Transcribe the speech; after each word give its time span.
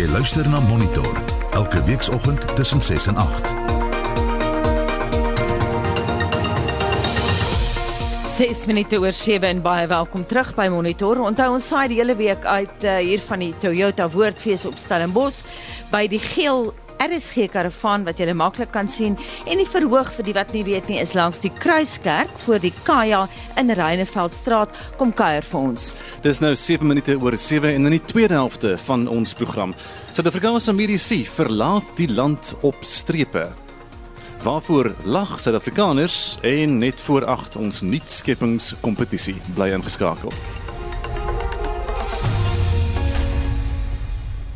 Jy 0.00 0.06
luister 0.08 0.46
na 0.48 0.62
Monitor 0.64 1.18
elke 1.52 1.82
weekoggend 1.84 2.56
tussen 2.56 2.80
6 2.82 3.06
en 3.06 3.16
8. 3.16 3.48
6 8.38 8.66
minute 8.66 8.96
oor 8.96 9.12
7 9.12 9.48
en 9.48 9.60
baie 9.60 9.84
welkom 9.86 10.24
terug 10.26 10.54
by 10.56 10.70
Monitor. 10.72 11.20
Onthou 11.20 11.50
ons 11.52 11.66
saai 11.68 11.90
die 11.92 11.98
hele 12.00 12.16
week 12.16 12.48
uit 12.48 12.86
uh, 12.88 12.96
hier 12.96 13.20
van 13.28 13.44
die 13.44 13.52
Toyota 13.60 14.08
Woordfees 14.08 14.64
op 14.64 14.80
Stellenbosch 14.80 15.42
by 15.92 16.06
die 16.08 16.22
geel 16.30 16.70
RSG 17.00 17.48
karavaan 17.48 18.04
wat 18.04 18.20
jy 18.20 18.32
maklik 18.36 18.72
kan 18.74 18.88
sien 18.88 19.16
en 19.48 19.60
die 19.60 19.68
verhoog 19.68 20.10
vir 20.18 20.26
die 20.26 20.34
wat 20.36 20.52
nie 20.52 20.64
weet 20.66 20.90
nie 20.90 20.98
is 21.00 21.14
langs 21.16 21.40
die 21.40 21.52
Kruiskerk 21.56 22.32
voor 22.44 22.60
die 22.60 22.72
Kaya 22.84 23.22
in 23.60 23.72
Reineveldstraat 23.72 24.76
kom 25.00 25.14
kuier 25.16 25.46
vir 25.46 25.60
ons. 25.60 25.90
Dis 26.22 26.42
nou 26.44 26.52
7 26.54 26.86
minute 26.86 27.16
oor 27.16 27.36
7 27.36 27.72
en 27.72 27.88
in 27.88 27.96
die 27.96 28.04
tweede 28.04 28.36
helfte 28.36 28.76
van 28.84 29.08
ons 29.08 29.34
program. 29.34 29.74
Suid-Afrikaanse 30.12 30.76
mediese 30.76 31.24
verlaat 31.24 31.88
die 31.96 32.10
land 32.12 32.52
op 32.60 32.84
strepe. 32.84 33.48
Waarvoor 34.44 34.94
lag 35.04 35.38
Suid-Afrikaners 35.40 36.38
en 36.44 36.78
net 36.84 37.00
voor 37.08 37.24
8 37.24 37.56
ons 37.60 37.80
nuutskeppingskompetisie 37.80 39.36
bly 39.56 39.72
ingeskakel. 39.76 40.32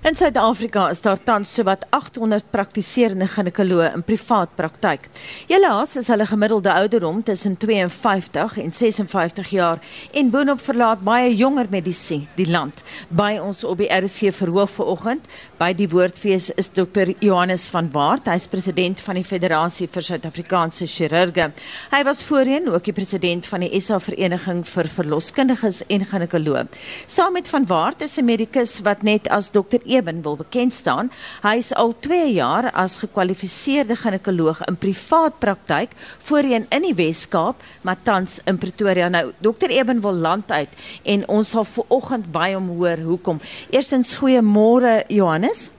In 0.04 0.12
Suid-Afrika 0.12 0.90
is 0.92 1.00
daar 1.00 1.16
tans 1.16 1.48
sowat 1.56 1.86
800 1.96 2.50
praktiserende 2.52 3.24
ginekoloë 3.24 3.86
in 3.96 4.02
privaat 4.04 4.50
praktyk. 4.52 5.06
Helaas 5.48 5.94
is 5.96 6.10
hulle 6.12 6.26
gemiddelde 6.28 6.68
ouderdom 6.76 7.22
tussen 7.24 7.54
52 7.56 8.58
en 8.60 8.74
56 8.76 9.48
jaar 9.56 9.80
en 10.12 10.28
boonop 10.34 10.60
verlaat 10.60 11.00
baie 11.00 11.30
jonger 11.32 11.70
medisy 11.72 12.18
die 12.36 12.44
land. 12.52 12.82
By 13.08 13.38
ons 13.40 13.62
op 13.64 13.80
die 13.80 13.88
RC 13.88 14.34
verhoog 14.36 14.74
vanoggend 14.74 15.24
by 15.56 15.70
die 15.72 15.88
woordfees 15.88 16.50
is 16.60 16.68
Dr. 16.76 17.14
Johannes 17.24 17.64
van 17.72 17.88
Waart, 17.96 18.28
hy's 18.28 18.50
president 18.52 19.00
van 19.00 19.16
die 19.16 19.24
Federasie 19.24 19.88
vir 19.88 20.04
Suid-Afrikaanse 20.04 20.84
Chirurge. 20.84 21.48
Hy 21.94 22.02
was 22.04 22.20
voorheen 22.28 22.68
ook 22.68 22.84
die 22.90 22.96
president 23.00 23.48
van 23.48 23.64
die 23.64 23.80
SA 23.80 24.02
Vereniging 24.04 24.66
vir 24.68 24.92
Verloskundiges 24.98 25.80
en 25.88 26.04
Ginekoloë. 26.12 26.68
Saam 27.08 27.40
met 27.40 27.48
van 27.48 27.64
Waart 27.72 28.04
is 28.04 28.20
'n 28.20 28.28
medikus 28.28 28.82
wat 28.84 29.02
net 29.02 29.32
as 29.32 29.48
dokter 29.50 29.80
Eben 29.94 30.22
wil 30.22 30.36
bekend 30.36 30.74
staan. 30.74 31.10
Hy 31.44 31.56
is 31.62 31.70
al 31.78 31.94
2 32.02 32.32
jaar 32.34 32.70
as 32.74 32.98
gekwalifiseerde 33.02 33.96
ginekoloog 33.96 34.64
in 34.68 34.78
privaat 34.80 35.38
praktyk, 35.38 35.94
voorheen 36.26 36.66
in 36.74 36.82
die 36.88 36.94
Wes-Kaap, 36.98 37.62
maar 37.86 38.00
tans 38.02 38.40
in 38.50 38.58
Pretoria. 38.58 39.08
Nou, 39.08 39.30
Dr 39.44 39.70
Eben 39.70 40.02
wil 40.02 40.18
land 40.26 40.50
uit 40.50 40.70
en 41.04 41.28
ons 41.28 41.54
sal 41.54 41.66
vooroggend 41.68 42.30
by 42.34 42.52
hom 42.56 42.72
hoor 42.74 43.02
hoekom. 43.06 43.40
Eerstens 43.70 44.16
goeiemôre 44.18 45.02
Johannes. 45.08 45.70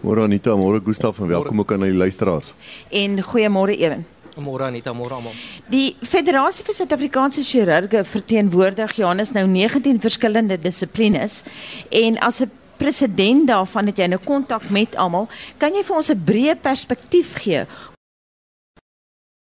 Môre 0.00 0.24
Anita, 0.24 0.54
môre 0.56 0.80
Gustaf 0.80 1.18
en 1.20 1.28
welkom 1.28 1.60
ook 1.60 1.72
aan 1.76 1.84
die 1.84 1.92
luisteraars. 1.94 2.54
En 2.88 3.20
goeiemôre 3.22 3.76
Eben. 3.76 4.06
Môre 4.40 4.70
Anita, 4.70 4.94
môre 4.96 5.18
almal. 5.18 5.34
Die 5.68 5.96
Federasie 6.06 6.64
vir 6.64 6.76
Suid-Afrikaanse 6.78 7.42
Chirurge 7.44 8.04
verteenwoordig 8.08 8.94
Johannes 8.96 9.34
nou 9.36 9.44
19 9.50 10.00
verskillende 10.00 10.56
dissiplines 10.58 11.42
en 11.90 12.16
as 12.18 12.40
'n 12.40 12.50
president 12.80 13.46
daarvan 13.46 13.90
het 13.90 14.00
jy 14.00 14.08
nou 14.08 14.20
kontak 14.24 14.64
met 14.72 14.96
almal. 14.96 15.28
Kan 15.60 15.76
jy 15.76 15.84
vir 15.84 15.96
ons 15.96 16.10
'n 16.10 16.24
breë 16.24 16.56
perspektief 16.60 17.36
gee? 17.44 17.66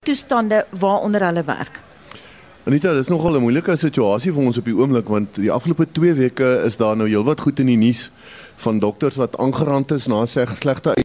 Toestande 0.05 0.67
waaronder 0.71 1.23
hulle 1.23 1.45
werk. 1.45 1.81
Anita, 2.67 2.95
dis 2.95 3.09
nogal 3.09 3.37
'n 3.37 3.43
moeilike 3.43 3.77
situasie 3.77 4.33
vir 4.33 4.43
ons 4.43 4.59
op 4.59 4.65
die 4.65 4.77
oomblik 4.77 5.09
want 5.09 5.35
die 5.35 5.51
afgelope 5.51 5.87
2 5.93 6.15
weke 6.15 6.63
is 6.67 6.77
daar 6.77 6.97
nou 6.97 7.09
heelwat 7.09 7.41
goed 7.41 7.59
in 7.59 7.67
die 7.67 7.77
nuus 7.77 8.11
van 8.57 8.79
dokters 8.79 9.17
wat 9.17 9.39
aangerand 9.39 9.91
is 9.91 10.07
na 10.07 10.27
sy 10.27 10.47
slegte 10.55 10.95
uit 10.95 11.05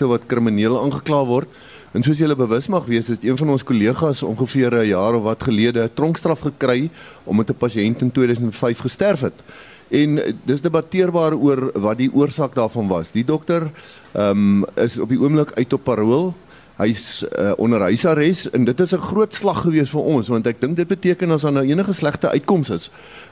wat 0.00 0.26
krimineel 0.26 0.82
aangekla 0.82 1.24
word. 1.24 1.48
En 1.92 2.02
soos 2.02 2.18
julle 2.18 2.36
bewus 2.36 2.68
mag 2.68 2.86
wees, 2.88 3.08
het 3.08 3.24
een 3.24 3.36
van 3.36 3.50
ons 3.50 3.64
kollegas 3.64 4.22
ongeveer 4.22 4.72
'n 4.74 4.86
jaar 4.86 5.14
of 5.14 5.22
wat 5.22 5.42
gelede 5.42 5.82
'n 5.84 5.94
tronkstraf 5.94 6.40
gekry 6.40 6.90
omdat 7.24 7.50
'n 7.50 7.56
pasiënt 7.56 8.00
in 8.00 8.10
2005 8.10 8.78
gesterf 8.78 9.20
het. 9.20 9.42
En 9.92 10.20
dis 10.48 10.62
debatteerbaar 10.64 11.36
oor 11.36 11.68
wat 11.74 11.98
die 12.00 12.08
oorsaak 12.12 12.54
daarvan 12.56 12.88
was. 12.88 13.12
Die 13.12 13.26
dokter 13.28 13.68
ehm 14.12 14.62
um, 14.62 14.64
is 14.80 14.98
op 14.98 15.08
die 15.12 15.20
oomblik 15.20 15.52
uit 15.54 15.72
op 15.72 15.84
parol. 15.84 16.32
Hy's 16.80 17.20
uh, 17.28 17.52
onder 17.60 17.84
huisarrest 17.84 18.48
en 18.56 18.64
dit 18.64 18.80
is 18.80 18.94
'n 18.94 19.04
groot 19.12 19.34
slag 19.34 19.60
gewees 19.60 19.90
vir 19.90 20.00
ons 20.00 20.28
want 20.28 20.46
ek 20.46 20.60
dink 20.60 20.76
dit 20.76 20.88
beteken 20.88 21.30
as 21.30 21.44
daar 21.44 21.52
nou 21.52 21.66
enige 21.66 21.92
slegte 21.92 22.28
uitkomste 22.28 22.74
is 22.74 22.90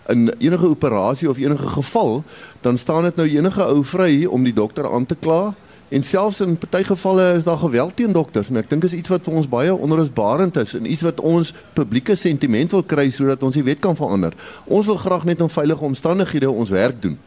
in 0.09 0.31
enige 0.39 0.69
operasie 0.69 1.31
of 1.31 1.39
enige 1.39 1.69
geval, 1.69 2.25
dan 2.61 2.79
staan 2.79 3.03
dit 3.03 3.17
nou 3.17 3.29
enige 3.29 3.65
ou 3.65 3.85
vry 3.85 4.25
om 4.25 4.45
die 4.45 4.55
dokter 4.55 4.93
aan 4.93 5.07
te 5.07 5.15
kla 5.15 5.55
En 5.91 6.03
selfs 6.07 6.41
in 6.41 6.55
party 6.55 6.85
gevalle 6.87 7.33
is 7.37 7.45
daar 7.45 7.59
geweld 7.59 7.97
teen 7.99 8.13
dokters 8.15 8.51
en 8.53 8.61
ek 8.61 8.69
dink 8.71 8.85
is 8.87 8.93
iets 8.95 9.11
wat 9.11 9.25
vir 9.27 9.35
ons 9.41 9.49
baie 9.51 9.73
onrusbarend 9.75 10.57
is 10.63 10.77
en 10.79 10.87
iets 10.87 11.03
wat 11.03 11.19
ons 11.21 11.51
publieke 11.75 12.15
sentiment 12.15 12.71
wil 12.77 12.85
kry 12.87 13.09
sodat 13.11 13.43
ons 13.43 13.59
die 13.59 13.67
wet 13.67 13.83
kan 13.83 13.99
verander. 13.99 14.37
Ons 14.71 14.87
wil 14.87 15.01
graag 15.03 15.27
net 15.27 15.43
in 15.43 15.51
veilige 15.51 15.89
omstandighede 15.91 16.51
ons 16.51 16.71
werk 16.71 17.03
doen 17.03 17.19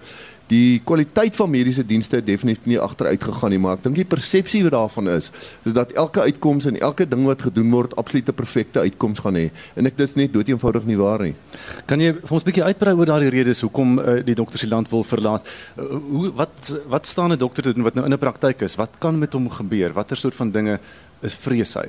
die 0.53 0.81
kwaliteit 0.86 1.36
van 1.38 1.52
mediese 1.52 1.84
dienste 1.88 2.19
het 2.19 2.28
definitief 2.28 2.68
nie 2.69 2.80
agteruit 2.81 3.24
gegaan 3.24 3.53
nie, 3.53 3.59
maar 3.62 3.78
ek 3.78 3.86
dink 3.88 4.00
die 4.00 4.08
persepsie 4.08 4.64
wat 4.68 4.75
daarvan 4.75 5.09
is, 5.16 5.30
is 5.68 5.75
dat 5.75 5.94
elke 6.00 6.24
uitkoms 6.28 6.68
en 6.69 6.80
elke 6.80 7.08
ding 7.09 7.25
wat 7.30 7.46
gedoen 7.47 7.72
word 7.74 7.96
absolute 8.02 8.36
perfekte 8.36 8.84
uitkoms 8.84 9.24
gaan 9.24 9.40
hê. 9.40 9.47
En 9.80 9.90
ek 9.90 9.97
dis 10.00 10.18
net 10.19 10.34
dood 10.34 10.50
eenvoudig 10.52 10.88
nie 10.90 11.00
waar 11.00 11.24
nie. 11.25 11.34
Kan 11.90 12.03
jy 12.03 12.13
vir 12.19 12.36
ons 12.38 12.44
'n 12.44 12.50
bietjie 12.50 12.68
uitbrei 12.69 12.94
oor 12.94 13.09
daardie 13.09 13.34
redes 13.34 13.63
hoekom 13.66 14.00
uh, 14.00 14.19
die 14.25 14.36
dokters 14.36 14.66
die 14.66 14.69
land 14.69 14.90
wil 14.90 15.03
verlaat? 15.03 15.47
Uh, 15.78 15.90
hoe 16.12 16.31
wat 16.36 16.74
wat 16.88 17.08
staan 17.08 17.31
'n 17.31 17.40
dokter 17.40 17.63
doen 17.63 17.84
wat 17.84 17.96
nou 17.96 18.06
in 18.06 18.13
'n 18.13 18.19
praktyk 18.19 18.62
is? 18.62 18.75
Wat 18.75 19.00
kan 19.00 19.19
met 19.19 19.34
hom 19.34 19.50
gebeur? 19.50 19.94
Watter 19.94 20.18
soort 20.18 20.36
van 20.36 20.52
dinge 20.52 20.80
is 21.23 21.35
vrees 21.39 21.73
hy. 21.79 21.85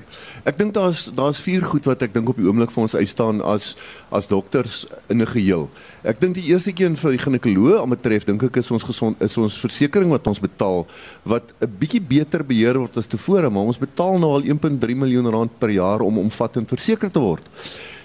Ek 0.47 0.59
dink 0.59 0.75
daar's 0.77 1.07
daar's 1.15 1.41
vier 1.43 1.65
goed 1.67 1.87
wat 1.91 2.03
ek 2.07 2.15
dink 2.15 2.29
op 2.31 2.39
die 2.41 2.47
oomblik 2.47 2.73
vir 2.75 2.85
ons 2.87 2.95
uitstaan 2.95 3.43
as 3.43 3.75
as 4.15 4.29
dokters 4.31 4.85
in 5.11 5.23
'n 5.23 5.27
geheel. 5.27 5.69
Ek 6.05 6.21
dink 6.21 6.35
die 6.35 6.49
eerste 6.53 6.73
een 6.77 6.97
vir 6.97 7.11
die 7.11 7.25
ginekoloog 7.25 7.83
om 7.83 7.91
betref 7.91 8.25
dink 8.25 8.43
ek 8.43 8.57
is 8.57 8.71
ons 8.71 8.83
gesond 8.83 9.23
is 9.23 9.37
ons 9.37 9.59
versekerings 9.59 10.11
wat 10.11 10.27
ons 10.27 10.41
betaal 10.41 10.87
wat 11.25 11.53
'n 11.61 11.77
bietjie 11.79 12.01
beter 12.01 12.45
beheer 12.45 12.79
word 12.79 12.97
as 12.97 13.07
tevore, 13.07 13.51
maar 13.51 13.65
ons 13.65 13.79
betaal 13.79 14.19
nou 14.19 14.31
al 14.33 14.45
1.3 14.45 14.95
miljoen 14.95 15.31
rand 15.31 15.59
per 15.59 15.71
jaar 15.71 16.01
om 16.01 16.19
omvattend 16.19 16.69
verseker 16.69 17.11
te 17.11 17.21
word. 17.21 17.43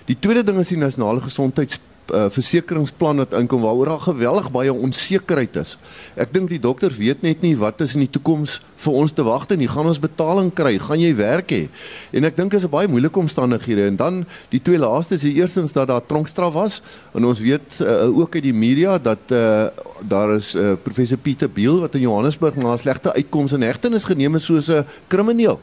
Die 0.05 0.17
tweede 0.19 0.43
ding 0.43 0.57
is 0.59 0.69
die 0.69 0.77
nasionale 0.77 1.21
gesondheids 1.21 1.79
uh, 2.13 2.29
versekeringsplan 2.33 3.21
wat 3.23 3.33
inkom 3.37 3.61
waaroor 3.61 3.85
daar 3.85 4.07
geweldig 4.07 4.51
baie 4.51 4.73
onsekerheid 4.73 5.55
is. 5.61 5.77
Ek 6.15 6.33
dink 6.33 6.49
die 6.49 6.61
dokters 6.61 6.97
weet 6.97 7.21
net 7.21 7.41
nie 7.45 7.55
wat 7.57 7.81
is 7.81 7.95
in 7.97 8.07
die 8.07 8.13
toekoms 8.17 8.59
vir 8.79 8.93
ons 8.93 9.11
te 9.11 9.23
wagte 9.23 9.57
nie. 9.59 9.67
Gaan 9.67 9.89
ons 9.91 9.99
betaling 9.99 10.51
kry? 10.55 10.77
Gaan 10.79 11.01
jy 11.01 11.11
werk 11.17 11.51
hê? 11.51 11.63
En 12.15 12.27
ek 12.27 12.37
dink 12.37 12.51
dit 12.51 12.59
is 12.59 12.65
'n 12.65 12.71
baie 12.71 12.87
moeilike 12.87 13.19
omstandighede 13.19 13.87
en 13.87 13.95
dan 13.95 14.25
die 14.49 14.61
twee 14.61 14.77
laaste 14.77 15.15
is 15.15 15.21
die 15.21 15.35
eerstens 15.35 15.71
dat 15.71 15.87
daar 15.87 16.05
tronkstraf 16.05 16.53
was 16.53 16.81
en 17.13 17.25
ons 17.25 17.39
weet 17.39 17.61
uh, 17.81 18.07
ook 18.07 18.35
uit 18.35 18.43
die 18.43 18.53
media 18.53 18.97
dat 18.97 19.19
uh, 19.31 19.67
daar 20.07 20.35
is 20.35 20.55
uh, 20.55 20.73
professor 20.83 21.17
Pieter 21.17 21.49
Biel 21.49 21.79
wat 21.79 21.95
in 21.95 22.01
Johannesburg 22.01 22.55
na 22.55 22.77
slegte 22.77 23.13
uitkomste 23.13 23.55
in 23.55 23.67
hegtenis 23.67 24.03
geneem 24.03 24.35
is 24.35 24.45
soos 24.45 24.69
'n 24.69 24.85
krimineel. 25.07 25.59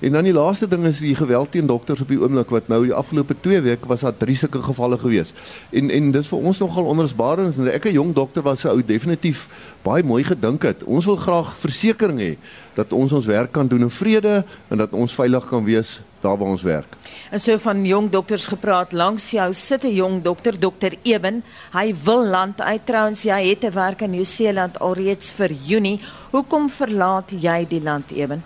En 0.00 0.12
dan 0.12 0.24
die 0.24 0.32
laaste 0.32 0.68
ding 0.68 0.84
is 0.84 0.98
die 0.98 1.14
geweld 1.14 1.50
teen 1.50 1.66
dokters 1.66 2.00
op 2.00 2.08
die 2.08 2.20
oomblik 2.20 2.50
wat 2.50 2.68
nou 2.68 2.84
die 2.84 2.92
afgelope 2.94 3.34
2 3.40 3.60
weke 3.60 3.88
was 3.88 4.00
daar 4.00 4.16
drie 4.16 4.36
sulke 4.36 4.62
gevalle 4.62 4.98
gewees. 4.98 5.32
En 5.70 5.90
en 5.90 6.10
dis 6.10 6.28
vir 6.28 6.38
ons 6.38 6.58
nogal 6.58 6.84
onrusbarend 6.84 7.58
en 7.58 7.72
ek 7.72 7.84
'n 7.84 7.92
jong 7.92 8.14
dokter 8.14 8.42
was 8.42 8.60
sou 8.60 8.82
definitief 8.84 9.48
baie 9.82 10.02
mooi 10.02 10.24
gedink 10.24 10.62
het. 10.62 10.84
Ons 10.84 11.04
wil 11.04 11.16
graag 11.16 11.56
versekerings 11.56 12.22
hê 12.22 12.36
dat 12.78 12.92
ons 12.94 13.12
ons 13.12 13.26
werk 13.26 13.52
kan 13.52 13.66
doen 13.66 13.88
in 13.88 13.90
vrede 13.90 14.44
en 14.70 14.78
dat 14.78 14.94
ons 14.94 15.14
veilig 15.14 15.48
kan 15.50 15.64
wees 15.66 15.98
daar 16.22 16.38
waar 16.38 16.54
ons 16.54 16.62
werk. 16.66 16.96
En 17.30 17.40
so 17.40 17.58
van 17.62 17.84
jong 17.86 18.10
dokters 18.10 18.46
gepraat, 18.50 18.92
langs 18.92 19.30
jou 19.30 19.52
sit 19.54 19.84
'n 19.84 19.94
jong 19.94 20.22
dokter, 20.22 20.58
dokter 20.58 20.94
Eben. 21.02 21.42
Hy 21.72 21.94
wil 22.04 22.26
land 22.26 22.60
uit 22.60 22.86
trouens, 22.86 23.22
hy 23.22 23.48
het 23.48 23.60
te 23.60 23.70
werk 23.70 24.00
in 24.02 24.10
Nieu-Seeland 24.10 24.78
alreeds 24.78 25.30
vir 25.30 25.50
Junie. 25.52 26.00
Hoekom 26.30 26.70
verlaat 26.70 27.30
jy 27.30 27.66
die 27.68 27.82
land 27.82 28.10
Eben? 28.10 28.44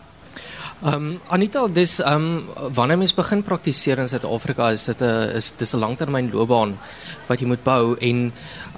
Ehm 0.82 0.94
um, 0.94 1.20
Anita, 1.28 1.68
dis 1.68 2.00
ehm 2.00 2.14
um, 2.14 2.72
wanneer 2.74 2.98
mens 2.98 3.14
begin 3.14 3.42
praktiseer 3.42 3.98
in 3.98 4.08
Suid-Afrika, 4.08 4.70
is 4.70 4.84
dit 4.84 5.00
'n 5.00 5.36
is 5.36 5.52
dis 5.56 5.74
'n 5.74 5.78
langtermynloopbaan 5.78 6.78
wat 7.28 7.40
jy 7.40 7.46
moet 7.46 7.62
bou 7.64 7.96
en 8.00 8.32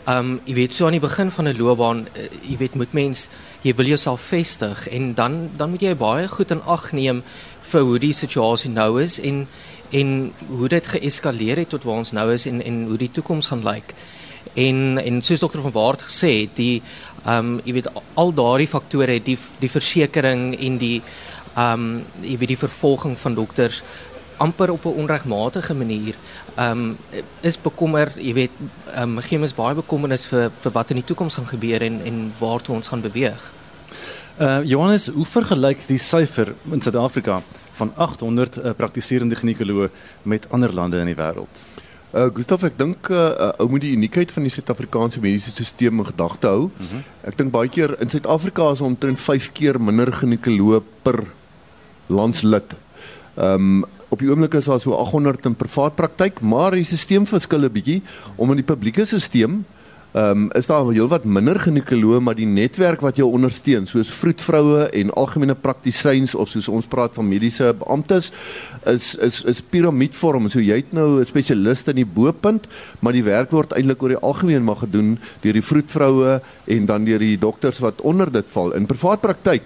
ehm 0.05 0.19
um, 0.19 0.41
jy 0.45 0.55
weet 0.55 0.75
so 0.75 0.85
aan 0.85 0.93
die 0.93 1.01
begin 1.01 1.31
van 1.31 1.49
'n 1.49 1.57
loopbaan, 1.57 2.07
uh, 2.17 2.29
jy 2.43 2.57
weet 2.57 2.75
moet 2.75 2.93
mens 2.93 3.29
jy 3.65 3.73
wil 3.79 3.89
jouself 3.89 4.21
vestig 4.29 4.89
en 4.93 5.15
dan 5.17 5.51
dan 5.57 5.71
moet 5.73 5.83
jy 5.83 5.95
baie 5.97 6.29
goed 6.29 6.53
in 6.53 6.63
ag 6.69 6.91
neem 6.93 7.23
vir 7.73 7.87
hoe 7.89 7.99
die 7.99 8.13
situasie 8.13 8.71
nou 8.71 9.03
is 9.03 9.17
en 9.21 9.47
en 9.95 10.11
hoe 10.49 10.69
dit 10.69 10.87
geeskaleer 10.87 11.63
het 11.63 11.71
tot 11.73 11.85
waar 11.87 12.03
ons 12.03 12.13
nou 12.13 12.27
is 12.35 12.47
en 12.51 12.61
en 12.63 12.85
hoe 12.91 12.99
die 12.99 13.11
toekoms 13.11 13.47
gaan 13.53 13.65
lyk. 13.65 13.95
En 14.55 14.99
en 14.99 15.23
soos 15.23 15.41
dokter 15.41 15.63
van 15.65 15.73
Waart 15.73 16.03
gesê 16.11 16.33
het, 16.41 16.57
die 16.57 16.83
ehm 17.25 17.55
um, 17.55 17.61
jy 17.65 17.73
weet 17.79 17.93
al 18.15 18.35
daardie 18.35 18.69
faktore, 18.69 19.21
die 19.23 19.39
die 19.61 19.71
versekerings 19.71 20.59
en 20.61 20.79
die 20.79 20.99
ehm 21.55 21.73
um, 21.73 22.03
jy 22.23 22.39
weet 22.39 22.55
die 22.55 22.65
vervolging 22.67 23.17
van 23.19 23.35
dokters 23.35 23.83
amper 24.37 24.71
op 24.71 24.85
'n 24.85 24.99
onregmatige 25.03 25.75
manier 25.75 26.15
ehm 26.55 26.71
um, 26.71 26.97
is 27.41 27.59
bekommer, 27.61 28.13
jy 28.17 28.33
weet, 28.35 28.51
ehm 28.95 29.19
um, 29.19 29.23
gee 29.23 29.39
mens 29.39 29.55
baie 29.55 29.75
bekommernis 29.75 30.27
vir 30.31 30.51
vir 30.63 30.73
wat 30.73 30.91
in 30.91 31.01
die 31.03 31.09
toekoms 31.11 31.35
gaan 31.35 31.51
gebeur 31.51 31.83
en 31.83 32.01
en 32.05 32.33
waartoe 32.39 32.75
ons 32.77 32.89
gaan 32.89 33.03
beweeg. 33.03 33.51
Uh 34.41 34.65
Johannes, 34.67 35.07
hoe 35.15 35.27
vergelyk 35.27 35.87
die 35.87 35.99
syfer 35.99 36.55
in 36.71 36.81
Suid-Afrika 36.83 37.43
van 37.79 37.93
800 37.95 38.57
uh, 38.59 38.73
praktiserende 38.75 39.37
ginekoloë 39.39 39.91
met 40.23 40.49
ander 40.51 40.75
lande 40.75 40.99
in 40.99 41.11
die 41.11 41.19
wêreld? 41.19 41.61
Uh 42.15 42.29
Gustav, 42.35 42.63
ek 42.67 42.79
dink 42.79 43.11
uh 43.11 43.53
ou 43.63 43.69
moet 43.71 43.85
die 43.87 43.93
uniekheid 43.95 44.31
van 44.35 44.47
die 44.47 44.51
Suid-Afrikaanse 44.55 45.23
mediese 45.23 45.51
stelsel 45.55 45.99
in 45.99 46.07
gedagte 46.07 46.51
hou. 46.51 46.67
Mm 46.67 46.87
-hmm. 46.91 47.05
Ek 47.31 47.39
dink 47.39 47.51
baie 47.55 47.69
keer 47.69 47.95
in 48.01 48.11
Suid-Afrika 48.11 48.73
is 48.73 48.81
omtrent 48.81 49.21
5 49.21 49.53
keer 49.53 49.81
minder 49.81 50.13
ginekoloë 50.13 50.83
per 51.03 51.25
landslid. 52.07 52.75
Ehm 53.35 53.83
um, 53.83 53.85
op 54.15 54.23
die 54.23 54.31
oomblik 54.31 54.55
is 54.55 54.69
daar 54.71 54.81
so 54.83 54.95
800 54.95 55.47
in 55.51 55.57
privaat 55.59 55.97
praktyk, 55.99 56.41
maar 56.41 56.77
die 56.79 56.87
stelsel 56.87 57.27
verskil 57.27 57.67
'n 57.67 57.73
bietjie 57.73 58.03
om 58.37 58.51
in 58.51 58.63
die 58.63 58.71
publieke 58.71 59.05
stelsel 59.05 59.65
Ehm 60.15 60.31
um, 60.31 60.51
is 60.55 60.69
daar 60.71 60.87
heelwat 60.87 61.25
minder 61.27 61.59
ginekoloë 61.59 62.21
maar 62.23 62.37
die 62.39 62.47
netwerk 62.47 63.01
wat 63.03 63.17
jou 63.19 63.27
ondersteun 63.35 63.89
soos 63.91 64.13
vroedvroue 64.15 64.85
en 64.95 65.11
algemene 65.19 65.57
praktisyns 65.59 66.37
of 66.39 66.53
soos 66.53 66.69
ons 66.71 66.87
praat 66.87 67.17
van 67.19 67.27
mediese 67.27 67.73
beamptes 67.81 68.29
is 68.93 69.09
is 69.19 69.41
is 69.51 69.63
piramidvorm. 69.75 70.47
So 70.55 70.63
jy 70.63 70.77
het 70.85 70.93
nou 70.95 71.19
'n 71.19 71.27
spesialis 71.27 71.83
in 71.91 71.97
die 71.97 72.07
bo-punt, 72.07 72.69
maar 73.01 73.13
die 73.13 73.25
werk 73.25 73.51
word 73.51 73.73
eintlik 73.73 74.03
oor 74.03 74.15
die 74.15 74.23
algemeen 74.23 74.65
maar 74.65 74.87
gedoen 74.87 75.19
deur 75.43 75.53
die 75.53 75.69
vroedvroue 75.71 76.41
en 76.65 76.87
dan 76.87 77.05
deur 77.05 77.19
die 77.19 77.39
dokters 77.39 77.79
wat 77.81 78.01
onder 78.01 78.31
dit 78.31 78.47
val. 78.47 78.71
In 78.73 78.87
privaat 78.87 79.21
praktyk 79.21 79.63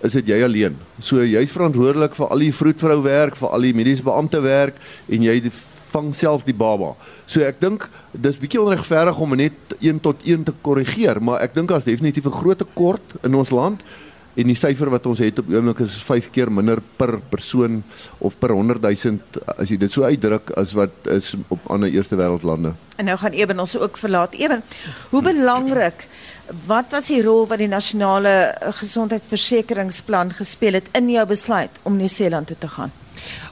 is 0.00 0.12
dit 0.12 0.26
jy 0.28 0.42
alleen. 0.42 0.78
So 0.98 1.16
jy's 1.16 1.52
verantwoordelik 1.52 2.14
vir 2.14 2.26
al 2.26 2.38
die 2.38 2.54
vroedvrou 2.54 3.02
werk, 3.02 3.36
vir 3.36 3.48
al 3.48 3.60
die 3.60 3.74
mediese 3.74 4.02
beampte 4.02 4.40
werk 4.40 4.76
en 5.08 5.22
jy 5.22 5.50
vang 5.90 6.14
self 6.14 6.44
die 6.46 6.54
baba. 6.54 6.94
So 7.30 7.44
ek 7.46 7.60
dink 7.62 7.84
dis 8.10 8.38
bietjie 8.40 8.58
onregverdig 8.58 9.18
om 9.22 9.36
net 9.38 9.74
1 9.78 10.00
tot 10.02 10.22
1 10.26 10.48
te 10.48 10.54
korrigeer, 10.66 11.20
maar 11.22 11.44
ek 11.44 11.54
dink 11.54 11.70
daar's 11.70 11.86
definitief 11.86 12.26
'n 12.26 12.40
groot 12.42 12.58
tekort 12.58 13.14
in 13.22 13.34
ons 13.34 13.50
land 13.54 13.84
en 14.34 14.46
die 14.46 14.56
syfer 14.56 14.90
wat 14.90 15.06
ons 15.06 15.18
het 15.18 15.38
op 15.38 15.48
oomblik 15.50 15.80
is 15.84 15.94
5 16.06 16.30
keer 16.34 16.50
minder 16.50 16.80
per 16.96 17.18
persoon 17.30 17.82
of 18.18 18.34
per 18.38 18.50
100 18.54 18.82
000 18.82 19.18
as 19.58 19.70
jy 19.70 19.76
dit 19.76 19.92
so 19.92 20.02
uitdruk 20.02 20.50
as 20.56 20.72
wat 20.72 20.90
is 21.10 21.34
op 21.48 21.58
ander 21.66 21.90
eerste 21.90 22.16
wêreld 22.16 22.42
lande. 22.42 22.74
En 22.96 23.04
nou 23.04 23.16
gaan 23.18 23.32
Eben 23.32 23.60
ons 23.60 23.78
ook 23.78 23.96
verlaat. 23.96 24.34
Eben, 24.34 24.62
hoe 25.10 25.22
belangrik 25.22 26.06
wat 26.66 26.90
was 26.90 27.06
die 27.06 27.22
rol 27.22 27.46
wat 27.46 27.58
die 27.58 27.70
nasionale 27.70 28.54
gesondheidsversekeringsplan 28.60 30.32
gespeel 30.32 30.72
het 30.72 30.88
in 30.92 31.10
jou 31.10 31.26
besluit 31.26 31.70
om 31.82 31.96
Nieu-Seeland 31.96 32.46
toe 32.46 32.58
te 32.58 32.68
gaan? 32.68 32.92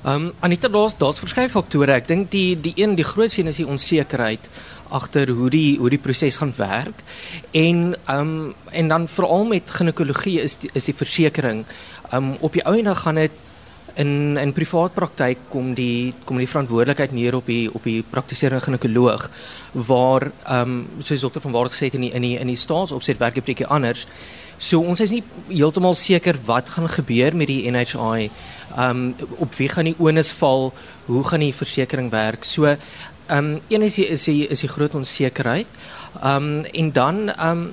Ehm 0.04 0.14
um, 0.14 0.32
Anita 0.40 0.68
daar's 0.68 0.96
daar's 0.98 1.18
verskeie 1.18 1.48
faktore. 1.48 1.92
Ek 1.92 2.08
dink 2.08 2.30
die 2.30 2.60
die 2.60 2.74
een 2.76 2.94
die 2.94 3.04
grootste 3.04 3.42
een 3.42 3.52
is 3.52 3.56
die 3.56 3.66
onsekerheid 3.66 4.48
agter 4.88 5.28
hoe 5.28 5.50
die 5.50 5.78
hoe 5.78 5.90
die 5.90 5.98
proses 5.98 6.36
gaan 6.36 6.54
werk. 6.56 7.02
En 7.50 7.96
ehm 8.06 8.20
um, 8.20 8.54
en 8.70 8.88
dan 8.88 9.08
veral 9.08 9.44
met 9.44 9.70
ginekologie 9.70 10.40
is 10.40 10.56
die, 10.56 10.70
is 10.72 10.84
die 10.84 10.94
versekerings 10.94 11.66
ehm 12.10 12.24
um, 12.24 12.36
op 12.40 12.52
die 12.52 12.62
dan 12.62 12.96
gaan 12.96 13.14
dit 13.14 13.30
in 13.94 14.36
in 14.36 14.52
privaat 14.52 14.94
praktyk 14.94 15.38
kom 15.50 15.74
die 15.74 16.14
kom 16.24 16.38
die 16.38 16.48
verantwoordelikheid 16.48 17.12
neer 17.12 17.34
op 17.34 17.46
die 17.46 17.68
op 17.74 17.84
die 17.84 18.02
praktiserende 18.02 18.64
ginekoloog 18.64 19.30
waar 19.72 20.30
ehm 20.44 20.60
um, 20.60 21.02
soos 21.02 21.20
dokter 21.20 21.40
van 21.40 21.52
Waart 21.52 21.72
gesê 21.72 21.90
het 21.90 21.94
in 21.94 22.06
die 22.06 22.12
in 22.12 22.22
die 22.22 22.38
in 22.38 22.46
die 22.46 22.56
staatsopset 22.56 23.18
werk 23.18 23.34
dit 23.34 23.44
bietjie 23.44 23.66
anders. 23.66 24.06
So 24.58 24.82
ons 24.82 25.00
is 25.00 25.12
nie 25.14 25.22
heeltemal 25.48 25.94
seker 25.94 26.36
wat 26.46 26.68
gaan 26.74 26.88
gebeur 26.90 27.36
met 27.36 27.50
die 27.50 27.70
NHI 27.70 28.30
ehm 28.76 29.14
um, 29.18 29.28
op 29.38 29.54
wie 29.56 29.68
gaan 29.68 29.86
die 29.88 29.96
onus 29.98 30.30
val? 30.30 30.72
Hoe 31.06 31.24
gaan 31.24 31.40
die 31.40 31.54
versekerings 31.54 32.12
werk? 32.12 32.44
So 32.44 32.66
ehm 32.66 32.78
um, 33.30 33.60
een 33.68 33.82
is 33.82 33.94
die, 33.94 34.06
is 34.06 34.24
die, 34.24 34.46
is 34.48 34.60
die 34.60 34.68
groot 34.68 34.94
onsekerheid. 34.94 35.66
Ehm 36.22 36.34
um, 36.34 36.64
en 36.64 36.92
dan 36.92 37.28
ehm 37.28 37.50
um, 37.50 37.72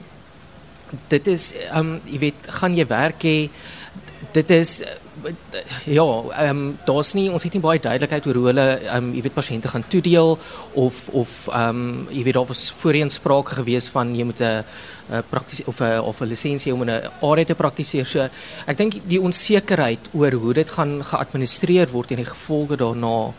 dit 1.08 1.28
is 1.28 1.54
ehm 1.72 1.78
um, 1.80 2.02
jy 2.06 2.20
weet 2.20 2.48
gaan 2.60 2.76
jy 2.76 2.88
werk 2.88 3.24
hê? 3.24 3.50
Dit 4.32 4.52
is 4.52 4.82
ja, 5.86 6.06
ehm 6.38 6.50
um, 6.50 6.78
daar's 6.86 7.14
nie 7.14 7.30
ons 7.32 7.44
het 7.44 7.54
nie 7.54 7.62
baie 7.62 7.80
duidelikheid 7.80 8.28
oor 8.28 8.40
hoe 8.40 8.48
hulle 8.52 8.66
ehm 8.80 8.98
um, 8.98 9.14
jy 9.16 9.22
weet 9.26 9.38
pasiënte 9.38 9.72
gaan 9.72 9.88
toedeel 9.88 10.38
of 10.74 11.10
of 11.10 11.48
ehm 11.48 11.82
um, 11.82 12.08
jy 12.10 12.24
weet 12.24 12.38
daar 12.38 12.50
was 12.52 12.72
voorheen 12.82 13.10
sprake 13.10 13.58
gewees 13.60 13.88
van 13.96 14.16
jy 14.16 14.24
moet 14.24 14.42
'n 14.42 14.64
uh, 15.12 15.22
prakties 15.30 15.64
of 15.66 15.80
'n 15.80 15.84
uh, 15.84 16.08
of 16.08 16.22
'n 16.22 16.32
lisensie 16.34 16.74
om 16.74 16.84
'n 16.84 17.12
area 17.22 17.46
te 17.46 17.56
praktiseer. 17.56 18.06
So 18.06 18.30
ek 18.66 18.78
dink 18.78 18.94
die 19.08 19.22
onsekerheid 19.22 20.00
oor 20.14 20.32
hoe 20.32 20.54
dit 20.54 20.70
gaan 20.70 21.04
geadministreer 21.04 21.90
word 21.92 22.12
en 22.12 22.18
die 22.18 22.32
gevolge 22.34 22.76
daarna 22.78 23.34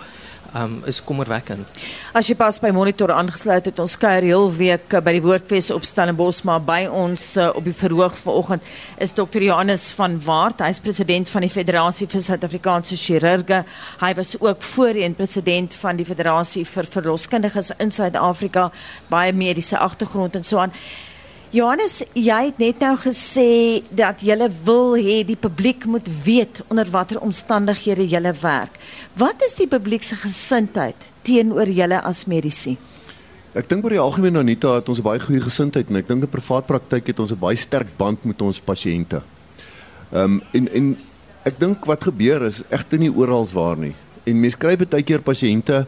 um, 0.55 0.83
is 0.87 1.01
kommerwekkend. 1.05 1.69
As 2.17 2.29
jy 2.29 2.37
pas 2.39 2.59
by 2.63 2.71
monitor 2.75 3.13
aangesluit 3.15 3.67
het, 3.71 3.81
ons 3.83 3.97
kuier 4.01 4.27
heel 4.29 4.51
week 4.57 4.97
by 5.05 5.17
die 5.17 5.23
Woordfees 5.25 5.73
op 5.75 5.87
Stellenbosch, 5.89 6.43
maar 6.47 6.61
by 6.65 6.79
ons 6.91 7.25
uh, 7.41 7.49
op 7.57 7.67
die 7.67 7.75
verhoog 7.77 8.15
vanoggend 8.23 8.69
is 9.03 9.17
Dr. 9.17 9.43
Johannes 9.45 9.89
van 9.97 10.19
Waart. 10.25 10.63
Hy 10.65 10.71
is 10.75 10.83
president 10.85 11.33
van 11.33 11.47
die 11.47 11.53
Federasie 11.53 12.09
vir 12.13 12.25
Suid-Afrikaanse 12.29 12.99
Chirurge. 13.01 13.65
Hy 14.03 14.13
was 14.19 14.37
ook 14.41 14.63
voorheen 14.75 15.17
president 15.19 15.75
van 15.81 15.99
die 15.99 16.07
Federasie 16.09 16.67
vir 16.69 16.89
Verloskundiges 16.93 17.75
in 17.83 17.93
Suid-Afrika, 17.95 18.71
baie 19.11 19.35
mediese 19.37 19.79
agtergrond 19.83 20.37
en 20.37 20.47
so 20.47 20.63
aan. 20.63 20.75
Johannes, 21.57 22.03
jy 22.13 22.51
het 22.51 22.59
net 22.61 22.83
nou 22.85 22.97
gesê 23.01 23.81
dat 23.97 24.21
jy 24.21 24.35
wil 24.67 24.91
hê 25.01 25.23
die 25.25 25.39
publiek 25.41 25.87
moet 25.89 26.09
weet 26.27 26.59
onder 26.69 26.89
watter 26.93 27.17
omstandighede 27.25 28.05
jy 28.05 28.21
werk. 28.43 28.75
Wat 29.17 29.41
is 29.47 29.55
die 29.57 29.69
publiek 29.71 30.05
se 30.05 30.19
gesindheid 30.21 30.97
teenoor 31.25 31.71
julle 31.71 32.03
as 32.03 32.27
medisy? 32.29 32.77
Ek 33.57 33.71
dink 33.71 33.87
oor 33.87 33.95
die 33.95 34.03
algemeen 34.03 34.37
Anita 34.37 34.75
het 34.75 34.89
ons 34.89 34.99
'n 34.99 35.03
baie 35.03 35.21
goeie 35.21 35.41
gesindheid 35.41 35.89
en 35.89 35.97
ek 35.97 36.09
dink 36.09 36.23
in 36.25 36.29
privaat 36.29 36.67
praktyk 36.67 37.07
het 37.07 37.21
ons 37.21 37.33
'n 37.33 37.41
baie 37.41 37.57
sterk 37.57 37.97
band 37.97 38.25
met 38.25 38.43
ons 38.43 38.61
pasiënte. 38.61 39.23
Ehm 40.13 40.25
um, 40.25 40.43
en 40.53 40.69
en 40.69 40.97
ek 41.45 41.59
dink 41.59 41.87
wat 41.87 42.05
gebeur 42.05 42.47
is 42.47 42.63
egter 42.69 42.99
nie 42.99 43.11
oral 43.11 43.49
waar 43.55 43.79
nie. 43.79 43.95
En 44.27 44.41
mense 44.41 44.59
kry 44.59 44.77
baie 44.77 45.03
keer 45.03 45.23
pasiënte 45.23 45.87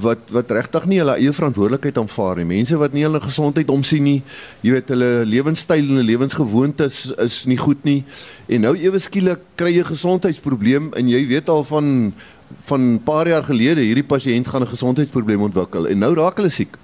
wat 0.00 0.30
wat 0.32 0.50
regtig 0.50 0.84
nie 0.88 0.98
hulle 1.02 1.16
eie 1.20 1.32
verantwoordelikheid 1.32 1.98
aanvaar 1.98 2.40
nie. 2.40 2.48
Mense 2.48 2.78
wat 2.80 2.92
nie 2.96 3.04
hulle 3.06 3.20
gesondheid 3.20 3.70
omsien 3.72 4.04
nie. 4.04 4.22
Jy 4.62 4.76
weet 4.76 4.92
hulle 4.94 5.10
lewenstyl 5.28 5.82
en 5.82 5.96
hulle 5.96 6.08
lewensgewoontes 6.08 7.00
is 7.24 7.42
nie 7.50 7.58
goed 7.60 7.84
nie. 7.84 8.02
En 8.48 8.66
nou 8.68 8.76
ewe 8.78 9.00
skielik 9.02 9.40
kry 9.56 9.74
jy 9.76 9.82
'n 9.82 9.94
gesondheidsprobleem 9.94 10.92
en 10.96 11.08
jy 11.08 11.26
weet 11.26 11.48
al 11.48 11.64
van 11.64 12.12
van 12.64 12.80
'n 12.94 13.02
paar 13.02 13.28
jaar 13.28 13.44
gelede 13.44 13.80
hierdie 13.80 14.04
pasiënt 14.04 14.48
gaan 14.48 14.62
'n 14.62 14.74
gesondheidsprobleem 14.74 15.40
ontwikkel 15.40 15.88
en 15.88 15.98
nou 15.98 16.14
raak 16.14 16.36
hulle 16.36 16.50
siek. 16.50 16.76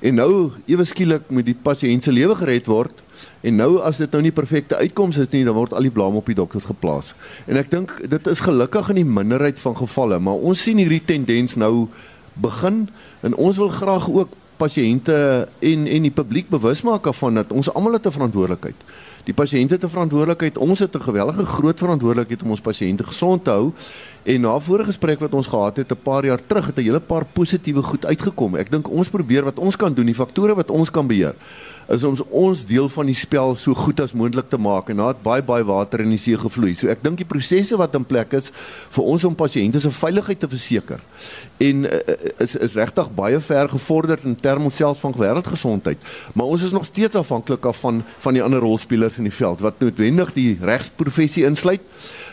En 0.00 0.14
nou 0.14 0.50
ewe 0.66 0.84
skielik 0.84 1.28
moet 1.28 1.44
die 1.44 1.56
pasiënt 1.62 2.02
se 2.02 2.12
lewe 2.12 2.34
gered 2.34 2.66
word. 2.66 3.02
En 3.44 3.56
nou 3.56 3.80
as 3.84 3.96
dit 4.00 4.10
nou 4.12 4.22
nie 4.22 4.32
perfekte 4.32 4.76
uitkoms 4.76 5.18
is 5.18 5.28
nie, 5.28 5.44
dan 5.44 5.54
word 5.54 5.74
al 5.76 5.84
die 5.84 5.92
blame 5.92 6.16
op 6.16 6.26
die 6.26 6.34
dokters 6.34 6.64
geplaas. 6.64 7.12
En 7.46 7.56
ek 7.60 7.70
dink 7.70 7.92
dit 8.08 8.26
is 8.26 8.40
gelukkig 8.40 8.88
in 8.88 9.02
die 9.02 9.04
minderheid 9.04 9.60
van 9.60 9.76
gevalle, 9.76 10.18
maar 10.18 10.40
ons 10.40 10.62
sien 10.62 10.80
hierdie 10.80 11.02
tendens 11.04 11.56
nou 11.60 11.88
begin 12.34 12.88
en 13.20 13.34
ons 13.34 13.56
wil 13.56 13.68
graag 13.68 14.10
ook 14.10 14.28
pasiënte 14.60 15.48
en 15.58 15.86
en 15.86 16.02
die 16.02 16.14
publiek 16.14 16.48
bewus 16.52 16.82
maak 16.82 17.08
van 17.22 17.40
dat 17.40 17.52
ons 17.52 17.72
almal 17.72 17.96
het 17.96 18.06
'n 18.06 18.16
verantwoordelikheid. 18.18 18.76
Die 19.24 19.34
pasiënte 19.34 19.74
het 19.74 19.84
'n 19.84 19.94
verantwoordelikheid, 19.96 20.58
ons 20.58 20.78
het 20.78 20.96
'n 20.96 21.08
gewellige 21.08 21.46
groot 21.46 21.78
verantwoordelikheid 21.78 22.42
om 22.42 22.50
ons 22.50 22.60
pasiënte 22.60 23.04
gesond 23.04 23.44
te 23.44 23.50
hou. 23.50 23.72
En 24.22 24.40
na 24.40 24.58
vorige 24.58 24.86
gesprek 24.86 25.20
wat 25.20 25.34
ons 25.34 25.46
gehad 25.46 25.76
het 25.76 25.92
'n 25.92 26.02
paar 26.02 26.24
jaar 26.24 26.40
terug 26.46 26.66
het 26.66 26.76
'n 26.76 26.82
hele 26.82 27.00
paar 27.00 27.24
positiewe 27.24 27.82
goed 27.82 28.06
uitgekom. 28.06 28.56
Ek 28.56 28.70
dink 28.70 28.88
ons 28.88 29.08
probeer 29.08 29.44
wat 29.44 29.58
ons 29.58 29.76
kan 29.76 29.94
doen, 29.94 30.06
die 30.06 30.14
faktore 30.14 30.54
wat 30.54 30.70
ons 30.70 30.90
kan 30.90 31.06
beheer 31.06 31.34
is 31.90 32.04
om 32.06 32.14
ons 32.30 32.62
deel 32.66 32.88
van 32.92 33.08
die 33.10 33.16
spel 33.18 33.56
so 33.58 33.74
goed 33.74 34.00
as 34.02 34.14
moontlik 34.14 34.48
te 34.50 34.58
maak 34.60 34.90
en 34.92 35.00
daar 35.02 35.12
het 35.14 35.22
baie 35.24 35.42
baie 35.42 35.66
water 35.66 36.04
in 36.04 36.12
die 36.14 36.20
see 36.22 36.38
gevloei. 36.38 36.74
So 36.78 36.90
ek 36.92 37.02
dink 37.02 37.18
die 37.18 37.28
prosesse 37.28 37.78
wat 37.80 37.96
in 37.98 38.06
plek 38.06 38.36
is 38.38 38.50
vir 38.94 39.10
ons 39.10 39.26
om 39.26 39.34
pasiënte 39.38 39.82
se 39.82 39.90
veiligheid 39.94 40.40
te 40.40 40.50
verseker 40.50 41.02
en 41.60 41.84
uh, 41.88 41.98
is 42.40 42.54
is 42.56 42.78
regtig 42.78 43.10
baie 43.16 43.40
ver 43.44 43.68
gevorder 43.68 44.22
in 44.24 44.38
terme 44.38 44.70
self 44.70 45.02
van 45.02 45.16
wêreldgesondheid. 45.16 45.98
Maar 46.34 46.54
ons 46.54 46.62
is 46.64 46.72
nog 46.76 46.86
steeds 46.88 47.18
afhanklik 47.18 47.66
af 47.66 47.82
van 47.82 48.04
van 48.22 48.38
die 48.38 48.42
ander 48.42 48.62
rolspelers 48.62 49.18
in 49.18 49.28
die 49.28 49.34
veld 49.34 49.60
wat 49.60 49.82
noodwendig 49.82 50.32
die 50.38 50.50
regsprofessie 50.62 51.44
insluit 51.48 51.82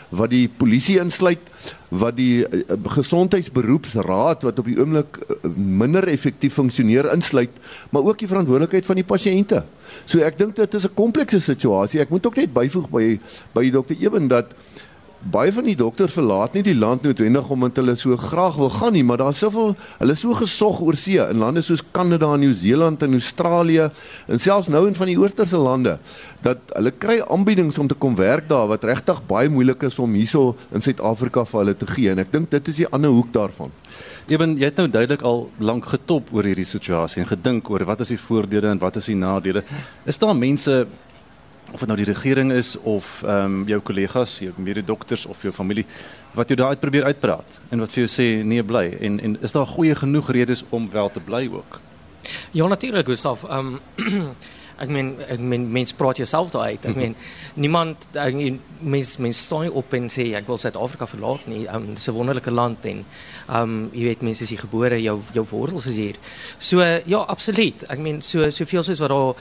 wat 0.08 0.30
die 0.32 0.48
polisie 0.48 0.98
insluit, 1.00 1.42
wat 1.88 2.16
die 2.16 2.44
uh, 2.44 2.76
gesondheidsberoepsraad 2.96 4.44
wat 4.46 4.60
op 4.60 4.68
die 4.68 4.78
oomblik 4.80 5.18
uh, 5.20 5.36
minder 5.56 6.08
effektief 6.08 6.56
funksioneer 6.58 7.10
insluit, 7.12 7.52
maar 7.90 8.04
ook 8.04 8.18
die 8.18 8.28
verantwoordelikheid 8.30 8.88
van 8.88 9.00
die 9.00 9.08
pasiënte. 9.08 9.64
So 10.04 10.20
ek 10.24 10.38
dink 10.38 10.56
dit 10.56 10.74
is 10.74 10.86
'n 10.88 10.94
komplekse 10.94 11.40
situasie. 11.40 12.00
Ek 12.00 12.10
moet 12.10 12.26
ook 12.26 12.36
net 12.36 12.52
byvoeg 12.52 12.88
by 12.90 13.18
by 13.52 13.70
dokter 13.70 13.96
Eben 13.98 14.28
dat 14.28 14.52
baie 15.18 15.50
van 15.52 15.66
die 15.66 15.76
dokters 15.78 16.14
verlaat 16.14 16.54
nie 16.54 16.62
die 16.62 16.76
land 16.78 17.02
noodwendig 17.02 17.48
omdat 17.50 17.80
hulle 17.80 17.94
so 17.98 18.16
graag 18.16 18.54
wil 18.60 18.70
gaan 18.70 18.94
nie, 18.94 19.02
maar 19.02 19.18
daar's 19.18 19.40
soveel 19.42 19.74
hulle 19.98 20.14
is 20.14 20.22
so 20.22 20.34
gesog 20.38 20.80
oor 20.84 20.96
see 20.96 21.18
in 21.18 21.42
lande 21.42 21.62
soos 21.62 21.82
Kanada 21.92 22.30
en 22.34 22.44
Nieu-Seeland 22.44 23.02
en 23.02 23.18
Australië 23.18 23.88
en 24.28 24.38
selfs 24.38 24.70
nou 24.70 24.84
in 24.86 24.94
van 24.94 25.10
die 25.10 25.18
oosterse 25.18 25.58
lande 25.58 25.96
dat 26.44 26.70
hulle 26.76 26.92
kry 26.94 27.18
aanbiedings 27.26 27.78
om 27.82 27.88
te 27.90 27.98
kom 27.98 28.14
werk 28.18 28.46
daar 28.48 28.68
wat 28.70 28.86
regtig 28.86 29.18
baie 29.26 29.50
moeilik 29.50 29.82
is 29.90 29.98
om 29.98 30.14
hierso 30.14 30.54
in 30.70 30.84
Suid-Afrika 30.84 31.44
vir 31.48 31.64
hulle 31.64 31.74
te 31.74 31.90
gee 31.90 32.14
en 32.14 32.22
ek 32.22 32.30
dink 32.32 32.50
dit 32.54 32.70
is 32.70 32.84
die 32.84 32.88
ander 32.92 33.10
hoek 33.10 33.32
daarvan. 33.34 33.74
Eben, 34.28 34.58
jy 34.60 34.68
het 34.68 34.78
nou 34.78 34.86
duidelik 34.92 35.22
al 35.24 35.46
lank 35.58 35.86
getop 35.88 36.30
oor 36.36 36.46
hierdie 36.46 36.66
situasie 36.68 37.22
en 37.24 37.30
gedink 37.30 37.70
oor 37.72 37.86
wat 37.88 38.04
is 38.04 38.12
die 38.12 38.20
voordele 38.20 38.70
en 38.70 38.80
wat 38.82 39.00
is 39.00 39.08
die 39.08 39.16
nadele. 39.16 39.64
Is 40.06 40.20
daar 40.20 40.36
mense 40.36 40.82
of 41.72 41.80
dit 41.80 41.88
nou 41.88 41.96
die 42.00 42.08
regering 42.08 42.52
is 42.52 42.76
of 42.76 43.22
ehm 43.22 43.44
um, 43.44 43.66
jou 43.68 43.80
kollegas, 43.80 44.38
jou 44.38 44.52
mede-dokters 44.56 45.26
of 45.26 45.42
jou 45.42 45.52
familie 45.52 45.86
wat 46.36 46.48
jy 46.50 46.56
daar 46.56 46.74
uit 46.74 46.80
probeer 46.80 47.04
uitpraat 47.04 47.60
en 47.70 47.84
wat 47.84 47.92
vir 47.92 48.04
jou 48.04 48.12
sê 48.12 48.28
nee 48.44 48.62
bly 48.62 48.86
en 49.00 49.20
en 49.20 49.36
is 49.42 49.52
daar 49.52 49.66
goeie 49.66 49.94
genoeg 49.94 50.30
redes 50.30 50.64
om 50.70 50.90
wel 50.90 51.10
te 51.10 51.20
bly 51.20 51.48
ook? 51.52 51.80
Ja 52.52 52.66
natuurlik 52.66 53.06
Gustaf. 53.06 53.44
Ehm 53.44 53.78
um, 53.98 54.30
ek 54.82 54.90
meen 54.94 55.14
ek 55.26 55.40
meen 55.42 55.64
mens 55.72 55.92
praat 55.92 56.16
jouself 56.16 56.50
daar 56.54 56.70
uit. 56.70 56.84
Ek 56.86 56.96
meen 56.96 57.16
niemand 57.64 58.08
ek 58.14 58.34
meen 58.34 58.60
mens 58.80 59.16
mens 59.16 59.44
staan 59.44 59.66
nie 59.66 59.72
op 59.72 59.92
en 59.92 60.08
sê 60.12 60.30
ek 60.38 60.46
wil 60.46 60.60
Suid-Afrika 60.60 61.06
verlaat 61.10 61.46
nie. 61.50 61.66
Um, 61.66 61.86
dit 61.94 61.98
is 61.98 62.08
'n 62.08 62.16
wonderlike 62.16 62.50
land 62.50 62.84
en 62.86 63.04
ehm 63.48 63.62
um, 63.62 63.90
jy 63.92 64.04
weet 64.04 64.22
mense 64.22 64.42
is 64.42 64.50
hier 64.50 64.64
gebore, 64.64 65.02
jou 65.02 65.20
jou 65.32 65.46
wortels 65.50 65.86
is 65.86 65.96
hier. 65.96 66.16
So 66.58 66.80
ja, 67.04 67.18
absoluut. 67.18 67.84
Ek 67.88 67.98
meen 67.98 68.22
so 68.22 68.50
soveel 68.50 68.82
soos 68.82 69.00
wat 69.00 69.10
daar 69.10 69.34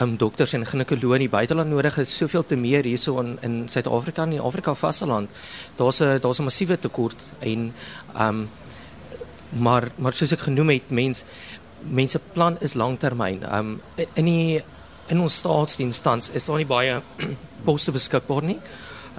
um, 0.00 0.16
dokters 0.16 0.52
en 0.52 0.66
ginekoloë 0.66 1.14
in 1.14 1.24
die 1.26 1.32
buiteland 1.32 1.70
nodig 1.70 1.98
is, 1.98 2.16
soveel 2.16 2.44
te 2.44 2.56
meer 2.56 2.84
hierso 2.84 3.18
in 3.20 3.38
in 3.42 3.68
Suid-Afrika 3.68 4.22
en 4.22 4.32
in 4.32 4.40
Afrika 4.40 4.74
vasteland. 4.74 5.30
Daar's 5.76 6.00
'n 6.00 6.20
daar's 6.20 6.38
'n 6.38 6.44
massiewe 6.44 6.78
tekort 6.78 7.16
en 7.40 7.72
um, 8.20 8.48
maar 9.50 9.90
maar 9.96 10.12
soos 10.12 10.32
ek 10.32 10.40
genoem 10.40 10.68
het, 10.68 10.90
mense 10.90 11.24
mense 11.80 12.18
plan 12.32 12.56
is 12.60 12.74
langtermyn. 12.74 13.42
Um, 13.54 13.80
in 14.14 14.24
die 14.24 14.62
in 15.06 15.20
ons 15.20 15.36
staatsdienstans 15.36 16.30
is 16.30 16.44
daar 16.44 16.56
nie 16.56 16.66
baie 16.66 17.00
poste 17.68 17.92
beskikbaar 17.92 18.42
nie. 18.42 18.58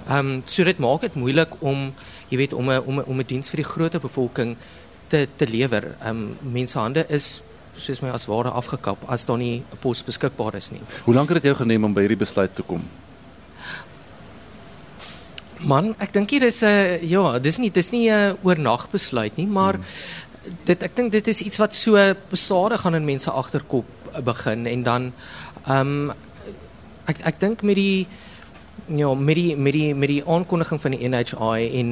Ehm 0.06 0.18
um, 0.18 0.42
so 0.46 0.64
dit 0.64 0.78
maak 0.78 1.00
dit 1.00 1.14
moeilik 1.14 1.56
om 1.60 1.94
jy 2.28 2.36
weet 2.36 2.52
om 2.52 2.70
'n 2.70 2.82
om 2.86 2.98
'n 3.00 3.04
om 3.06 3.20
'n 3.20 3.26
diens 3.26 3.50
vir 3.50 3.56
die 3.56 3.70
groter 3.72 4.00
bevolking 4.00 4.56
te 5.08 5.28
te 5.36 5.46
lewer. 5.46 5.96
Ehm 6.00 6.08
um, 6.08 6.36
mense 6.40 6.78
hande 6.78 7.06
is 7.08 7.42
soos 7.78 8.02
my 8.02 8.10
as 8.10 8.26
ware 8.28 8.50
afgekap 8.50 8.98
as 9.08 9.26
daar 9.26 9.38
nie 9.38 9.62
'n 9.72 9.78
pos 9.80 10.02
beskikbaar 10.02 10.54
is 10.54 10.70
nie. 10.70 10.80
Hoe 11.04 11.14
lank 11.14 11.28
het 11.28 11.42
dit 11.42 11.50
jou 11.50 11.54
geneem 11.54 11.84
om 11.84 11.94
by 11.94 12.00
hierdie 12.00 12.24
besluit 12.24 12.54
te 12.54 12.62
kom? 12.62 12.82
Man, 15.60 15.94
ek 15.98 16.12
dink 16.12 16.30
hier 16.30 16.42
is 16.42 16.62
'n 16.62 17.00
ja, 17.02 17.38
dis 17.38 17.58
nie 17.58 17.70
dis 17.70 17.90
nie 17.90 18.10
'n 18.10 18.36
oornag 18.42 18.90
besluit 18.90 19.36
nie, 19.36 19.46
maar 19.46 19.74
hmm. 19.74 19.84
dit 20.64 20.82
ek 20.82 20.96
dink 20.96 21.12
dit 21.12 21.28
is 21.28 21.42
iets 21.42 21.58
wat 21.58 21.74
so 21.74 22.14
besadig 22.30 22.80
gaan 22.80 22.94
in 22.94 23.04
mense 23.04 23.30
agterkop 23.30 23.84
begin 24.24 24.66
en 24.66 24.82
dan 24.82 25.12
Ehm 25.68 26.08
um, 26.08 26.12
ek 27.08 27.20
ek 27.28 27.40
dink 27.40 27.62
met 27.62 27.76
die 27.76 28.06
ja, 28.96 29.10
met 29.14 29.36
die 29.36 29.56
met 29.56 29.72
die 29.76 29.94
met 29.94 30.08
die 30.08 30.22
aankondiging 30.24 30.80
van 30.80 30.94
die 30.96 31.08
NHI 31.08 31.66
en 31.80 31.90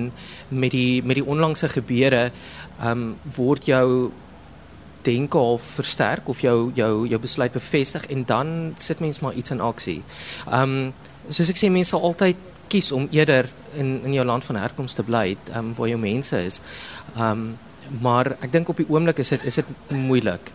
met 0.48 0.72
die 0.72 1.02
met 1.02 1.18
die 1.20 1.24
onlangse 1.24 1.68
gebeure 1.68 2.30
ehm 2.80 2.90
um, 2.90 3.02
word 3.36 3.68
jou 3.68 4.12
denke 5.06 5.38
of 5.38 5.62
versterk 5.78 6.28
of 6.28 6.42
jou 6.44 6.72
jou 6.74 7.06
jou 7.08 7.20
besluit 7.22 7.54
bevestig 7.54 8.06
en 8.12 8.24
dan 8.26 8.52
sit 8.76 9.00
mens 9.00 9.22
maar 9.22 9.34
iets 9.34 9.54
in 9.54 9.62
aksie. 9.64 10.02
Ehm 10.50 10.76
um, 10.76 10.92
soos 11.28 11.50
ek 11.50 11.58
sê 11.58 11.70
mense 11.70 11.90
sal 11.90 12.04
altyd 12.06 12.36
kies 12.70 12.92
om 12.92 13.08
eerder 13.14 13.48
in 13.74 14.00
in 14.04 14.14
jou 14.14 14.26
land 14.26 14.44
van 14.44 14.58
herkoms 14.62 14.94
te 14.98 15.02
bly, 15.06 15.36
ehm 15.50 15.58
um, 15.58 15.72
waar 15.78 15.88
jou 15.88 15.98
mense 15.98 16.44
is. 16.44 16.60
Ehm 17.14 17.30
um, 17.30 17.56
maar 18.02 18.34
ek 18.40 18.52
dink 18.52 18.68
op 18.68 18.80
die 18.82 18.88
oomblik 18.90 19.22
is 19.22 19.30
dit 19.34 19.44
is 19.46 19.54
dit 19.62 19.66
moeilik. 19.88 20.52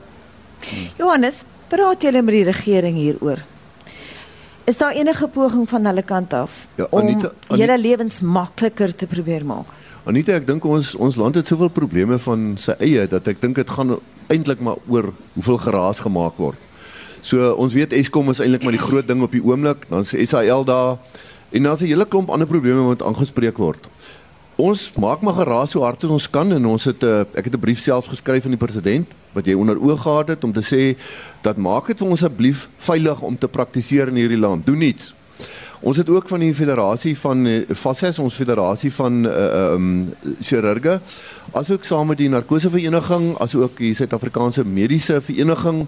Johannes, 0.98 1.44
praat 1.72 2.04
julle 2.04 2.22
met 2.22 2.36
die 2.36 2.44
regering 2.44 2.98
hieroor? 3.00 3.40
Is 4.70 4.78
daar 4.78 4.94
enige 4.94 5.28
poging 5.28 5.70
van 5.70 5.86
hulle 5.90 6.04
kant 6.06 6.34
af 6.34 6.68
ja, 6.78 6.88
Anita, 6.92 7.32
om 7.50 7.58
julle 7.58 7.78
lewens 7.80 8.20
makliker 8.22 8.94
te 8.96 9.08
probeer 9.08 9.46
maak? 9.46 9.72
Anita, 10.06 10.36
ek 10.38 10.48
dink 10.48 10.66
ons 10.66 10.94
ons 10.98 11.18
land 11.18 11.36
het 11.38 11.50
soveel 11.50 11.70
probleme 11.74 12.18
van 12.22 12.56
sy 12.62 12.76
eie 12.82 13.08
dat 13.10 13.28
ek 13.30 13.42
dink 13.42 13.60
dit 13.62 13.70
gaan 13.70 13.96
eintlik 14.32 14.60
maar 14.64 14.80
oor 14.88 15.12
hoeveel 15.36 15.60
geraas 15.68 16.00
gemaak 16.00 16.40
word. 16.42 16.58
So 17.22 17.52
ons 17.62 17.76
weet 17.78 17.94
Eskom 17.94 18.32
is 18.34 18.40
eintlik 18.42 18.64
maar 18.66 18.76
die 18.76 18.82
groot 18.82 19.08
ding 19.08 19.22
op 19.22 19.36
die 19.36 19.44
oomblik, 19.44 19.86
dan 19.90 20.08
is 20.08 20.16
SAL 20.30 20.66
daar 20.66 20.98
en 21.52 21.64
dan 21.64 21.74
is 21.74 21.82
'n 21.82 21.92
hele 21.92 22.06
klomp 22.06 22.30
ander 22.30 22.48
probleme 22.48 22.82
wat 22.82 23.04
aangespreek 23.04 23.58
word. 23.58 23.88
Ons 24.56 24.92
maak 24.96 25.22
maar 25.22 25.34
geraas 25.34 25.72
so 25.72 25.84
hard 25.84 26.04
as 26.04 26.10
ons 26.10 26.30
kan 26.30 26.52
en 26.52 26.66
ons 26.66 26.84
het 26.84 27.04
'n 27.04 27.06
uh, 27.06 27.20
ek 27.34 27.46
het 27.46 27.56
'n 27.56 27.60
brief 27.60 27.80
self 27.80 28.06
geskryf 28.06 28.46
aan 28.46 28.58
die 28.58 28.66
president 28.66 29.08
wat 29.34 29.46
jy 29.46 29.54
onder 29.54 29.80
oog 29.80 30.02
gehad 30.02 30.28
het 30.28 30.44
om 30.44 30.54
te 30.54 30.62
sê 30.62 30.98
dat 31.42 31.58
maak 31.58 31.88
dit 31.88 31.98
vir 31.98 32.08
ons 32.08 32.24
asseblief 32.24 32.70
veilig 32.78 33.22
om 33.22 33.38
te 33.38 33.48
praktiseer 33.48 34.08
in 34.08 34.16
hierdie 34.16 34.40
land. 34.40 34.66
Doen 34.66 34.82
iets. 34.82 35.14
Ons 35.82 35.98
het 35.98 36.10
ook 36.10 36.28
van 36.30 36.44
die 36.44 36.54
federasie 36.54 37.16
van 37.18 37.48
FASES, 37.74 38.20
ons 38.22 38.36
federasie 38.38 38.92
van 38.94 39.24
uh 39.26 39.74
um 39.74 39.88
chirurge, 40.42 41.00
asook 41.58 41.88
saam 41.90 42.12
met 42.14 42.20
die 42.22 42.30
narkosevereniging, 42.30 43.32
asook 43.42 43.80
die 43.82 43.96
Suid-Afrikaanse 43.98 44.62
Mediese 44.66 45.18
Vereniging 45.26 45.88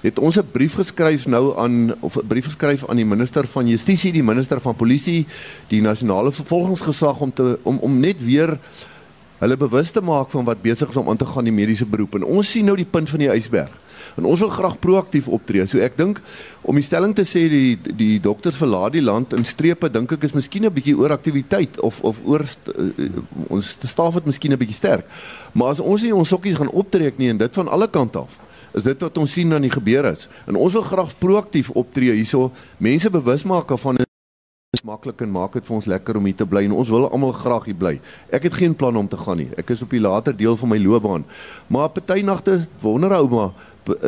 het 0.00 0.18
ons 0.18 0.38
'n 0.38 0.48
brief 0.52 0.74
geskryf 0.80 1.26
nou 1.26 1.58
aan 1.58 1.94
of 2.00 2.16
'n 2.16 2.26
brief 2.26 2.44
geskryf 2.44 2.88
aan 2.88 2.96
die 2.96 3.04
minister 3.04 3.46
van 3.46 3.68
Justisie, 3.68 4.12
die 4.12 4.24
minister 4.24 4.60
van 4.60 4.74
Polisie, 4.74 5.26
die 5.68 5.80
nasionale 5.80 6.32
vervolgingsgesag 6.32 7.20
om 7.20 7.32
te 7.32 7.58
om 7.62 7.78
om 7.78 8.00
net 8.00 8.24
weer 8.24 8.58
hulle 9.38 9.56
bewus 9.56 9.90
te 9.90 10.00
maak 10.00 10.30
van 10.30 10.44
wat 10.44 10.62
besig 10.62 10.88
is 10.88 10.96
om 10.96 11.08
aan 11.08 11.16
te 11.16 11.26
gaan 11.26 11.44
die 11.44 11.52
mediese 11.52 11.86
beroep. 11.86 12.14
En 12.14 12.24
ons 12.24 12.50
sien 12.50 12.64
nou 12.64 12.76
die 12.76 12.90
punt 12.90 13.10
van 13.10 13.18
die 13.18 13.28
ysberg. 13.28 13.83
En 14.14 14.24
ons 14.24 14.40
wil 14.40 14.48
graag 14.48 14.78
proaktief 14.78 15.28
optree. 15.28 15.66
So 15.66 15.82
ek 15.82 15.96
dink 15.98 16.20
om 16.62 16.78
die 16.78 16.84
stelling 16.86 17.14
te 17.14 17.24
sê 17.26 17.48
die 17.50 17.78
die 17.98 18.20
dokters 18.22 18.56
verlaat 18.56 18.94
die 18.94 19.02
land 19.02 19.34
in 19.34 19.44
strepe 19.44 19.90
dink 19.90 20.12
ek 20.12 20.24
is 20.28 20.36
miskien 20.36 20.64
'n 20.64 20.72
bietjie 20.72 20.96
oor 20.96 21.10
aktiwiteit 21.10 21.80
of 21.80 22.00
of 22.02 22.20
oor 22.24 22.44
uh, 22.44 23.08
ons 23.48 23.76
staf 23.82 24.14
het 24.14 24.26
miskien 24.26 24.52
'n 24.52 24.58
bietjie 24.58 24.78
sterk. 24.78 25.06
Maar 25.52 25.74
as 25.74 25.80
ons 25.80 26.02
nie 26.02 26.14
ons 26.14 26.28
sokkies 26.28 26.56
gaan 26.56 26.70
optrek 26.70 27.18
nie 27.18 27.30
en 27.30 27.38
dit 27.38 27.54
van 27.54 27.68
alle 27.68 27.88
kante 27.88 28.18
af 28.18 28.38
is 28.74 28.82
dit 28.82 29.00
wat 29.00 29.18
ons 29.18 29.32
sien 29.32 29.52
aan 29.54 29.62
die 29.62 29.70
gebeur 29.70 30.04
is. 30.10 30.28
En 30.50 30.56
ons 30.58 30.72
wil 30.72 30.82
graag 30.82 31.18
proaktief 31.18 31.70
optree 31.70 32.12
hierso, 32.12 32.50
mense 32.78 33.10
bewus 33.10 33.44
maak 33.46 33.70
van 33.78 34.02
is 34.74 34.82
maklik 34.82 35.22
en 35.22 35.30
maak 35.30 35.54
dit 35.54 35.66
vir 35.68 35.76
ons 35.76 35.86
lekker 35.86 36.18
om 36.18 36.24
hier 36.26 36.34
te 36.34 36.46
bly 36.50 36.64
en 36.66 36.74
ons 36.74 36.90
wil 36.90 37.06
almal 37.06 37.34
graag 37.38 37.68
hier 37.70 37.78
bly. 37.78 37.92
Ek 38.34 38.48
het 38.48 38.56
geen 38.58 38.74
plan 38.74 38.96
om 38.98 39.08
te 39.08 39.18
gaan 39.20 39.38
nie. 39.38 39.50
Ek 39.60 39.70
is 39.70 39.84
op 39.86 39.94
die 39.94 40.02
later 40.02 40.34
deel 40.34 40.58
van 40.58 40.72
my 40.72 40.80
loopbaan. 40.82 41.26
Maar 41.70 41.92
party 41.94 42.24
nagte 42.26 42.58
is 42.58 42.66
wonder 42.82 43.14
ou 43.14 43.28
maar 43.30 43.54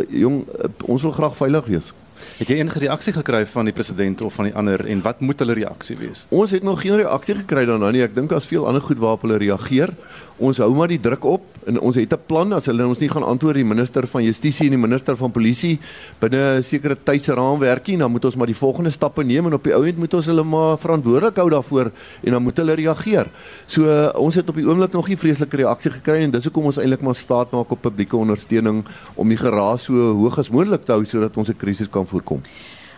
jong 0.09 0.45
eh, 0.47 0.71
ons 0.85 1.03
wil 1.03 1.15
graag 1.17 1.37
veilig 1.37 1.67
wees. 1.67 1.93
Het 2.39 2.49
jy 2.49 2.57
enige 2.61 2.81
reaksie 2.81 3.13
gekry 3.13 3.43
van 3.47 3.69
die 3.69 3.75
president 3.77 4.23
of 4.25 4.35
van 4.39 4.49
die 4.49 4.55
ander 4.57 4.81
en 4.89 5.03
wat 5.05 5.21
moet 5.21 5.41
hulle 5.43 5.57
reaksie 5.59 5.97
wees? 6.01 6.25
Ons 6.33 6.55
het 6.57 6.65
nog 6.65 6.81
geen 6.81 6.97
reaksie 6.97 7.37
gekry 7.43 7.67
daarna 7.69 7.91
nie. 7.93 8.03
Ek 8.05 8.15
dink 8.17 8.33
daar's 8.33 8.49
veel 8.49 8.67
ander 8.69 8.83
goed 8.85 9.01
waarop 9.03 9.27
hulle 9.27 9.37
reageer. 9.43 9.93
Ons 10.37 10.59
hou 10.61 10.69
maar 10.77 10.91
die 10.93 11.01
druk 11.01 11.25
op 11.25 11.45
en 11.67 11.79
ons 11.81 11.97
het 11.97 12.13
'n 12.13 12.21
plan 12.27 12.53
as 12.53 12.67
hulle 12.67 12.87
ons 12.87 12.99
nie 12.99 13.09
gaan 13.09 13.23
antwoord 13.23 13.57
die 13.57 13.65
minister 13.65 14.07
van 14.07 14.23
justisie 14.23 14.67
en 14.67 14.77
die 14.77 14.89
minister 14.89 15.17
van 15.17 15.33
polisie 15.33 15.79
binne 16.21 16.59
'n 16.59 16.63
sekere 16.63 16.95
tydsraamwerkie 16.95 17.97
dan 17.97 18.11
moet 18.11 18.25
ons 18.25 18.37
maar 18.37 18.47
die 18.47 18.55
volgende 18.55 18.91
stappe 18.91 19.25
neem 19.25 19.47
en 19.47 19.55
op 19.55 19.65
die 19.65 19.75
ou 19.75 19.87
end 19.87 19.97
moet 19.99 20.15
ons 20.15 20.27
hulle 20.27 20.45
maar 20.45 20.79
verantwoordelik 20.79 21.37
hou 21.37 21.51
daarvoor 21.51 21.91
en 22.23 22.33
dan 22.33 22.43
moet 22.43 22.57
hulle 22.57 22.75
reageer. 22.75 23.27
So 23.67 23.83
uh, 23.83 24.11
ons 24.15 24.35
het 24.35 24.49
op 24.49 24.55
die 24.55 24.67
oomblik 24.67 24.93
nog 24.93 25.09
nie 25.09 25.17
vreeslike 25.17 25.57
reaksie 25.57 25.91
gekry 25.91 26.23
en 26.23 26.31
dis 26.31 26.45
hoekom 26.45 26.67
ons 26.67 26.77
eintlik 26.77 27.01
maar 27.01 27.15
staat 27.15 27.51
maak 27.53 27.71
op 27.71 27.81
publieke 27.81 28.17
ondersteuning 28.17 28.85
om 29.15 29.29
die 29.29 29.39
geraas 29.39 29.85
so 29.85 29.93
hoog 29.93 30.39
as 30.39 30.51
moontlik 30.51 30.85
te 30.85 30.93
hou 30.93 31.05
sodat 31.05 31.37
ons 31.37 31.49
'n 31.49 31.57
krisis 31.57 31.89
kan 31.89 32.07
voorkom. 32.07 32.43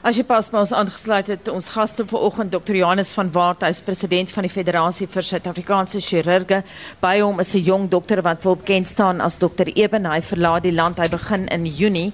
As 0.08 0.16
jy 0.16 0.22
pas 0.24 0.46
by 0.48 0.62
ons 0.62 0.70
aangesluit 0.72 1.26
het, 1.28 1.48
ons 1.52 1.66
gaste 1.68 2.04
vanoggend 2.08 2.48
Dr. 2.54 2.78
Johannes 2.78 3.10
van 3.12 3.28
Waart, 3.28 3.66
hy 3.66 3.74
is 3.74 3.82
president 3.84 4.30
van 4.32 4.46
die 4.46 4.52
Federasie 4.54 5.04
vir 5.12 5.26
Suid-Afrikaanse 5.26 6.00
Chirurge. 6.00 6.62
By 7.02 7.18
hom 7.20 7.42
is 7.44 7.52
'n 7.52 7.66
jong 7.66 7.90
dokter 7.92 8.22
wat 8.24 8.42
wil 8.42 8.56
bekend 8.56 8.88
staan 8.88 9.20
as 9.20 9.36
Dr. 9.36 9.68
Eben. 9.76 10.06
Hy 10.06 10.22
verlaat 10.22 10.62
die 10.62 10.72
land, 10.72 10.98
hy 10.98 11.08
begin 11.08 11.46
in 11.48 11.66
Junie. 11.66 12.12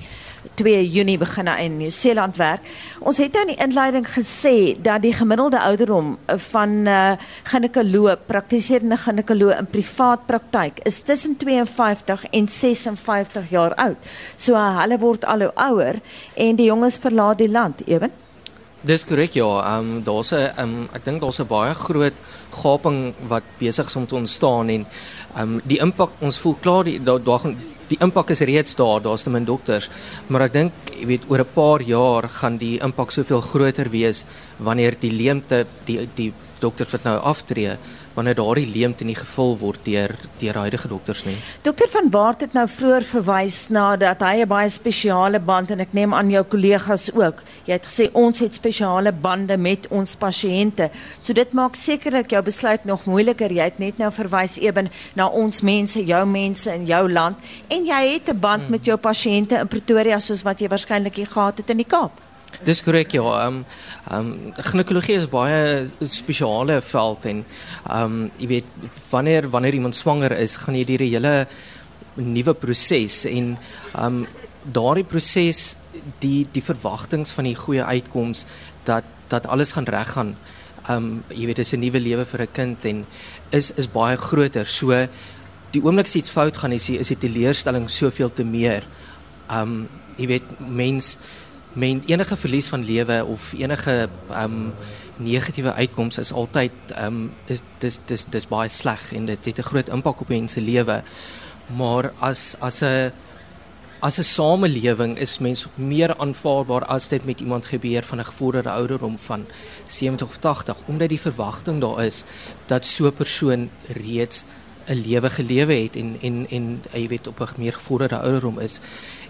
2 0.54 0.84
Junie 0.86 1.18
begin 1.18 1.48
hy 1.48 1.66
in 1.66 1.76
Nieu-Seeland 1.78 2.36
werk. 2.36 2.64
Ons 3.00 3.18
het 3.22 3.36
in 3.40 3.52
die 3.52 3.58
inleiding 3.60 4.06
gesê 4.06 4.76
dat 4.82 5.02
die 5.02 5.12
gemiddelde 5.12 5.60
ouderdom 5.60 6.14
van 6.50 6.74
uh, 6.86 7.14
ginekoloog, 7.50 8.26
praktiserende 8.26 8.96
ginekoloog 8.96 9.58
in 9.58 9.70
privaat 9.70 10.26
praktyk 10.26 10.82
is 10.88 11.02
tussen 11.02 11.36
52 11.36 12.26
en 12.30 12.48
56 12.48 13.50
jaar 13.50 13.74
oud. 13.74 14.12
So 14.36 14.54
uh, 14.54 14.78
hulle 14.82 14.98
word 14.98 15.24
al 15.24 15.48
hoe 15.48 15.54
ouer 15.70 16.02
en 16.34 16.56
die 16.56 16.68
jonges 16.70 17.00
verlaat 17.02 17.38
die 17.38 17.50
land, 17.50 17.82
ewen. 17.86 18.12
Dis 18.84 19.04
korrek 19.08 19.32
ja. 19.32 19.48
Ehm 19.64 19.96
um, 19.96 20.02
daar's 20.04 20.32
'n 20.32 20.36
ehm 20.36 20.60
um, 20.60 20.88
ek 20.92 21.04
dink 21.04 21.20
daar's 21.20 21.40
'n 21.40 21.46
baie 21.48 21.74
groot 21.74 22.16
gaping 22.50 23.14
wat 23.28 23.42
besig 23.58 23.86
is 23.86 23.96
om 23.96 24.06
te 24.06 24.14
ontstaan 24.14 24.68
en 24.68 24.86
ehm 25.36 25.42
um, 25.42 25.60
die 25.64 25.78
impak 25.78 26.10
ons 26.20 26.38
voel 26.38 26.56
klaar 26.60 26.84
die 26.84 27.02
daar 27.02 27.22
da, 27.22 27.40
die 27.94 28.02
impak 28.02 28.32
is 28.34 28.42
reeds 28.46 28.74
daar, 28.78 29.02
daar's 29.02 29.24
te 29.24 29.30
min 29.30 29.46
dokters, 29.46 29.90
maar 30.28 30.48
ek 30.48 30.54
dink, 30.54 30.72
jy 30.94 31.06
weet, 31.12 31.28
oor 31.30 31.44
'n 31.44 31.54
paar 31.54 31.82
jaar 31.82 32.28
gaan 32.28 32.58
die 32.58 32.78
impak 32.82 33.12
soveel 33.12 33.40
groter 33.40 33.90
wees 33.90 34.24
wanneer 34.58 34.96
die 35.00 35.12
leemte 35.12 35.66
die 35.86 36.08
die 36.16 36.32
dokters 36.60 36.92
wat 36.92 37.04
nou 37.04 37.18
aftree 37.20 37.76
wanneer 38.14 38.34
daardie 38.38 38.66
leemte 38.66 39.04
nie 39.04 39.16
gevul 39.16 39.56
word 39.58 39.84
deur 39.84 40.14
deur 40.38 40.58
huidige 40.62 40.88
dokters 40.88 41.24
nie. 41.24 41.36
Dokter 41.62 41.88
van 41.90 42.10
Waart 42.10 42.40
het 42.46 42.52
nou 42.56 42.66
vroeër 42.70 43.06
verwys 43.08 43.68
na 43.74 43.96
dat 43.96 44.22
hy 44.22 44.42
'n 44.42 44.48
baie 44.48 44.70
spesiale 44.70 45.40
band 45.40 45.70
en 45.70 45.80
ek 45.80 45.92
neem 45.92 46.14
aan 46.14 46.30
jou 46.30 46.44
kollegas 46.44 47.10
ook. 47.14 47.42
Jy 47.66 47.72
het 47.72 47.86
gesê 47.86 48.10
ons 48.12 48.38
het 48.38 48.54
spesiale 48.54 49.12
bande 49.12 49.56
met 49.56 49.86
ons 49.90 50.16
pasiënte. 50.16 50.90
So 51.22 51.32
dit 51.32 51.52
maak 51.52 51.74
sekerlik 51.74 52.30
jou 52.30 52.42
besluit 52.42 52.84
nog 52.84 53.04
moeiliker. 53.04 53.52
Jy 53.52 53.64
het 53.64 53.78
net 53.78 53.98
nou 53.98 54.10
verwys 54.12 54.58
eben 54.58 54.90
na 55.14 55.28
ons 55.28 55.60
mense, 55.60 56.04
jou 56.04 56.26
mense 56.26 56.74
in 56.74 56.86
jou 56.86 57.12
land 57.12 57.36
en 57.68 57.84
jy 57.84 58.12
het 58.12 58.28
'n 58.28 58.40
band 58.40 58.62
hmm. 58.62 58.70
met 58.70 58.84
jou 58.84 58.96
pasiënte 58.96 59.60
in 59.60 59.68
Pretoria 59.68 60.18
soos 60.18 60.42
wat 60.42 60.60
jy 60.60 60.68
waarskynlik 60.68 61.14
gehad 61.14 61.58
het 61.58 61.70
in 61.70 61.76
die 61.76 61.86
Kaap. 61.86 62.24
Dis 62.64 62.82
korrek 62.82 63.12
ja. 63.12 63.22
Ehm 63.22 63.56
um, 63.56 63.64
ehm 64.10 64.32
um, 64.32 64.52
ginekologie 64.54 65.16
is 65.18 65.28
baie 65.28 65.90
spesiale 66.00 66.80
veld 66.80 67.26
en 67.26 67.44
ehm 67.44 68.04
um, 68.04 68.30
jy 68.38 68.46
weet 68.46 68.64
wanneer 69.10 69.50
wanneer 69.50 69.74
iemand 69.74 69.96
swanger 69.96 70.32
is, 70.38 70.56
gaan 70.56 70.76
jy 70.76 70.84
deur 70.84 71.02
'n 71.02 71.12
hele 71.14 71.46
nuwe 72.14 72.54
proses 72.54 73.24
en 73.24 73.58
ehm 73.94 74.04
um, 74.04 74.26
daardie 74.72 75.04
proses 75.04 75.76
die 76.20 76.46
die 76.52 76.62
verwagtinge 76.62 77.26
van 77.26 77.44
die 77.44 77.56
goeie 77.56 77.84
uitkoms 77.84 78.44
dat 78.84 79.04
dat 79.28 79.46
alles 79.46 79.72
gaan 79.72 79.88
reg 79.88 80.12
gaan. 80.12 80.36
Ehm 80.88 80.96
um, 80.96 81.24
jy 81.28 81.46
weet 81.46 81.56
dis 81.56 81.72
'n 81.72 81.80
nuwe 81.80 82.00
lewe 82.00 82.24
vir 82.24 82.42
'n 82.42 82.52
kind 82.52 82.84
en 82.84 83.06
is 83.50 83.70
is 83.70 83.88
baie 83.88 84.16
groter. 84.16 84.66
So 84.66 85.08
die 85.72 85.82
oomblik 85.82 86.06
as 86.06 86.16
iets 86.16 86.30
fout 86.30 86.56
gaan 86.56 86.72
is 86.72 86.86
die, 86.86 86.98
is 86.98 87.08
die 87.08 87.18
teleurstelling 87.18 87.90
soveel 87.90 88.32
te 88.32 88.44
meer. 88.44 88.84
Ehm 89.48 89.60
um, 89.60 89.88
jy 90.16 90.26
weet 90.26 90.60
mens 90.60 91.18
men 91.74 92.02
enige 92.06 92.36
verlies 92.36 92.68
van 92.68 92.84
lewe 92.84 93.24
of 93.24 93.52
enige 93.52 94.08
um, 94.30 94.72
negatiewe 95.16 95.72
uitkomste 95.72 96.20
is 96.20 96.32
altyd 96.32 96.72
um, 96.98 97.32
is 97.46 97.62
dis 97.78 97.98
dis 98.06 98.24
dis 98.30 98.48
baie 98.50 98.68
sleg 98.68 99.12
en 99.12 99.26
dit 99.26 99.44
het 99.44 99.58
'n 99.58 99.70
groot 99.70 99.88
impak 99.88 100.20
op 100.20 100.28
mense 100.28 100.60
lewe. 100.60 101.02
Maar 101.76 102.12
as 102.18 102.56
as 102.60 102.82
'n 102.82 103.12
as 104.00 104.18
'n 104.18 104.22
samelewing 104.22 105.18
is 105.18 105.38
mens 105.38 105.66
meer 105.74 106.16
aanvaarbaar 106.16 106.84
as 106.84 107.08
dit 107.08 107.24
met 107.24 107.40
iemand 107.40 107.64
gebeur 107.64 108.02
van 108.02 108.18
'n 108.18 108.24
gevorderde 108.24 108.70
ouderdom 108.70 109.18
van 109.18 109.46
70 109.86 110.28
of 110.28 110.36
80 110.36 110.76
omdat 110.86 111.08
die 111.08 111.20
verwagting 111.20 111.80
daar 111.80 112.04
is 112.04 112.24
dat 112.66 112.86
so 112.86 113.06
'n 113.06 113.12
persoon 113.12 113.70
reeds 113.86 114.44
'n 114.86 115.02
lewe 115.06 115.30
gelewe 115.30 115.74
het 115.74 115.96
en 115.96 116.16
en 116.20 116.46
en 116.50 116.82
jy 116.92 117.08
weet 117.08 117.26
op 117.26 117.40
'n 117.40 117.60
meer 117.60 117.72
gevorderde 117.72 118.18
ouderdom 118.18 118.58
is 118.58 118.80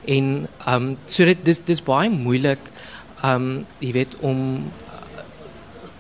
en 0.05 0.49
ehm 0.67 0.83
um, 0.83 0.97
so 1.07 1.25
dit 1.25 1.45
dis 1.45 1.65
dis 1.65 1.83
baie 1.83 2.11
moeilik 2.11 2.71
ehm 3.23 3.35
um, 3.35 3.67
jy 3.79 3.93
weet 3.93 4.17
om 4.21 4.71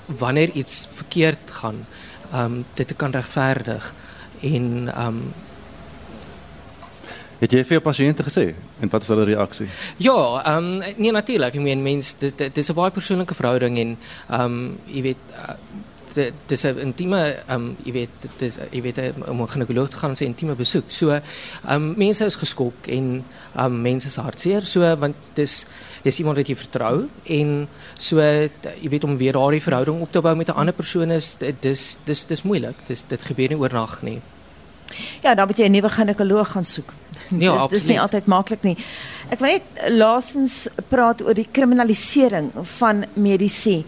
wanneer 0.07 0.51
iets 0.51 0.89
verkeerd 0.93 1.51
gaan 1.51 1.87
ehm 2.33 2.45
um, 2.45 2.65
dit 2.75 2.87
te 2.87 2.95
kan 2.95 3.11
regverdig 3.11 3.95
en 4.41 4.89
ehm 4.95 5.07
um, 5.07 5.33
Het 7.45 7.53
jy 7.53 7.65
vir 7.67 7.77
jou 7.77 7.83
pasiënte 7.85 8.25
gesê 8.25 8.45
en 8.81 8.91
wat 8.93 9.03
is 9.03 9.11
hulle 9.13 9.25
reaksie? 9.29 9.67
Ja, 10.01 10.17
ehm 10.45 10.69
um, 10.81 10.95
nee 10.97 11.13
natuurlik. 11.13 11.55
Ek 11.55 11.61
meen 11.61 11.83
mens 11.83 12.15
dit 12.19 12.39
dit 12.39 12.59
is 12.59 12.71
'n 12.71 12.75
baie 12.75 12.91
persoonlike 12.91 13.35
verhouding 13.35 13.79
en 13.79 13.97
ehm 14.29 14.41
um, 14.41 14.79
jy 14.87 15.03
weet 15.03 15.23
uh, 15.33 15.57
dit 16.15 16.33
dis 16.47 16.65
'n 16.65 16.79
intieme 16.79 17.37
um, 17.51 17.77
jy 17.85 17.93
weet 17.93 18.11
dit 18.21 18.43
is 18.43 18.57
jy 18.71 18.83
weet 18.83 18.99
om 19.29 19.43
'n 19.43 19.49
ginekoloog 19.49 19.89
te 19.89 19.97
gaan 19.97 20.11
en 20.11 20.17
'n 20.21 20.25
intieme 20.33 20.55
besoek. 20.55 20.85
So 20.89 21.21
um, 21.69 21.95
mense 21.97 22.25
is 22.25 22.37
geskok 22.37 22.87
en 22.87 23.25
um, 23.59 23.81
mense 23.83 24.07
is 24.07 24.17
hartseer 24.17 24.63
so 24.63 24.97
want 24.97 25.17
dis 25.35 25.67
is 26.03 26.19
iemand 26.19 26.37
wat 26.37 26.49
jy 26.49 26.57
vertrou 26.57 27.09
en 27.25 27.69
so 27.99 28.21
jy 28.21 28.89
weet 28.89 29.05
om 29.05 29.17
weer 29.17 29.33
daardie 29.33 29.63
verhouding 29.63 30.01
op 30.01 30.13
te 30.13 30.21
bou 30.21 30.35
met 30.37 30.49
'n 30.49 30.57
ander 30.57 30.75
persoon 30.75 31.11
is 31.11 31.37
dis 31.61 31.97
dis 32.05 32.27
dis 32.27 32.43
moeilik. 32.43 32.77
Dis 32.87 33.05
dit 33.09 33.23
gebeur 33.23 33.49
nie 33.49 33.59
oornag 33.59 34.03
nie. 34.03 34.21
Ja, 35.23 35.35
dan 35.35 35.47
moet 35.47 35.57
jy 35.57 35.67
'n 35.69 35.71
nuwe 35.71 35.89
ginekoloog 35.89 36.51
gaan 36.51 36.65
soek. 36.65 36.93
Ja, 37.39 37.67
dis, 37.69 37.79
dis 37.79 37.89
nie 37.89 38.01
altyd 38.01 38.27
maklik 38.27 38.63
nie. 38.63 38.77
Ek 39.31 39.39
wil 39.39 39.49
net 39.49 39.91
laasens 39.91 40.69
praat 40.89 41.23
oor 41.23 41.35
die 41.35 41.49
kriminalisering 41.51 42.53
van 42.79 43.05
medisy. 43.15 43.85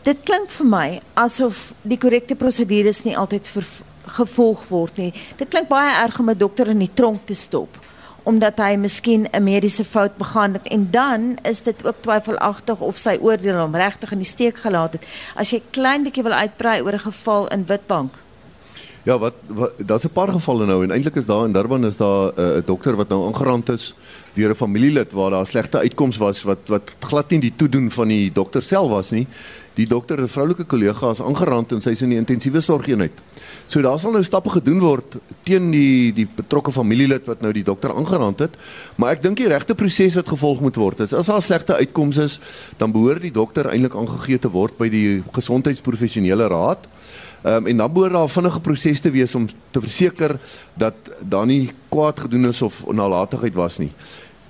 Dit 0.00 0.22
klink 0.24 0.48
vir 0.48 0.66
my 0.66 0.86
asof 1.20 1.74
die 1.84 1.98
korrekte 2.00 2.36
prosedures 2.40 3.02
nie 3.04 3.16
altyd 3.20 3.48
gevolg 4.16 4.62
word 4.70 4.96
nie. 4.96 5.10
Dit 5.36 5.50
klink 5.52 5.68
baie 5.68 5.92
erg 5.92 6.18
om 6.20 6.30
'n 6.30 6.38
dokter 6.38 6.68
in 6.68 6.78
die 6.78 6.94
tronk 6.94 7.26
te 7.26 7.34
stop 7.34 7.68
omdat 8.24 8.58
hy 8.58 8.76
miskien 8.76 9.28
'n 9.32 9.42
mediese 9.42 9.84
fout 9.84 10.16
begaan 10.16 10.52
het 10.52 10.66
en 10.68 10.90
dan 10.90 11.38
is 11.42 11.62
dit 11.62 11.86
ook 11.86 11.96
twyfelagtig 12.00 12.80
of 12.80 12.96
sy 12.96 13.18
oordeel 13.20 13.56
hom 13.56 13.74
regtig 13.74 14.12
in 14.12 14.18
die 14.18 14.28
steek 14.28 14.56
gelaat 14.56 14.92
het. 14.92 15.06
As 15.34 15.50
jy 15.50 15.62
klein 15.70 16.04
bietjie 16.04 16.22
wil 16.22 16.32
uitbrei 16.32 16.82
oor 16.82 16.92
'n 16.92 16.98
geval 17.10 17.48
in 17.48 17.66
Witbank. 17.66 18.14
Ja, 19.02 19.18
wat, 19.18 19.34
wat 19.46 19.72
daar's 19.76 20.04
'n 20.04 20.12
paar 20.12 20.28
gevalle 20.28 20.66
nou 20.66 20.82
en 20.82 20.90
eintlik 20.90 21.16
is 21.16 21.26
daar 21.26 21.46
in 21.46 21.52
Durban 21.52 21.86
is 21.86 21.96
daar 21.96 22.32
eh, 22.36 22.44
'n 22.44 22.56
uh, 22.56 22.62
dokter 22.64 22.96
wat 22.96 23.08
nou 23.08 23.26
aangerand 23.26 23.68
is 23.68 23.94
deur 24.34 24.50
'n 24.50 24.54
familielid 24.54 25.12
waar 25.12 25.30
daar 25.30 25.46
slegte 25.46 25.78
uitkomste 25.78 26.24
was 26.24 26.42
wat 26.42 26.58
wat 26.66 26.96
glad 26.98 27.30
nie 27.30 27.40
die 27.40 27.56
toedoen 27.56 27.90
van 27.90 28.08
die 28.08 28.32
dokter 28.32 28.62
self 28.62 28.90
was 28.90 29.10
nie. 29.10 29.26
Die 29.74 29.86
dokter, 29.86 30.20
'n 30.20 30.28
vroulike 30.28 30.64
kollega, 30.64 31.10
is 31.10 31.20
aangerand 31.22 31.72
en 31.72 31.80
sy 31.82 31.90
is 31.90 32.02
in 32.02 32.08
die 32.08 32.18
intensiewe 32.18 32.60
sorgeenheid. 32.60 33.12
So 33.66 33.80
daar 33.80 33.98
sal 33.98 34.12
nou 34.12 34.22
stappe 34.22 34.50
gedoen 34.50 34.80
word 34.80 35.16
teen 35.42 35.70
die 35.70 36.12
die 36.12 36.28
betrokke 36.36 36.72
familielid 36.72 37.26
wat 37.26 37.40
nou 37.40 37.52
die 37.52 37.64
dokter 37.64 37.94
aangerand 37.94 38.38
het, 38.38 38.56
maar 38.96 39.12
ek 39.12 39.22
dink 39.22 39.36
die 39.36 39.48
regte 39.48 39.74
proses 39.74 40.14
wat 40.14 40.28
gevolg 40.28 40.60
moet 40.60 40.76
word 40.76 41.00
is 41.00 41.14
as 41.14 41.26
daar 41.26 41.42
slegte 41.42 41.74
uitkomste 41.74 42.22
is, 42.22 42.40
dan 42.76 42.92
behoort 42.92 43.22
die 43.22 43.32
dokter 43.32 43.66
eintlik 43.66 43.94
aangegee 43.94 44.38
te 44.38 44.50
word 44.50 44.76
by 44.78 44.88
die 44.88 45.22
gesondheidsprofessionele 45.32 46.48
raad. 46.48 46.88
Ehm 47.42 47.56
um, 47.56 47.66
en 47.66 47.76
dan 47.76 47.92
behoort 47.92 48.12
daar 48.12 48.28
vinnige 48.28 48.60
proses 48.60 49.00
te 49.00 49.10
wees 49.10 49.34
om 49.34 49.46
te 49.70 49.80
verseker 49.80 50.36
dat 50.74 50.94
daar 51.20 51.46
nie 51.46 51.70
kwaad 51.88 52.20
gedoen 52.20 52.44
is 52.46 52.62
of 52.62 52.84
nalatigheid 52.92 53.54
was 53.54 53.78
nie. 53.78 53.92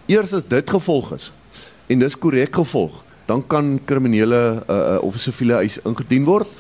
Eers 0.06 0.32
as 0.34 0.42
dit 0.48 0.70
gevolg 0.70 1.12
is 1.14 1.32
en 1.86 1.98
dis 1.98 2.18
korrek 2.18 2.54
gevolg, 2.54 3.04
dan 3.26 3.46
kan 3.46 3.78
kriminele 3.84 4.62
uh, 4.66 4.98
of 5.02 5.18
siviele 5.22 5.54
eis 5.62 5.78
ingedien 5.86 6.26
word. 6.26 6.50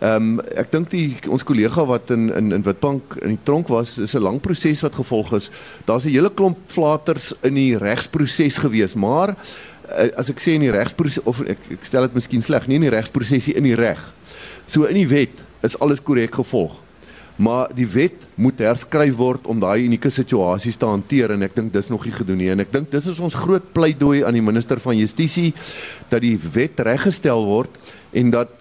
Ehm 0.00 0.16
um, 0.16 0.42
ek 0.58 0.72
dink 0.74 0.90
die 0.90 1.14
ons 1.30 1.46
kollega 1.46 1.86
wat 1.86 2.10
in 2.10 2.34
in 2.34 2.52
in 2.58 2.66
Witbank 2.66 3.14
in 3.22 3.36
die 3.36 3.44
tronk 3.44 3.70
was, 3.70 3.94
is 3.98 4.14
'n 4.14 4.26
lang 4.26 4.40
proses 4.40 4.82
wat 4.82 4.94
gevolg 4.94 5.32
is. 5.38 5.50
Daar's 5.84 6.04
'n 6.04 6.18
hele 6.18 6.34
klomp 6.34 6.58
flaters 6.66 7.32
in 7.42 7.54
die 7.54 7.78
regsproses 7.78 8.58
gewees, 8.58 8.94
maar 8.94 9.36
uh, 9.38 10.10
as 10.18 10.28
ek 10.28 10.42
sê 10.42 10.58
in 10.58 10.66
die 10.66 10.74
regsproses 10.74 11.22
of 11.22 11.40
ek, 11.40 11.58
ek 11.70 11.84
stel 11.84 12.02
dit 12.02 12.14
miskien 12.14 12.42
sleg, 12.42 12.66
nie 12.66 12.74
in 12.74 12.90
die 12.90 12.96
regsprosesie 12.96 13.54
in 13.54 13.62
die 13.62 13.78
reg. 13.78 14.02
So 14.66 14.84
in 14.84 14.98
die 14.98 15.08
wet 15.08 15.45
is 15.62 15.78
alles 15.80 16.02
korrek 16.02 16.34
gevolg. 16.34 16.74
Maar 17.36 17.72
die 17.76 17.86
wet 17.92 18.22
moet 18.40 18.60
herskryf 18.64 19.16
word 19.16 19.46
om 19.46 19.60
daai 19.60 19.84
unieke 19.84 20.10
situasies 20.12 20.78
te 20.80 20.88
hanteer 20.88 21.34
en 21.34 21.44
ek 21.44 21.56
dink 21.56 21.72
dis 21.74 21.90
nog 21.92 22.06
nie 22.08 22.14
gedoen 22.16 22.40
nie 22.40 22.48
en 22.52 22.64
ek 22.64 22.72
dink 22.72 22.88
dis 22.92 23.10
is 23.12 23.20
ons 23.20 23.36
groot 23.36 23.64
pleidooi 23.76 24.22
aan 24.24 24.36
die 24.36 24.44
minister 24.44 24.80
van 24.80 24.96
Justisie 24.96 25.50
dat 26.08 26.24
die 26.24 26.36
wet 26.54 26.80
reggestel 26.80 27.44
word 27.44 27.76
en 28.16 28.32
dat 28.32 28.56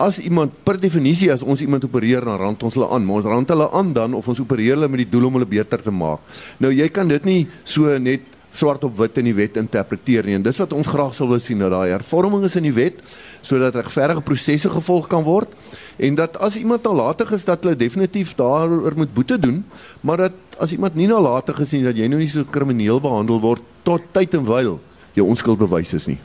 as 0.00 0.18
iemand 0.20 0.52
per 0.64 0.76
definisie 0.80 1.30
as 1.32 1.44
ons 1.44 1.62
iemand 1.64 1.84
opereer 1.88 2.24
dan 2.24 2.36
rand 2.40 2.64
ons 2.68 2.74
hulle 2.76 2.88
aan, 2.92 3.04
maar 3.04 3.22
ons 3.22 3.28
rand 3.32 3.52
hulle 3.52 3.68
aan 3.72 3.92
dan 3.96 4.16
of 4.16 4.28
ons 4.28 4.40
opereer 4.44 4.76
hulle 4.76 4.90
met 4.92 5.04
die 5.04 5.10
doel 5.12 5.28
om 5.30 5.38
hulle 5.38 5.48
beter 5.48 5.80
te 5.80 5.92
maak. 5.92 6.20
Nou 6.60 6.72
jy 6.72 6.88
kan 6.92 7.08
dit 7.08 7.24
nie 7.28 7.38
so 7.64 7.96
net 7.98 8.35
swart 8.56 8.84
op 8.84 8.96
wit 8.98 9.18
in 9.20 9.30
die 9.30 9.36
wet 9.36 9.58
interpreteer 9.60 10.26
nie 10.26 10.36
en 10.38 10.44
dis 10.46 10.60
wat 10.62 10.72
ons 10.76 10.88
graag 10.88 11.14
sou 11.14 11.28
wil 11.28 11.42
sien 11.42 11.60
dat 11.62 11.74
daai 11.74 11.92
hervorming 11.92 12.44
is 12.48 12.56
in 12.56 12.68
die 12.68 12.76
wet 12.76 13.02
sodat 13.46 13.76
regverdige 13.78 14.24
prosesse 14.24 14.70
gevolg 14.72 15.08
kan 15.12 15.24
word 15.26 15.52
en 15.96 16.16
dat 16.18 16.36
as 16.42 16.56
iemand 16.56 16.84
nalatig 16.84 17.32
is 17.32 17.44
dat 17.44 17.64
hulle 17.64 17.76
definitief 17.76 18.34
daaroor 18.36 18.96
moet 18.96 19.14
boete 19.14 19.38
doen, 19.38 19.64
maar 20.00 20.16
dat 20.16 20.60
as 20.60 20.72
iemand 20.72 20.94
nie 20.94 21.08
nalatig 21.08 21.60
is 21.60 21.72
nie 21.72 21.84
dat 21.84 21.96
jy 21.96 22.08
nou 22.08 22.20
nie 22.20 22.30
so 22.32 22.44
krimineel 22.44 23.00
behandel 23.00 23.40
word 23.40 23.64
tot 23.84 24.04
tyd 24.12 24.34
en 24.36 24.44
wyl 24.44 24.76
jou 25.16 25.24
onskuld 25.24 25.58
bewys 25.58 25.94
is 25.96 26.06
nie. 26.10 26.18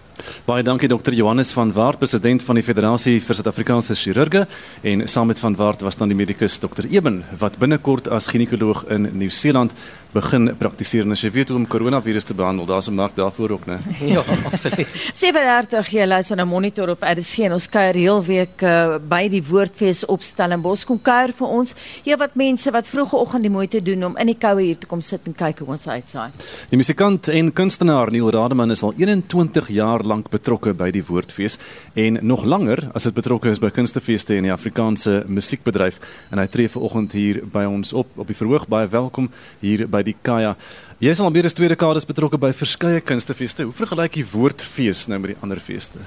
Baie 0.45 0.63
dankie 0.63 0.89
dokter 0.91 1.15
Johannes 1.15 1.53
van 1.55 1.71
Wart, 1.73 1.97
president 2.01 2.43
van 2.43 2.59
die 2.59 2.63
Federasie 2.65 3.15
vir 3.23 3.37
Suid-Afrikaanse 3.37 3.95
Chirurge 3.95 4.43
en 4.83 5.05
saam 5.09 5.31
met 5.31 5.39
van 5.39 5.55
Wart 5.57 5.85
was 5.85 5.97
dan 5.97 6.11
die 6.11 6.17
medikus 6.17 6.59
dokter 6.61 6.85
Eben 6.91 7.21
wat 7.39 7.57
binnekort 7.61 8.09
as 8.11 8.27
ginekoloog 8.29 8.83
in 8.91 9.07
Nieu-Seeland 9.17 9.71
begin 10.13 10.51
praktiseer. 10.59 11.09
As 11.11 11.21
jy 11.23 11.31
weet 11.31 11.51
hoe 11.51 11.57
om 11.57 11.67
koronavirus 11.67 12.27
te 12.27 12.35
behandel, 12.37 12.65
daar's 12.65 12.89
'n 12.89 12.95
mark 12.95 13.15
daarvoor 13.15 13.49
ook, 13.49 13.65
né? 13.65 13.79
Ja, 14.11 14.23
absoluut. 14.45 14.87
37 15.13 15.89
jy 15.91 16.05
luister 16.05 16.35
na 16.35 16.45
monitor 16.45 16.89
op 16.89 17.01
RC 17.01 17.45
en 17.45 17.53
ons 17.53 17.69
kuier 17.69 17.95
heel 17.95 18.23
week 18.23 18.61
uh, 18.61 18.97
by 18.99 19.27
die 19.29 19.43
Woordfees 19.43 20.05
op 20.05 20.21
Stellenbosch 20.21 20.85
kom 20.85 21.01
kuier 21.01 21.33
vir 21.33 21.47
ons. 21.47 21.75
Hier 22.03 22.17
wat 22.17 22.35
mense 22.35 22.71
wat 22.71 22.87
vroegoggend 22.87 23.41
die 23.41 23.51
moeite 23.51 23.81
doen 23.81 24.03
om 24.03 24.17
in 24.17 24.27
die 24.27 24.37
koue 24.37 24.61
hier 24.61 24.77
te 24.77 24.87
kom 24.87 25.01
sit 25.01 25.27
en 25.27 25.33
kyk 25.33 25.59
hoe 25.59 25.67
ons 25.67 25.87
uitsaai. 25.87 26.29
Die 26.69 26.77
musikant 26.77 27.27
en 27.27 27.53
kunstenaar 27.53 28.11
Neil 28.11 28.31
Rademan 28.31 28.71
is 28.71 28.83
al 28.83 28.93
21 28.97 29.67
jaar 29.67 30.03
lank 30.03 30.29
betrokke 30.29 30.73
by 30.73 30.91
die 30.91 31.03
Woordfees 31.03 31.57
en 31.93 32.19
nog 32.21 32.45
langer 32.45 32.89
as 32.93 33.03
dit 33.03 33.13
betrokke 33.13 33.49
is 33.49 33.59
by 33.59 33.69
kunstefeeste 33.69 34.35
in 34.35 34.43
die 34.43 34.53
Afrikaanse 34.53 35.23
musiekbedryf 35.27 35.99
en 36.31 36.41
hy 36.41 36.47
tree 36.51 36.69
vanoggend 36.69 37.15
hier 37.17 37.41
by 37.45 37.63
ons 37.69 37.93
op 37.93 38.07
op 38.15 38.27
die 38.27 38.37
verhoog 38.37 38.67
baie 38.71 38.89
welkom 38.91 39.29
hier 39.61 39.87
by 39.87 40.00
die 40.07 40.15
Kaya. 40.21 40.55
Jy 41.01 41.13
is 41.15 41.21
al 41.21 41.31
meer 41.33 41.47
as 41.49 41.57
twee 41.57 41.69
dekades 41.71 42.05
betrokke 42.05 42.37
by 42.41 42.51
verskeie 42.53 43.01
kunstefeeste. 43.01 43.65
Hoe 43.67 43.75
vergelyk 43.75 44.19
die 44.19 44.27
Woordfees 44.31 45.07
nou 45.09 45.19
met 45.21 45.33
die 45.33 45.39
ander 45.41 45.59
feeste? 45.59 46.03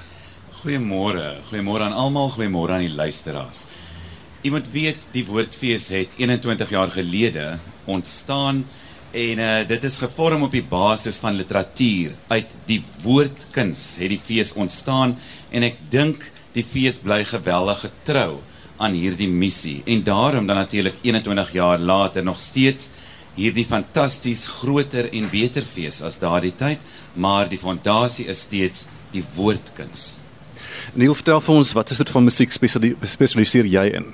Goeiemôre. 0.61 1.41
Goeiemôre 1.49 1.87
aan 1.87 1.95
almal, 1.95 2.31
goeiemôre 2.37 2.77
aan 2.77 2.87
die 2.87 2.95
luisteraars. 2.95 3.67
Jy 4.45 4.53
moet 4.53 4.71
weet 4.73 5.07
die 5.13 5.25
Woordfees 5.27 5.89
het 5.93 6.19
21 6.21 6.73
jaar 6.73 6.91
gelede 6.93 7.55
ontstaan 7.85 8.65
En 9.15 9.39
uh, 9.39 9.67
dit 9.67 9.83
is 9.87 9.97
gevorm 10.03 10.41
op 10.43 10.51
die 10.51 10.63
basis 10.63 11.21
van 11.23 11.37
literatuur. 11.39 12.17
Uit 12.27 12.55
die 12.67 12.81
woordkuns 13.03 13.95
het 14.01 14.11
die 14.11 14.19
fees 14.19 14.51
ontstaan 14.59 15.15
en 15.55 15.63
ek 15.63 15.77
dink 15.91 16.25
die 16.55 16.65
fees 16.67 16.99
bly 16.99 17.21
geweldig 17.23 17.85
getrou 17.85 18.41
aan 18.75 18.97
hierdie 18.97 19.29
missie. 19.31 19.77
En 19.87 20.03
daarom 20.03 20.49
dan 20.49 20.59
natuurlik 20.59 20.99
21 21.01 21.53
jaar 21.55 21.79
later 21.79 22.23
nog 22.27 22.39
steeds 22.39 22.91
hierdie 23.35 23.65
fantasties 23.65 24.45
groter 24.59 25.09
en 25.13 25.29
beter 25.29 25.61
fees 25.61 26.01
as 26.01 26.19
daardie 26.19 26.55
tyd, 26.55 26.79
maar 27.15 27.49
die 27.49 27.59
fondasie 27.59 28.27
is 28.31 28.45
steeds 28.47 28.87
die 29.11 29.23
woordkuns. 29.35 30.19
Neil, 30.93 31.15
vertel 31.15 31.41
vir 31.41 31.55
ons 31.55 31.73
wat 31.75 31.91
is 31.91 31.97
dit 31.97 32.09
van 32.09 32.23
musiek 32.23 32.51
spesiali- 32.51 32.95
spesialiseer 33.03 33.65
jy 33.65 33.85
in? 33.95 34.13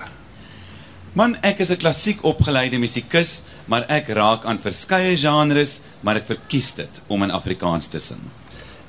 Man, 1.14 1.36
ek 1.44 1.60
is 1.60 1.70
'n 1.72 1.78
klassiek 1.78 2.24
opgeleide 2.24 2.80
musikus, 2.80 3.44
maar 3.68 3.86
ek 3.90 4.08
raak 4.08 4.46
aan 4.46 4.60
verskeie 4.60 5.18
genres, 5.18 5.82
maar 6.02 6.16
ek 6.16 6.28
verkies 6.28 6.74
dit 6.76 7.04
om 7.08 7.24
in 7.24 7.32
Afrikaans 7.32 7.88
te 7.88 8.00
sing. 8.00 8.20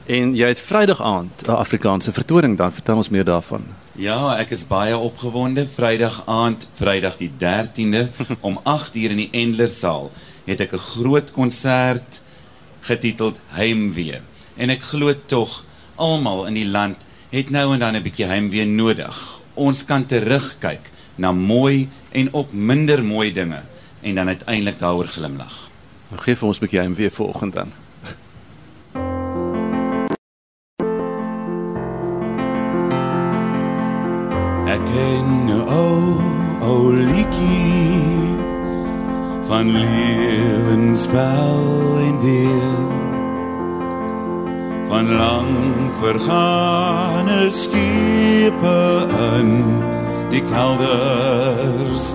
En 0.07 0.35
jy 0.35 0.47
het 0.47 0.61
Vrydag 0.61 1.01
aand 1.03 1.47
'n 1.47 1.51
Afrikaanse 1.51 2.12
vertoning 2.12 2.57
dan 2.57 2.73
vertel 2.73 2.97
ons 2.97 3.11
meer 3.11 3.25
daarvan. 3.25 3.64
Ja, 3.93 4.39
ek 4.41 4.55
is 4.57 4.63
baie 4.65 4.97
opgewonde. 4.97 5.67
Vrydag 5.69 6.23
aand, 6.25 6.65
Vrydag 6.79 7.19
die 7.21 7.29
13de 7.29 8.07
om 8.49 8.57
8uur 8.65 9.13
in 9.13 9.21
die 9.21 9.33
Endlersaal 9.37 10.09
het 10.47 10.63
ek 10.65 10.73
'n 10.73 10.87
groot 10.97 11.33
konsert 11.37 12.23
getiteld 12.89 13.41
Heimwee. 13.53 14.23
En 14.57 14.73
ek 14.73 14.81
glo 14.83 15.13
tog 15.27 15.67
almal 16.01 16.47
in 16.47 16.57
die 16.57 16.65
land 16.65 17.05
het 17.29 17.51
nou 17.51 17.75
en 17.75 17.85
dan 17.85 17.97
'n 17.97 18.03
bietjie 18.03 18.33
heimwee 18.33 18.65
nodig. 18.65 19.41
Ons 19.55 19.85
kan 19.85 20.07
terugkyk 20.07 20.89
na 21.17 21.33
mooi 21.33 21.89
en 22.13 22.33
ook 22.33 22.53
minder 22.53 23.05
mooi 23.05 23.33
dinge 23.33 23.61
en 24.01 24.15
dan 24.15 24.29
uiteindelik 24.29 24.79
daaroor 24.79 25.09
glimlag. 25.09 25.69
Nou 26.09 26.23
gee 26.23 26.37
vir 26.37 26.49
ons 26.49 26.59
'n 26.59 26.65
bietjie 26.65 26.81
hem 26.81 26.95
weer 26.95 27.11
vanoggend 27.11 27.53
dan. 27.53 27.82
Ek 34.73 34.81
ken 34.89 35.29
'n 35.49 35.69
ou 35.69 36.01
ou 36.69 36.83
liedjie 36.97 38.33
van 39.49 39.67
lewensvel 39.85 41.61
en 42.09 42.17
weer. 42.25 42.81
Van 44.89 45.07
lang 45.23 45.53
vergane 46.05 47.41
skepe 47.63 48.81
in 49.37 49.51
die 50.33 50.45
kelders 50.55 52.07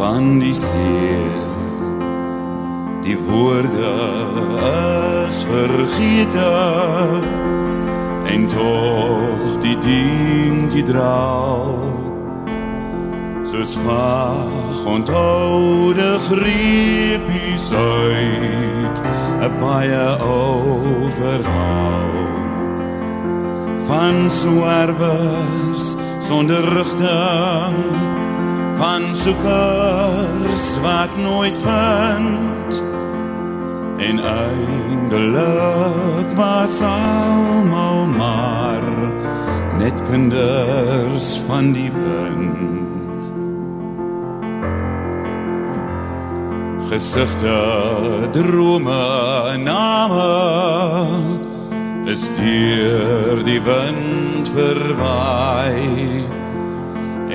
van 0.00 0.38
die 0.38 0.54
see. 0.54 1.20
Die 3.04 3.18
woorde 3.28 3.92
is 5.28 5.38
vergete 5.52 6.52
en 8.32 8.46
tog 8.46 9.60
die 9.60 9.78
dingie 9.78 10.84
draal 10.84 11.95
soos 13.56 13.76
vaag 13.84 14.84
onthoude 14.84 16.08
griepies 16.28 17.66
uit 17.72 18.96
'n 19.46 19.52
baie 19.60 20.06
ou 20.20 21.08
verhaal 21.20 22.16
van 23.88 24.16
swerwers 24.40 25.84
sonder 26.28 26.64
rigting 26.78 27.80
van 28.80 29.02
soekers 29.14 30.66
wat 30.82 31.12
nooit 31.16 31.58
vind. 31.58 32.72
En 34.08 34.16
eindelik 34.44 36.28
was 36.36 36.80
almal 36.80 38.06
maar 38.06 38.86
net 39.78 40.02
kinders 40.10 41.40
van 41.46 41.72
die 41.72 41.92
wind 41.92 42.75
gesigte 46.88 48.28
drome 48.32 49.58
name 49.58 50.26
is 52.06 52.28
deur 52.38 53.42
die 53.44 53.60
wind 53.60 54.48
verwaai. 54.54 56.24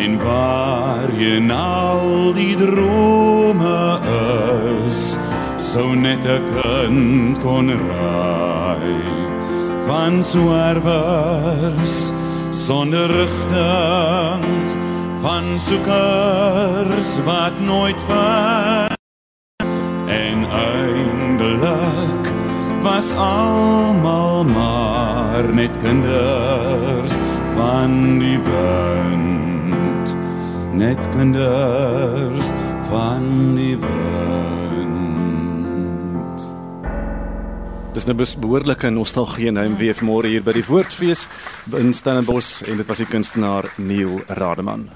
En 0.03 0.15
waar 0.23 1.11
jy 1.19 1.41
al 1.51 2.31
die 2.37 2.55
drome 2.55 3.79
is 4.87 5.01
sou 5.71 5.89
net 5.95 6.23
'n 6.23 6.43
kind 6.55 7.41
kon 7.43 7.67
raai. 7.89 8.99
Van 9.87 10.23
swerwers 10.23 12.13
sonder 12.51 13.07
rigting 13.07 14.45
van 15.21 15.59
soekers 15.59 17.11
wat 17.25 17.59
nooit 17.59 18.01
vind 18.07 18.90
was 23.01 23.13
almal 23.17 24.43
maar 24.45 25.47
net 25.53 25.73
kinders 25.81 27.13
van 27.55 28.19
die 28.21 28.37
wind 28.45 30.11
net 30.77 31.09
kinders 31.15 32.51
van 32.91 33.25
die 33.57 33.73
wind 33.81 33.89
Dis 37.91 38.05
nou 38.05 38.15
bes- 38.21 38.37
behoorlike 38.37 38.89
nostalgie 38.93 39.49
en 39.49 39.57
heimwee 39.57 39.97
vanmôre 39.97 40.29
hier 40.29 40.45
by 40.45 40.53
die 40.61 40.65
Woordfees 40.69 41.25
in 41.81 41.93
Stellenbosch 41.97 42.61
en 42.69 42.77
dit 42.79 42.87
was 42.87 43.01
die 43.01 43.09
kunstenaar 43.09 43.67
Neil 43.77 44.21
Rademan. 44.29 44.87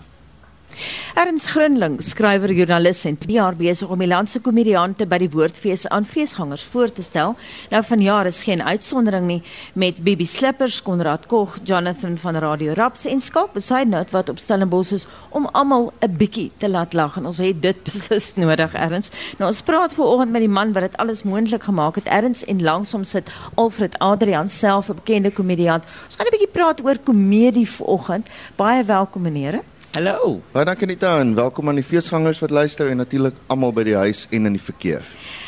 Ernst 1.16 1.48
Grinling, 1.48 2.02
skrywer, 2.04 2.52
joernalis 2.52 3.06
en 3.06 3.18
2 3.18 3.36
jaar 3.36 3.56
besig 3.56 3.90
om 3.90 4.00
die 4.00 4.08
land 4.08 4.30
se 4.30 4.40
komediante 4.44 5.06
by 5.08 5.18
die 5.22 5.30
Woordfees 5.32 5.86
aan 5.88 6.06
feesgangers 6.06 6.64
voor 6.74 6.92
te 6.92 7.04
stel. 7.06 7.36
Nou 7.72 7.82
vanjaar 7.84 8.28
is 8.28 8.42
geen 8.44 8.64
uitsondering 8.64 9.28
nie 9.28 9.42
met 9.74 10.02
Bibi 10.04 10.26
Slippers, 10.26 10.82
Konrad 10.84 11.28
Kog, 11.32 11.58
Jonathan 11.64 12.18
van 12.18 12.40
Radio 12.44 12.74
Raps 12.74 13.06
en 13.06 13.22
Skalk 13.22 13.54
Besaidnout 13.54 14.12
wat 14.12 14.30
op 14.30 14.40
Stellenbosch 14.40 14.92
is 14.92 15.08
om 15.30 15.48
almal 15.52 15.94
'n 16.02 16.18
bietjie 16.18 16.52
te 16.58 16.70
laat 16.70 16.94
lag 16.94 17.18
en 17.18 17.26
ons 17.26 17.38
het 17.38 17.62
dit 17.62 17.84
beslis 17.88 18.36
nodig 18.36 18.74
Ernst. 18.74 19.16
Nou 19.38 19.50
ons 19.50 19.62
praat 19.62 19.94
vanoggend 19.94 20.32
met 20.32 20.42
die 20.42 20.52
man 20.52 20.74
wat 20.74 20.84
dit 20.84 20.98
alles 20.98 21.24
moontlik 21.24 21.64
gemaak 21.64 21.96
het. 21.96 22.08
Ernst 22.08 22.44
en 22.44 22.62
langsom 22.62 23.04
sit 23.04 23.32
Alfred 23.56 24.00
Adrian 24.00 24.50
self 24.50 24.90
'n 24.90 24.96
bekende 24.96 25.32
komediant. 25.32 25.84
Ons 26.06 26.16
gaan 26.16 26.26
'n 26.28 26.36
bietjie 26.36 26.52
praat 26.52 26.84
oor 26.84 26.98
komedie 26.98 27.70
vanoggend. 27.70 28.28
Baie 28.56 28.84
welkom 28.84 29.22
meneere. 29.22 29.64
Hallo. 29.96 30.42
Baie 30.52 30.66
dankie 30.68 30.84
Anita 30.90 31.14
en 31.24 31.30
welkom 31.38 31.70
aan 31.72 31.78
die 31.80 31.86
feesgangers 31.88 32.42
wat 32.44 32.52
luister 32.52 32.90
en 32.92 33.00
natuurlik 33.00 33.38
almal 33.48 33.72
by 33.72 33.86
die 33.88 33.94
huis 33.96 34.26
en 34.36 34.50
in 34.50 34.58
die 34.58 34.64
verkeer. 34.64 35.06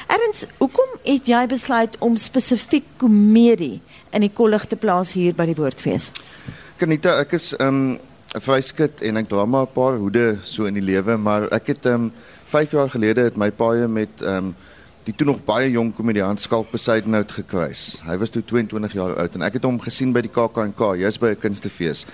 Erns, 0.08 0.46
hoekom 0.62 0.94
het 1.04 1.28
jy 1.28 1.42
besluit 1.52 1.98
om 2.00 2.16
spesifiek 2.16 2.88
komedie 3.02 3.82
in 4.16 4.24
die 4.24 4.32
kollig 4.32 4.64
te 4.72 4.80
plaas 4.80 5.12
hier 5.20 5.36
by 5.36 5.50
die 5.50 5.58
Woordfees? 5.58 6.14
Anita, 6.80 7.18
ek 7.20 7.36
is 7.36 7.50
'n 7.60 7.66
um, 7.68 8.00
vryskut 8.40 9.04
en 9.04 9.20
ek 9.20 9.28
dra 9.28 9.44
maar 9.46 9.68
'n 9.68 9.74
paar 9.76 10.00
hoede 10.00 10.40
so 10.44 10.64
in 10.64 10.80
die 10.80 10.88
lewe, 10.94 11.18
maar 11.18 11.52
ek 11.52 11.68
het 11.68 11.86
um 11.86 12.14
5 12.46 12.72
jaar 12.72 12.90
gelede 12.90 13.28
het 13.28 13.36
my 13.36 13.52
paie 13.52 13.88
met 13.88 14.22
um 14.22 14.56
die 15.04 15.16
toe 15.16 15.28
nog 15.28 15.44
baie 15.44 15.72
jong 15.72 15.94
komediant 15.96 16.40
Skalk 16.40 16.72
Besaidnout 16.72 17.32
gekruis. 17.32 18.00
Hy 18.04 18.18
was 18.18 18.30
toe 18.30 18.44
22 18.44 18.94
jaar 18.94 19.16
oud 19.16 19.36
en 19.36 19.42
ek 19.42 19.54
het 19.54 19.64
hom 19.64 19.80
gesien 19.80 20.14
by 20.14 20.22
die 20.22 20.32
KAK&K, 20.32 20.96
jy's 20.96 21.20
by 21.20 21.36
'n 21.36 21.40
kunstefees. 21.40 22.06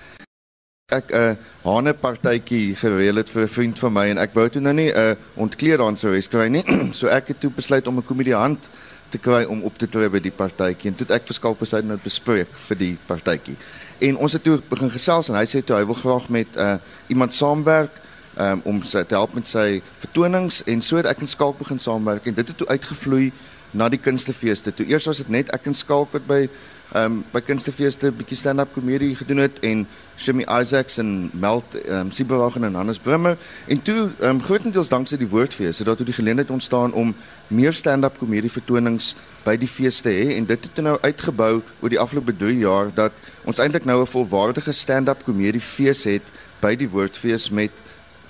Ek 0.92 1.12
'n 1.12 1.16
uh, 1.16 1.36
hane 1.64 1.94
partytjie 1.94 2.76
gereël 2.76 3.16
het 3.16 3.30
vir 3.30 3.44
'n 3.44 3.48
vriend 3.48 3.80
van 3.80 3.94
my 3.94 4.04
en 4.10 4.18
ek 4.18 4.34
wou 4.34 4.50
toe 4.50 4.62
nou 4.62 4.74
nie 4.74 4.92
'n 4.92 4.98
uh, 4.98 5.16
ontkleed 5.36 5.80
aan 5.80 5.96
sou 5.96 6.12
wees 6.12 6.28
kry 6.28 6.48
nie. 6.48 6.64
so 7.00 7.08
ek 7.08 7.28
het 7.28 7.40
toe 7.40 7.50
besluit 7.50 7.88
om 7.88 7.98
'n 7.98 8.04
komediant 8.04 8.70
te 9.10 9.18
kry 9.18 9.44
om 9.44 9.64
op 9.64 9.78
te 9.78 9.88
tree 9.88 10.10
by 10.10 10.20
die 10.20 10.32
partytjie 10.32 10.92
en 10.92 10.96
toe 10.96 11.08
ek 11.08 11.26
vir 11.26 11.36
Skalk 11.36 11.60
Besaidnout 11.60 12.04
bespreek 12.04 12.52
vir 12.68 12.78
die 12.78 12.98
partytjie. 13.08 13.56
En 14.00 14.18
ons 14.18 14.34
het 14.34 14.44
toe 14.44 14.60
begin 14.70 14.92
gesels 14.92 15.30
en 15.30 15.36
hy 15.36 15.46
sê 15.46 15.64
toe 15.64 15.78
hy 15.78 15.86
wil 15.86 15.96
graag 15.96 16.30
met 16.30 16.58
uh, 16.58 16.76
iemand 17.08 17.34
saamwerk 17.34 18.02
um, 18.38 18.62
om 18.66 18.82
sy 18.82 19.04
te 19.04 19.16
help 19.16 19.34
met 19.34 19.48
sy 19.48 19.82
vertonings 20.00 20.64
en 20.68 20.82
so 20.82 20.98
het 20.98 21.06
ek 21.06 21.22
en 21.22 21.28
Skalk 21.28 21.58
begin 21.58 21.80
saamwerk 21.80 22.28
en 22.28 22.34
dit 22.34 22.48
het 22.48 22.58
toe 22.58 22.68
uitgevloei 22.68 23.32
na 23.72 23.90
die 23.90 24.00
kunstefeeste. 24.00 24.74
Toe 24.74 24.86
eers 24.86 25.06
was 25.06 25.18
dit 25.18 25.30
net 25.30 25.50
ek 25.56 25.66
en 25.66 25.74
Skalk 25.74 26.12
wat 26.12 26.28
by 26.28 26.50
um, 26.96 27.24
by 27.32 27.42
kunstefeeste 27.42 28.08
'n 28.08 28.16
bietjie 28.18 28.38
stand-up 28.38 28.74
komedie 28.74 29.16
gedoen 29.16 29.38
het 29.38 29.60
en 29.60 29.88
Shimmy 30.18 30.46
Isaacs 30.62 30.98
en 30.98 31.30
Melt 31.34 31.76
ehm 31.76 32.00
um, 32.00 32.12
Siberwagen 32.12 32.64
en 32.64 32.74
Hannes 32.74 33.00
Brimmer. 33.00 33.38
En 33.68 33.82
toe 33.82 34.12
ehm 34.20 34.30
um, 34.30 34.42
grootendeels 34.42 34.90
danksy 34.90 35.18
die 35.18 35.28
woordfees 35.28 35.78
het 35.78 35.88
daar 35.88 35.96
toe 35.96 36.06
die 36.06 36.14
geleentheid 36.14 36.50
ontstaan 36.50 36.94
om 36.94 37.16
meer 37.48 37.74
stand-up 37.74 38.18
komedie 38.18 38.52
vertonings 38.52 39.16
by 39.44 39.58
die 39.58 39.68
fees 39.68 40.02
te 40.02 40.10
hê. 40.10 40.36
En 40.38 40.46
dit 40.46 40.64
het 40.64 40.84
nou 40.84 40.98
uitgebou 41.02 41.62
oor 41.80 41.90
die 41.90 42.00
afgelope 42.00 42.36
3 42.36 42.58
jaar 42.58 42.94
dat 42.94 43.12
ons 43.44 43.58
eintlik 43.58 43.86
nou 43.86 44.02
'n 44.02 44.08
volwaardige 44.08 44.72
stand-up 44.72 45.24
komedie 45.24 45.62
fees 45.62 46.04
het 46.04 46.32
by 46.62 46.76
die 46.76 46.90
woordfees 46.90 47.50
met 47.50 47.72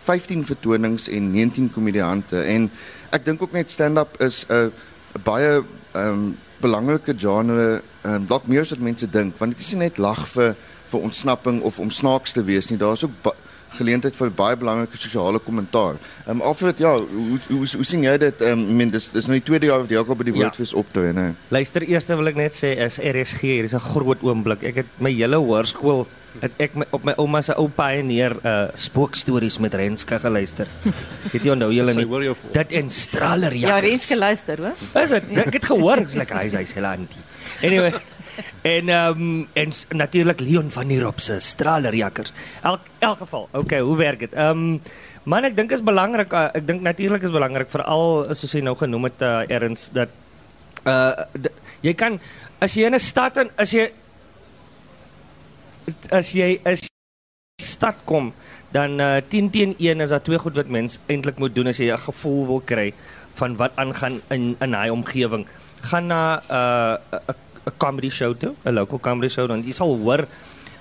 15 0.04 0.46
vertonings 0.46 1.08
en 1.08 1.32
19 1.32 1.72
komediante. 1.72 2.42
En 2.42 2.72
ek 3.10 3.26
dink 3.26 3.42
ook 3.42 3.52
net 3.52 3.72
stand-up 3.72 4.22
is 4.22 4.46
'n 4.50 4.72
'n 5.14 5.22
baie 5.24 5.64
ehm 5.94 6.08
um, 6.08 6.38
belangrike 6.64 7.16
genre 7.18 7.82
ehm 8.04 8.14
um, 8.16 8.28
dalk 8.28 8.48
meer 8.48 8.66
as 8.66 8.74
wat 8.76 8.84
mense 8.84 9.08
dink 9.08 9.40
want 9.40 9.56
dit 9.56 9.66
is 9.66 9.74
nie 9.74 9.86
net 9.86 10.00
lag 10.02 10.26
vir 10.36 10.56
vir 10.92 11.06
ontsnapping 11.08 11.62
of 11.68 11.80
om 11.80 11.90
snaaks 11.92 12.36
te 12.36 12.44
wees 12.46 12.70
nie 12.72 12.80
daar's 12.82 13.04
ook 13.04 13.34
geleentheid 13.78 14.18
vir 14.18 14.32
baie 14.38 14.58
belangrike 14.60 14.98
sosiale 15.00 15.40
kommentaar. 15.42 15.98
Ehm 16.26 16.36
um, 16.38 16.42
Alfred, 16.50 16.80
ja, 16.82 16.94
hoe 16.98 17.24
hoe 17.30 17.40
hoe, 17.50 17.68
hoe 17.76 17.86
sien 17.88 18.04
jy 18.06 18.16
dit? 18.22 18.42
Ehm 18.42 18.60
um, 18.60 18.76
men 18.78 18.92
dis 18.94 19.10
dis 19.14 19.30
nou 19.30 19.40
die 19.40 19.46
tweede 19.46 19.70
jaar 19.72 19.84
wat 19.84 19.94
jy 19.94 20.02
ook 20.02 20.14
al 20.14 20.20
by 20.20 20.28
die 20.30 20.34
Ja. 20.36 20.42
Woordfees 20.44 20.74
optree, 20.78 21.14
né? 21.14 21.34
Luister, 21.54 21.86
eers 21.88 22.10
wil 22.12 22.28
ek 22.34 22.40
net 22.40 22.58
sê 22.58 22.76
is 22.86 23.00
RSG, 23.00 23.42
hier 23.42 23.70
is 23.70 23.74
'n 23.74 23.80
groot 23.94 24.22
oomblik. 24.22 24.64
Ek 24.64 24.76
het 24.84 25.00
my 25.00 25.12
hele 25.12 25.38
hoërskool 25.38 26.08
het 26.42 26.62
ek 26.66 26.76
my, 26.80 26.88
op 26.96 27.04
my 27.08 27.14
ouma 27.22 27.42
se 27.46 27.56
ou 27.60 27.68
pioneer 27.74 28.36
uh 28.42 28.56
spookstories 28.80 29.60
met 29.64 29.76
Renske 29.78 30.20
geluister. 30.20 30.70
Het 31.32 31.44
jy 31.44 31.56
nou 31.58 31.70
julle 31.74 31.94
nie? 31.98 32.34
Dit 32.56 32.74
en 32.80 32.90
straler 32.90 33.54
Ja, 33.54 33.68
jakkers. 33.68 33.90
Renske 33.90 34.18
luister, 34.18 34.64
hoor. 34.66 35.04
Is 35.04 35.14
dit? 35.16 35.30
Ek 35.46 35.60
het 35.60 35.70
gehoor, 35.70 36.04
ek's 36.06 36.18
lekker 36.20 36.42
hy's 36.42 36.58
hy's 36.58 36.74
Helanti. 36.78 37.22
Anyway, 37.64 37.94
en 38.74 38.90
ehm 38.90 39.24
um, 39.24 39.48
en 39.54 39.74
natuurlik 40.04 40.40
Leon 40.40 40.72
van 40.72 40.88
der 40.88 41.06
Rop 41.06 41.20
se 41.20 41.40
stralerjakkers. 41.40 42.34
Elk 42.62 42.92
elk 43.00 43.18
geval. 43.18 43.48
Okay, 43.52 43.82
hoe 43.82 43.98
werk 43.98 44.20
dit? 44.26 44.34
Ehm 44.34 44.66
um, 44.66 44.82
man, 45.24 45.46
ek 45.48 45.56
dink 45.56 45.72
is 45.72 45.84
belangrik. 45.84 46.34
Uh, 46.34 46.50
ek 46.54 46.68
dink 46.68 46.82
natuurlik 46.82 47.24
is 47.24 47.34
belangrik 47.34 47.72
veral 47.72 48.34
soos 48.34 48.54
jy 48.54 48.64
nou 48.66 48.76
genoem 48.80 49.12
het 49.12 49.22
uh, 49.22 49.40
erns 49.50 49.90
dat 49.94 50.22
uh 50.84 51.28
jy 51.84 51.94
kan 51.96 52.20
as 52.60 52.76
jy 52.76 52.88
in 52.88 52.96
'n 52.96 53.00
stad 53.00 53.38
en 53.38 53.50
as 53.58 53.72
jy 53.72 53.92
as 56.12 56.32
jy 56.34 56.60
as 56.66 56.88
stad 57.62 57.96
kom 58.06 58.34
dan 58.74 58.98
uh, 59.00 59.22
10 59.22 59.50
teen 59.54 59.72
1 59.78 60.02
is 60.02 60.10
daar 60.10 60.24
twee 60.24 60.40
goed 60.42 60.56
wat 60.58 60.68
mens 60.68 61.00
eintlik 61.08 61.38
moet 61.38 61.56
doen 61.56 61.68
as 61.68 61.78
jy 61.78 61.92
'n 61.94 62.06
gevoel 62.10 62.46
wil 62.48 62.62
kry 62.62 62.94
van 63.40 63.56
wat 63.58 63.72
aangaan 63.76 64.22
in 64.30 64.56
in 64.62 64.74
hy 64.74 64.90
omgewing. 64.90 65.46
Gaan 65.82 66.08
na 66.08 66.40
'n 66.40 67.00
uh, 67.14 67.34
'n 67.66 67.78
comedy 67.78 68.10
show 68.10 68.34
toe, 68.36 68.56
'n 68.66 68.74
local 68.74 69.00
comedy 69.00 69.30
show 69.30 69.48
dan 69.48 69.64
jy 69.64 69.72
sal 69.72 69.96
hoor 69.98 70.28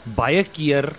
baie 0.05 0.45
keer 0.45 0.95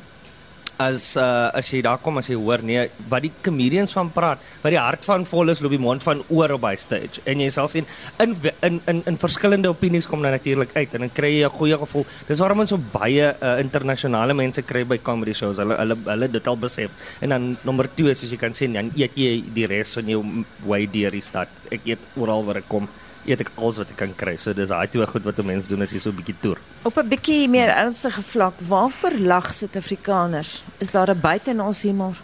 as 0.82 1.16
uh, 1.18 1.52
as 1.54 1.70
jy 1.70 1.82
daar 1.86 2.00
kom 2.02 2.18
as 2.18 2.28
jy 2.30 2.38
hoor 2.40 2.64
nee 2.66 2.88
wat 3.10 3.26
die 3.26 3.32
comedians 3.46 3.94
van 3.94 4.10
praat 4.14 4.42
wat 4.64 4.74
die 4.74 4.80
hart 4.80 5.06
van 5.06 5.26
vol 5.30 5.54
is 5.54 5.62
loop 5.62 5.74
die 5.76 5.82
mond 5.82 6.04
van 6.04 6.24
oor 6.30 6.56
op 6.56 6.64
by 6.64 6.74
stage. 6.80 7.22
En 7.30 7.42
jy 7.44 7.50
sal 7.54 7.70
sien 7.72 7.86
in 8.24 8.36
in 8.64 8.80
in, 8.88 9.04
in 9.10 9.20
verskillende 9.20 9.70
opinies 9.70 10.08
kom 10.10 10.24
dan 10.26 10.36
natuurlik 10.36 10.74
uit 10.76 10.96
en 10.96 11.06
dan 11.06 11.14
kry 11.14 11.32
jy 11.36 11.46
'n 11.46 11.58
goeie 11.60 11.78
gevoel. 11.78 12.06
Dis 12.28 12.40
waarom 12.40 12.60
ons 12.60 12.70
so 12.70 12.78
baie 12.78 13.36
uh, 13.36 13.60
internasionale 13.60 14.34
mense 14.34 14.62
kry 14.62 14.84
by 14.84 14.98
comedy 14.98 15.34
shows. 15.34 15.58
Hulle 15.58 15.78
hulle 15.78 15.98
hulle 16.06 16.28
dit 16.32 16.48
al 16.48 16.58
besef. 16.58 16.90
En 17.22 17.30
dan 17.30 17.58
nommer 17.64 17.88
2 17.96 18.14
soos 18.16 18.32
jy 18.32 18.38
kan 18.38 18.54
sien 18.54 18.74
dan 18.74 18.92
eet 18.96 19.18
jy 19.18 19.44
die 19.54 19.68
res 19.68 19.94
van 19.94 20.08
jou 20.08 20.24
way 20.66 20.88
deur 20.88 21.12
die 21.12 21.22
stad. 21.22 21.50
Ek 21.72 21.86
eet 21.86 22.00
oral 22.16 22.46
waar 22.46 22.58
ek 22.58 22.70
kom 22.70 22.88
eet 23.26 23.42
ek 23.42 23.52
alles 23.58 23.78
wat 23.78 23.90
ek 23.92 23.98
kan 23.98 24.14
kry 24.16 24.38
so 24.38 24.54
dis 24.54 24.70
daai 24.70 24.88
twee 24.88 25.06
goed 25.06 25.24
wat 25.24 25.40
'n 25.40 25.46
mens 25.46 25.68
doen 25.68 25.82
as 25.82 25.92
jy 25.92 26.00
so 26.00 26.10
'n 26.10 26.16
bietjie 26.16 26.36
toer 26.42 26.60
Op 26.84 26.98
'n 26.98 27.08
bietjie 27.08 27.48
meer 27.48 27.70
ernstige 27.70 28.22
vlak, 28.22 28.54
waarvoor 28.60 29.14
lag 29.20 29.54
Suid-Afrikaners? 29.54 30.64
Is 30.78 30.92
daar 30.92 31.10
'n 31.10 31.20
buite 31.20 31.50
in 31.52 31.62
ons 31.62 31.82
humor? 31.82 32.16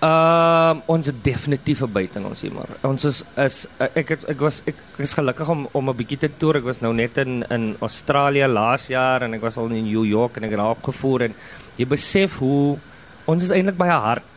Ehm 0.00 0.76
um, 0.76 0.82
ons 0.86 1.06
het 1.06 1.24
definitief 1.24 1.80
'n 1.80 1.92
buite 1.92 2.18
in 2.18 2.26
ons 2.26 2.40
hier 2.40 2.52
maar. 2.52 2.68
Ons 2.80 3.04
is 3.04 3.24
is 3.36 3.66
uh, 3.80 3.86
ek 3.94 4.08
het, 4.08 4.24
ek 4.24 4.40
was 4.40 4.62
ek 4.64 4.74
is 4.96 5.14
gelukkig 5.14 5.48
om 5.48 5.68
om 5.72 5.88
'n 5.88 5.96
bietjie 5.96 6.18
te 6.18 6.30
toer. 6.36 6.56
Ek 6.56 6.64
was 6.64 6.80
nou 6.80 6.94
net 6.94 7.18
in 7.18 7.44
in 7.50 7.76
Australië 7.80 8.46
laas 8.46 8.86
jaar 8.86 9.22
en 9.22 9.34
ek 9.34 9.40
was 9.40 9.56
al 9.56 9.68
in 9.68 9.84
New 9.84 10.04
York 10.04 10.36
en 10.36 10.44
ek 10.44 10.50
het 10.50 10.58
daar 10.58 10.76
opgevoer 10.76 11.20
en 11.20 11.34
jy 11.76 11.86
besef 11.86 12.38
hoe 12.38 12.78
ons 13.24 13.42
is 13.42 13.50
eintlik 13.50 13.76
baie 13.76 13.90
hard. 13.90 14.32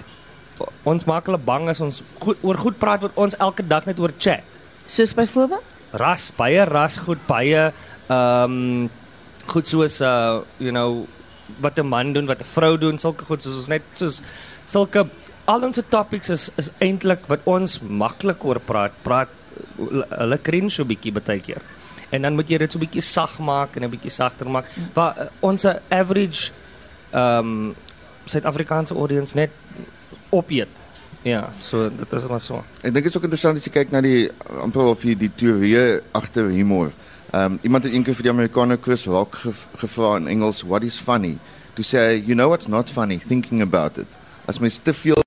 Ons 0.84 1.06
maak 1.06 1.26
hulle 1.26 1.38
bang 1.38 1.70
as 1.70 1.80
ons 1.80 2.02
goed, 2.20 2.38
oor 2.42 2.58
goed 2.58 2.78
praat 2.78 3.02
wat 3.02 3.12
ons 3.16 3.36
elke 3.38 3.68
dag 3.68 3.86
net 3.86 4.00
oor 4.00 4.12
chat. 4.18 4.44
Soos 4.86 5.14
byvoorbeeld? 5.14 5.79
Ras, 5.94 6.32
baie 6.38 6.66
ras 6.66 6.98
goed, 6.98 7.22
baie 7.28 7.72
ehm 8.10 8.52
um, 8.54 8.90
goed 9.50 9.66
soos 9.66 10.02
uh 10.02 10.44
you 10.60 10.72
know 10.72 11.08
wat 11.62 11.80
'n 11.80 11.88
man 11.88 12.14
doen, 12.14 12.28
wat 12.28 12.42
'n 12.42 12.52
vrou 12.54 12.78
doen, 12.78 12.98
sulke 12.98 13.26
goed 13.26 13.42
soos 13.42 13.56
ons 13.56 13.68
net 13.68 13.84
soos 13.94 14.22
sulke 14.66 15.10
al 15.46 15.64
ons 15.64 15.80
topics 15.90 16.30
is 16.30 16.50
is 16.58 16.70
eintlik 16.80 17.26
wat 17.28 17.42
ons 17.46 17.80
maklik 17.82 18.46
oor 18.46 18.60
praat. 18.60 18.94
Praat 19.04 19.30
hulle 19.78 20.38
cringe 20.42 20.70
so 20.70 20.86
bietjie 20.86 21.12
baie 21.12 21.40
keer. 21.40 21.62
En 22.12 22.22
dan 22.22 22.36
moet 22.36 22.50
jy 22.50 22.58
dit 22.58 22.72
so 22.72 22.80
bietjie 22.80 23.02
sag 23.02 23.40
maak 23.40 23.76
en 23.76 23.84
'n 23.84 23.90
bietjie 23.90 24.12
sagter 24.12 24.50
maak. 24.50 24.66
Waar 24.94 25.14
uh, 25.18 25.28
ons 25.42 25.66
average 25.90 26.52
ehm 27.12 27.40
um, 27.40 27.76
Suid-Afrikaanse 28.30 28.94
audience 28.94 29.34
net 29.36 29.50
opeet. 30.30 30.70
Ja, 31.22 31.50
so 31.62 31.90
dit 31.90 32.14
is 32.14 32.28
maar 32.28 32.42
so. 32.42 32.64
Ek 32.80 32.94
dink 32.94 33.04
dit 33.04 33.12
is 33.12 33.18
ook 33.18 33.26
interessant 33.28 33.60
as 33.60 33.66
jy 33.68 33.74
kyk 33.76 33.90
na 33.92 34.00
die 34.02 34.30
amper 34.64 34.88
of 34.88 35.02
jy 35.04 35.18
die 35.20 35.32
teorie 35.36 36.00
agter 36.16 36.48
humor. 36.54 36.94
Ehm 37.34 37.58
um, 37.58 37.60
iemand 37.62 37.84
het 37.84 37.94
eendag 37.94 38.16
vir 38.16 38.30
die 38.30 38.32
Amerikaner 38.32 38.80
Chris 38.82 39.04
Rock 39.06 39.36
ge 39.36 39.52
gevra 39.82 40.16
in 40.18 40.30
Engels 40.32 40.64
what 40.64 40.84
is 40.84 40.98
funny? 40.98 41.36
To 41.76 41.84
say 41.84 42.16
you 42.18 42.36
know 42.36 42.48
what's 42.50 42.68
not 42.68 42.90
funny 42.90 43.20
thinking 43.20 43.62
about 43.62 43.98
it. 43.98 44.08
As 44.48 44.60
mens 44.60 44.80
te 44.80 44.94
veel 44.94 45.20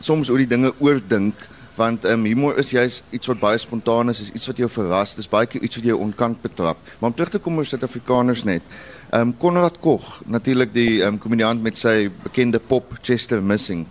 soms 0.00 0.30
oor 0.30 0.40
die 0.40 0.48
dinge 0.48 0.72
oordink 0.80 1.48
want 1.76 2.04
ehm 2.04 2.22
um, 2.22 2.24
humor 2.24 2.56
is 2.58 2.70
juist 2.70 3.04
iets 3.10 3.26
wat 3.26 3.40
baie 3.42 3.58
spontaan 3.58 4.08
is, 4.08 4.20
is 4.20 4.32
iets 4.32 4.46
wat 4.46 4.56
jou 4.62 4.70
verras, 4.70 5.14
dis 5.18 5.28
baie 5.28 5.46
keer 5.46 5.62
iets 5.62 5.76
wat 5.76 5.84
jou 5.84 5.98
onkant 6.00 6.40
betrap. 6.42 6.78
Maar 6.98 7.10
om 7.10 7.16
terug 7.16 7.34
te 7.34 7.42
kom 7.42 7.58
oor 7.58 7.66
Suid-Afrikaners 7.68 8.44
net. 8.44 8.62
Ehm 9.10 9.20
um, 9.20 9.36
Konrad 9.36 9.78
Koch, 9.84 10.22
natuurlik 10.24 10.72
die 10.72 11.02
ehm 11.02 11.14
um, 11.14 11.18
komediant 11.18 11.62
met 11.62 11.78
sy 11.78 12.08
bekende 12.22 12.58
pop 12.58 12.96
Chester 13.02 13.42
Missing. 13.42 13.84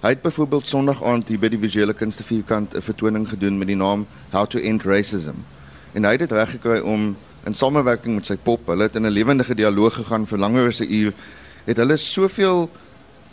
Hy 0.00 0.14
het 0.14 0.22
byvoorbeeld 0.22 0.64
Sondag 0.66 1.02
aand 1.04 1.28
hier 1.28 1.36
by 1.36 1.50
die 1.52 1.58
visuele 1.60 1.92
kunste 1.92 2.24
vierkant 2.24 2.72
'n 2.72 2.80
vertoning 2.80 3.26
gedoen 3.28 3.58
met 3.58 3.68
die 3.68 3.76
naam 3.76 4.06
How 4.32 4.46
to 4.46 4.58
End 4.58 4.82
Racism. 4.82 5.44
En 5.92 6.04
hy 6.04 6.10
het 6.10 6.18
dit 6.18 6.32
reggekry 6.32 6.78
om 6.80 7.16
in 7.44 7.54
samewerking 7.54 8.14
met 8.14 8.26
sy 8.26 8.36
pop, 8.36 8.66
hulle 8.66 8.82
het 8.82 8.96
in 8.96 9.04
'n 9.06 9.12
lewendige 9.12 9.54
dialoog 9.54 9.94
gegaan 9.94 10.26
vir 10.26 10.38
langer 10.38 10.66
as 10.68 10.80
'n 10.80 10.92
uur, 10.92 11.12
het 11.64 11.76
hulle 11.76 11.96
soveel 11.96 12.70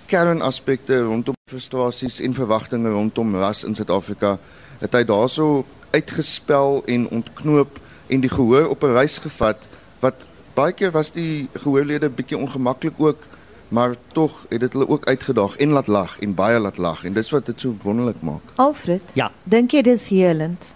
kernaspekte 0.07 1.03
rondom 1.03 1.35
frustrasies 1.49 2.19
en 2.19 2.33
verwagtinge 2.33 2.89
rondom 2.89 3.35
ras 3.35 3.63
in 3.63 3.75
Suid-Afrika, 3.75 4.37
het 4.79 4.93
hy 4.93 5.03
daarso 5.03 5.65
uitgespel 5.91 6.83
en 6.85 7.09
ontknoop 7.09 7.79
en 8.07 8.19
die 8.19 8.29
gehoor 8.29 8.67
op 8.67 8.83
'n 8.83 8.91
reis 8.91 9.17
gevat 9.17 9.67
wat 9.99 10.27
baie 10.53 10.73
keer 10.73 10.91
was 10.91 11.11
die 11.11 11.49
gehoorlede 11.53 12.09
bietjie 12.09 12.37
ongemaklik 12.37 12.93
ook 12.97 13.17
maar 13.69 13.95
tog 14.13 14.45
het 14.49 14.59
dit 14.59 14.73
hulle 14.73 14.87
ook 14.87 15.07
uitgedaag 15.07 15.57
en 15.57 15.69
laat 15.69 15.87
lag 15.87 16.19
en 16.19 16.33
baie 16.35 16.59
laat 16.59 16.77
lag 16.77 17.03
en 17.05 17.13
dis 17.13 17.29
wat 17.29 17.45
dit 17.45 17.59
so 17.61 17.75
wonderlik 17.83 18.21
maak. 18.21 18.41
Alfred, 18.55 19.01
Ja. 19.13 19.31
dink 19.43 19.71
jy 19.71 19.81
dis 19.81 20.09
helend? 20.09 20.75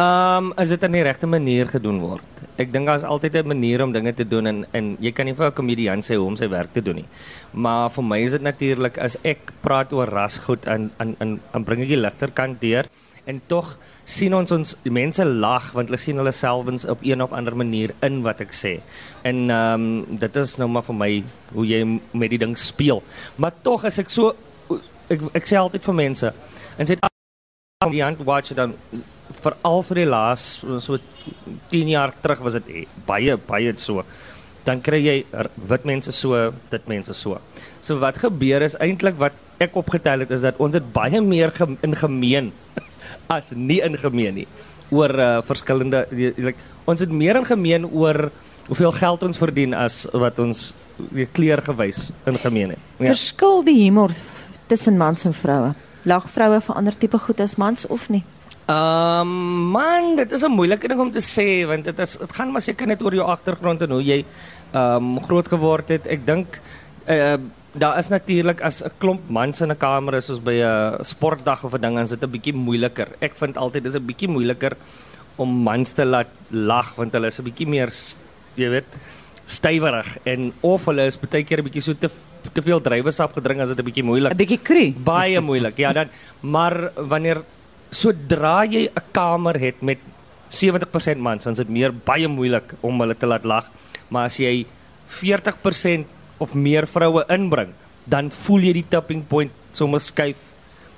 Ehm 0.00 0.44
um, 0.44 0.52
as 0.56 0.68
dit 0.72 0.82
op 0.82 0.92
die 0.92 1.02
regte 1.04 1.26
manier 1.26 1.68
gedoen 1.68 1.98
word. 2.00 2.22
Ek 2.56 2.72
dink 2.72 2.86
daar's 2.86 3.02
altyd 3.04 3.34
'n 3.36 3.46
manier 3.46 3.82
om 3.84 3.92
dinge 3.92 4.14
te 4.14 4.24
doen 4.28 4.46
en 4.46 4.66
en 4.72 4.96
jy 5.00 5.12
kan 5.12 5.26
nie 5.26 5.34
vir 5.34 5.46
'n 5.46 5.52
komediant 5.52 6.04
sê 6.04 6.16
hoe 6.16 6.26
om 6.26 6.36
sy 6.36 6.48
werk 6.48 6.72
te 6.72 6.80
doen 6.82 6.94
nie. 6.94 7.08
Maar 7.52 7.90
vir 7.90 8.04
my 8.04 8.18
is 8.18 8.32
dit 8.32 8.42
natuurlik 8.42 8.98
as 8.98 9.16
ek 9.22 9.52
praat 9.60 9.92
oor 9.92 10.06
rasgoed 10.08 10.66
en 10.66 10.90
en 10.98 11.16
en, 11.20 11.40
en 11.52 11.64
bring 11.64 11.82
ek 11.82 11.88
die 11.88 11.96
ligter 11.96 12.30
kant 12.30 12.60
deur 12.60 12.84
en 13.24 13.40
tog 13.46 13.74
sien 14.04 14.34
ons 14.34 14.52
ons 14.52 14.74
mense 14.84 15.24
lag 15.24 15.70
want 15.76 15.90
hulle 15.90 16.00
sien 16.00 16.18
hulle 16.20 16.32
selfs 16.32 16.86
op 16.90 17.02
een 17.06 17.22
of 17.22 17.32
ander 17.36 17.56
manier 17.56 17.94
in 18.06 18.22
wat 18.26 18.40
ek 18.40 18.54
sê. 18.56 18.78
En 19.22 19.50
ehm 19.50 19.88
um, 19.88 20.18
dit 20.18 20.36
is 20.36 20.56
nou 20.58 20.68
maar 20.68 20.86
vir 20.88 20.98
my 21.02 21.12
hoe 21.54 21.66
jy 21.66 21.84
met 22.12 22.30
die 22.30 22.40
ding 22.40 22.56
speel. 22.58 23.02
Maar 23.36 23.52
tog 23.62 23.84
as 23.84 23.98
ek 23.98 24.10
so 24.10 24.34
ek 25.10 25.22
ek 25.34 25.46
sê 25.50 25.58
altyd 25.58 25.86
vir 25.86 25.96
mense 26.04 26.32
en 26.78 26.86
sê 26.86 26.96
die 27.90 28.02
hand 28.04 28.20
watch 28.28 28.52
dan 28.56 28.74
veral 29.42 29.82
vir 29.88 30.02
die 30.02 30.10
laas 30.10 30.42
so 30.84 30.98
10 31.70 31.92
jaar 31.94 32.12
terug 32.22 32.42
was 32.44 32.58
dit 32.58 32.68
eh, 32.82 32.86
baie 33.06 33.36
baie 33.48 33.72
so 33.80 34.04
dan 34.66 34.82
kry 34.84 35.00
jy 35.00 35.16
wit 35.70 35.86
mense 35.88 36.12
so 36.12 36.50
dit 36.72 36.90
mense 36.92 37.14
so 37.16 37.38
so 37.80 37.98
wat 38.02 38.20
gebeur 38.20 38.66
is 38.66 38.76
eintlik 38.84 39.16
wat 39.22 39.36
ek 39.64 39.76
opgetel 39.80 40.24
het 40.24 40.34
is 40.36 40.44
dat 40.44 40.60
ons 40.60 40.76
het 40.76 40.92
baie 40.92 41.20
meer 41.24 41.54
gem 41.56 41.78
in 41.86 41.96
gemeen 42.02 42.52
as 43.30 43.52
nie 43.54 43.80
in 43.86 43.96
gemeen 43.98 44.42
nie 44.42 44.48
oor 44.90 45.14
uh, 45.14 45.28
verskillende 45.46 46.04
like, 46.10 46.58
ons 46.90 47.00
het 47.00 47.12
meer 47.14 47.38
in 47.38 47.46
gemeen 47.46 47.86
oor 47.86 48.30
hoeveel 48.66 48.92
geld 48.98 49.22
ons 49.26 49.38
verdien 49.38 49.74
as 49.74 50.02
wat 50.12 50.38
ons 50.42 50.70
weer 51.14 51.30
kleur 51.32 51.62
gewys 51.64 52.10
in 52.26 52.38
gemeen 52.42 52.74
het 52.74 52.88
Ja. 52.98 53.14
Verskil 53.14 53.62
die 53.64 53.78
humor 53.84 54.12
tussen 54.68 54.98
mans 54.98 55.24
en 55.24 55.34
vroue? 55.34 55.72
Lag 56.04 56.26
vroue 56.32 56.60
vir 56.64 56.76
ander 56.76 56.96
tipe 56.96 57.18
goed 57.18 57.40
as 57.40 57.56
mans 57.56 57.86
of 57.86 58.08
nie? 58.10 58.24
Ehm 58.70 59.26
um, 59.26 59.70
man, 59.74 60.16
dit 60.16 60.32
is 60.32 60.44
'n 60.44 60.52
moeilike 60.52 60.88
ding 60.88 61.00
om 61.00 61.10
te 61.10 61.22
sê 61.22 61.66
want 61.66 61.84
dit 61.84 61.98
is 61.98 62.16
dit 62.18 62.32
gaan 62.32 62.52
maar 62.52 62.62
seker 62.62 62.86
net 62.86 63.02
oor 63.02 63.14
jou 63.14 63.26
agtergrond 63.26 63.82
en 63.82 63.90
hoe 63.90 64.02
jy 64.02 64.24
ehm 64.72 64.96
um, 64.96 65.22
groot 65.22 65.48
geword 65.48 65.88
het. 65.88 66.06
Ek 66.06 66.26
dink 66.26 66.60
uh, 67.08 67.36
daar 67.72 67.98
is 67.98 68.08
natuurlik 68.08 68.60
as 68.62 68.82
'n 68.82 68.90
klomp 68.98 69.28
mans 69.28 69.60
in 69.60 69.70
'n 69.70 69.76
kamer 69.76 70.14
is 70.14 70.26
soos 70.26 70.42
by 70.42 70.62
'n 70.62 71.04
sportdag 71.04 71.64
of 71.64 71.74
'n 71.74 71.80
ding, 71.80 71.94
dan 71.94 72.02
is 72.02 72.10
dit 72.10 72.22
'n 72.22 72.30
bietjie 72.30 72.54
moeiliker. 72.54 73.08
Ek 73.20 73.34
vind 73.36 73.56
altyd 73.56 73.82
dis 73.82 73.94
'n 73.94 74.06
bietjie 74.06 74.28
moeiliker 74.28 74.76
om 75.36 75.62
mans 75.62 75.92
te 75.92 76.04
laat 76.04 76.28
lag 76.50 76.94
want 76.96 77.12
hulle 77.12 77.26
is 77.26 77.38
'n 77.38 77.44
bietjie 77.44 77.66
meer 77.66 77.90
jy 78.56 78.68
weet 78.68 78.90
stywerig 79.46 80.18
en 80.24 80.52
of 80.60 80.84
hulle 80.86 81.06
is 81.06 81.16
baie 81.16 81.44
keer 81.44 81.58
'n 81.60 81.64
bietjie 81.64 81.82
so 81.82 81.94
te 81.94 82.10
te 82.54 82.62
veel 82.62 82.80
druiwesap 82.80 83.34
gedrink 83.34 83.60
as 83.60 83.68
dit 83.68 83.78
'n 83.78 83.84
bietjie 83.84 84.04
moeilik 84.04 84.32
'n 84.32 84.36
Bietjie 84.36 84.62
kru. 84.62 84.92
baie 85.04 85.40
moeilik. 85.40 85.76
Ja, 85.76 85.92
dan 85.92 86.08
maar 86.40 86.92
wanneer 86.96 87.42
sodra 87.90 88.64
jy 88.64 88.88
'n 88.88 89.02
kamer 89.12 89.58
het 89.58 89.82
met 89.82 89.98
70% 90.48 91.20
mans, 91.20 91.44
dan 91.44 91.52
is 91.52 91.58
dit 91.58 91.68
meer 91.68 91.92
baie 91.92 92.28
moeilik 92.28 92.74
om 92.80 93.00
hulle 93.00 93.16
te 93.16 93.26
laat 93.26 93.44
lag. 93.44 93.70
Maar 94.08 94.24
as 94.24 94.36
jy 94.38 94.66
40% 95.06 96.06
of 96.40 96.54
meer 96.56 96.88
vroue 96.90 97.24
inbring, 97.32 97.74
dan 98.10 98.30
voel 98.44 98.70
jy 98.70 98.76
die 98.80 98.88
tipping 98.90 99.24
point 99.28 99.52
sommer 99.76 100.00
skuif. 100.02 100.40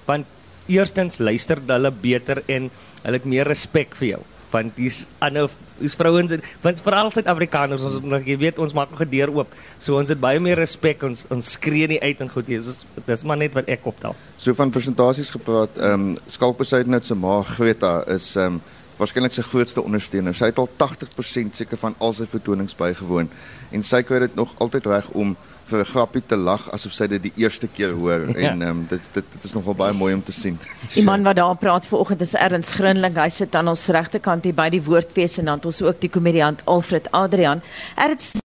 Want 0.07 0.27
eerstens 0.71 1.19
luister 1.19 1.61
hulle 1.67 1.91
beter 1.91 2.43
en 2.47 2.71
hulle 3.03 3.19
het 3.19 3.27
meer 3.29 3.51
respek 3.51 3.99
vir 3.99 4.15
jou 4.15 4.23
want 4.53 4.77
dis 4.77 5.03
ander 5.25 5.49
is 5.83 5.95
vrouens 5.99 6.35
want 6.63 6.83
veral 6.85 7.11
Suid-Afrikaners 7.15 7.85
ons 7.89 8.27
jy 8.29 8.37
weet 8.41 8.61
ons 8.63 8.75
maak 8.77 8.93
nog 8.93 9.01
gedeur 9.03 9.33
oop. 9.33 9.55
So 9.81 9.97
ons 9.99 10.13
het 10.13 10.21
baie 10.21 10.41
meer 10.43 10.61
respek 10.61 11.03
ons 11.09 11.25
ons 11.33 11.53
skree 11.57 11.89
nie 11.91 12.01
uit 12.03 12.21
en 12.23 12.31
goed 12.33 12.51
dis 12.51 12.85
dis 13.09 13.25
maar 13.29 13.41
net 13.41 13.57
wat 13.57 13.71
ek 13.73 13.87
optel. 13.89 14.17
So 14.37 14.55
van 14.59 14.73
presentasies 14.75 15.33
gepraat, 15.35 15.81
ehm 15.81 16.13
um, 16.13 16.15
Skalkbesuidenhout 16.31 17.09
se 17.09 17.17
ma 17.19 17.41
Greta 17.55 18.03
is 18.13 18.35
ehm 18.37 18.61
um, 18.61 18.63
waarskynlik 19.03 19.35
sy 19.35 19.43
grootste 19.43 19.83
ondersteuner. 19.83 20.35
Sy 20.37 20.53
het 20.53 20.59
al 20.63 20.69
80% 20.79 21.59
seker 21.59 21.81
van 21.81 21.97
al 21.99 22.13
sy 22.17 22.27
vertonings 22.31 22.77
bygewoon 22.79 23.29
en 23.73 23.83
sy 23.83 24.03
kry 24.07 24.19
dit 24.27 24.35
nog 24.39 24.55
altyd 24.63 24.87
reg 24.87 25.09
om 25.13 25.37
vir 25.71 25.81
'n 25.81 25.91
grappie 25.93 26.23
te 26.27 26.37
lag 26.37 26.67
asof 26.75 26.93
sy 26.93 27.07
dit 27.07 27.23
die 27.23 27.33
eerste 27.37 27.69
keer 27.69 27.93
hoor 27.95 28.29
Ja. 28.29 28.51
en 28.51 28.63
ehm 28.63 28.71
um, 28.71 28.87
dit 28.91 29.01
dit 29.15 29.25
dit 29.33 29.45
is 29.45 29.55
nogal 29.55 29.75
baie 29.75 29.93
mooi 29.93 30.15
om 30.15 30.23
te 30.23 30.33
sien. 30.33 30.59
Die 30.95 31.03
man 31.05 31.23
wat 31.23 31.37
daar 31.37 31.57
praat 31.57 31.87
vanoggend 31.87 32.21
is 32.21 32.35
Ernst 32.35 32.73
Grinling. 32.73 33.17
Hy 33.17 33.29
sit 33.29 33.55
aan 33.55 33.69
ons 33.69 33.87
regterkant 33.87 34.45
hier 34.45 34.55
by 34.55 34.69
die 34.71 34.83
woordfees 34.83 35.39
en 35.39 35.45
dan 35.45 35.55
het 35.57 35.67
ons 35.67 35.83
ook 35.83 36.01
die 36.01 36.11
komediant 36.11 36.61
Alfred 36.67 37.09
Adrian. 37.13 37.63
Ernst 37.97 38.42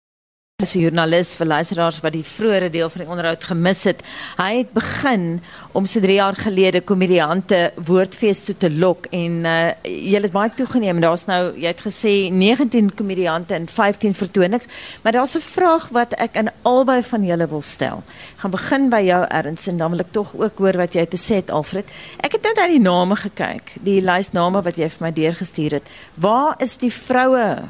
is 0.63 0.73
'n 0.75 0.79
joernalis 0.79 1.35
vir 1.35 1.47
luisteraars 1.47 1.99
wat 1.99 2.13
die 2.13 2.23
vroeëre 2.23 2.69
deel 2.71 2.89
van 2.89 3.01
die 3.01 3.09
onderhoud 3.11 3.43
gemis 3.43 3.83
het. 3.83 4.01
Hy 4.37 4.57
het 4.57 4.71
begin 4.71 5.41
om 5.73 5.85
so 5.85 5.99
3 5.99 6.13
jaar 6.13 6.35
gelede 6.35 6.81
komediante 6.81 7.73
woordfees 7.75 8.45
toe 8.45 8.57
te 8.57 8.71
lok 8.71 9.05
en 9.11 9.45
uh, 9.45 9.73
jy 9.83 10.21
het 10.21 10.31
baie 10.31 10.49
toegeneem. 10.55 11.01
Daar's 11.01 11.25
nou 11.27 11.51
jy 11.59 11.67
het 11.67 11.81
gesê 11.83 12.31
19 12.31 12.95
komediante 12.95 13.53
en 13.53 13.67
15 13.67 14.15
vertonings, 14.15 14.65
maar 15.03 15.11
daar's 15.11 15.35
'n 15.35 15.41
vraag 15.41 15.89
wat 15.89 16.13
ek 16.13 16.37
aan 16.37 16.53
albei 16.61 17.03
van 17.03 17.25
julle 17.25 17.47
wil 17.47 17.61
stel. 17.61 18.03
Ek 18.35 18.39
gaan 18.39 18.51
begin 18.51 18.89
by 18.89 19.03
jou 19.03 19.25
Ernst 19.27 19.67
en 19.67 19.77
dan 19.77 19.91
wil 19.91 19.99
ek 19.99 20.11
tog 20.11 20.33
ook 20.33 20.57
hoor 20.57 20.77
wat 20.77 20.93
jy 20.93 21.05
te 21.05 21.17
sê 21.17 21.35
het 21.35 21.51
Alfred. 21.51 21.85
Ek 22.23 22.31
het 22.31 22.43
net 22.43 22.57
uit 22.57 22.71
die 22.71 22.89
name 22.89 23.15
gekyk, 23.15 23.71
die 23.83 24.01
lys 24.01 24.31
name 24.31 24.61
wat 24.61 24.77
jy 24.77 24.89
vir 24.89 25.07
my 25.07 25.11
deurgestuur 25.11 25.71
het. 25.71 25.83
Waar 26.15 26.55
is 26.59 26.77
die 26.77 26.93
vroue? 26.93 27.67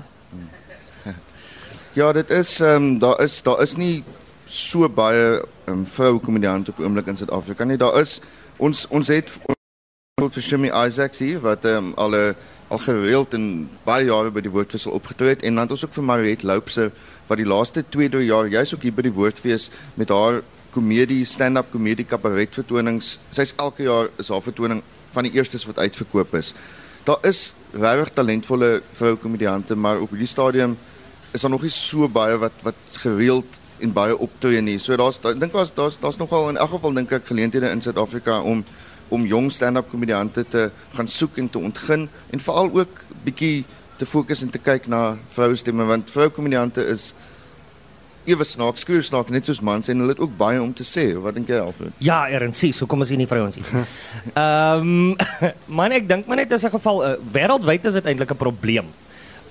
Ja, 1.95 2.11
dit 2.11 2.29
is 2.29 2.59
ehm 2.59 2.75
um, 2.75 2.97
daar 2.99 3.21
is 3.23 3.41
daar 3.41 3.61
is 3.61 3.75
nie 3.75 4.03
so 4.45 4.89
baie 4.89 5.39
ehm 5.65 5.77
um, 5.77 5.85
vroue 5.87 6.19
komediante 6.19 6.71
op 6.71 6.79
oomblik 6.79 7.07
in 7.07 7.17
Suid-Afrika 7.17 7.63
nie. 7.63 7.77
Daar 7.77 8.01
is 8.01 8.19
ons 8.57 8.87
ons 8.87 9.07
het 9.07 9.29
ons 10.21 10.33
vir 10.33 10.43
Shimmy 10.43 10.71
Isaacs 10.87 11.21
hier 11.23 11.39
wat 11.39 11.63
ehm 11.65 11.77
um, 11.77 11.93
al 11.95 12.15
'n 12.15 12.35
al 12.67 12.77
gereeld 12.77 13.33
en 13.33 13.69
baie 13.85 14.05
jare 14.05 14.31
by 14.31 14.41
die 14.41 14.51
woordfees 14.51 14.85
al 14.85 14.97
opgetree 14.99 15.29
het 15.29 15.43
en 15.43 15.55
dan 15.55 15.69
ons 15.69 15.85
ook 15.85 15.93
vir 15.93 16.03
Mariette 16.03 16.45
Loupse 16.45 16.91
wat 17.27 17.37
die 17.37 17.47
laaste 17.47 17.83
2 17.89 18.09
3 18.09 18.25
jaar 18.25 18.47
jy's 18.47 18.73
ook 18.73 18.81
hier 18.81 18.93
by 18.93 19.01
die 19.01 19.15
woordfees 19.15 19.69
met 19.93 20.09
haar 20.09 20.41
komedie 20.71 21.25
stand-up 21.25 21.71
komedie 21.71 22.05
kabaret 22.05 22.53
vertonings. 22.53 23.19
Sy's 23.31 23.53
elke 23.55 23.83
jaar 23.83 24.09
is 24.17 24.29
haar 24.29 24.41
vertoning 24.41 24.83
van 25.13 25.23
die 25.23 25.31
eerstes 25.31 25.65
wat 25.65 25.79
uitverkoop 25.79 26.35
is. 26.35 26.53
Daar 27.05 27.23
is 27.23 27.53
regtig 27.71 28.09
talentvolle 28.09 28.81
vroue 28.91 29.15
komediante, 29.15 29.75
maar 29.75 30.01
op 30.01 30.09
hierdie 30.09 30.27
stadium 30.27 30.77
is 31.35 31.43
daar 31.43 31.51
nog 31.51 31.65
nie 31.67 31.73
so 31.73 32.07
baie 32.07 32.39
wat 32.39 32.63
wat 32.63 32.97
gereeld 33.03 33.59
en 33.83 33.91
baie 33.93 34.15
optree 34.17 34.61
nie. 34.63 34.77
So 34.79 34.95
daar's 34.99 35.19
ek 35.19 35.39
dink 35.39 35.53
daar's 35.53 35.73
daar's 35.75 35.99
daar's 35.99 36.19
nogal 36.21 36.49
in 36.49 36.57
elk 36.57 36.77
geval 36.77 36.95
dink 36.95 37.11
ek 37.11 37.27
geleenthede 37.27 37.71
in 37.75 37.83
Suid-Afrika 37.83 38.39
om 38.41 38.63
om 39.13 39.25
jong 39.29 39.51
stand-up 39.53 39.91
komediante 39.91 40.45
te 40.49 40.69
gaan 40.95 41.07
soek 41.11 41.37
en 41.37 41.49
te 41.49 41.59
ontgin 41.59 42.07
en 42.33 42.41
veral 42.41 42.71
ook 42.73 43.03
bietjie 43.27 43.65
te 43.99 44.05
fokus 44.05 44.41
en 44.41 44.49
te 44.49 44.59
kyk 44.59 44.87
na 44.91 45.17
vroue 45.35 45.55
stemme 45.59 45.85
want 45.85 46.09
vroue 46.11 46.33
komediante 46.33 46.81
is 46.89 47.13
ewe 48.25 48.45
snaaks, 48.47 48.81
skreeu 48.81 49.03
snaaks 49.05 49.33
net 49.33 49.45
soos 49.45 49.61
mans 49.61 49.89
en 49.91 50.01
hulle 50.01 50.15
het 50.15 50.21
ook 50.23 50.33
baie 50.37 50.57
om 50.61 50.71
te 50.73 50.85
sê. 50.87 51.11
Wat 51.21 51.35
dink 51.37 51.51
jy 51.51 51.59
Alfred? 51.61 51.93
Ja, 52.01 52.23
RNC, 52.25 52.71
so 52.73 52.89
kom 52.89 53.05
ons 53.05 53.11
hier 53.13 53.21
nie 53.21 53.29
vrouens 53.29 53.59
hier. 53.59 53.85
Ehm 54.33 55.13
man, 55.79 55.93
ek 55.93 56.07
dink 56.09 56.25
maar 56.25 56.41
net 56.41 56.53
as 56.55 56.65
'n 56.65 56.73
geval 56.73 57.03
uh, 57.05 57.15
wêreldwyd 57.21 57.85
is 57.85 57.99
dit 57.99 58.05
eintlik 58.05 58.33
'n 58.33 58.41
probleem. 58.41 58.89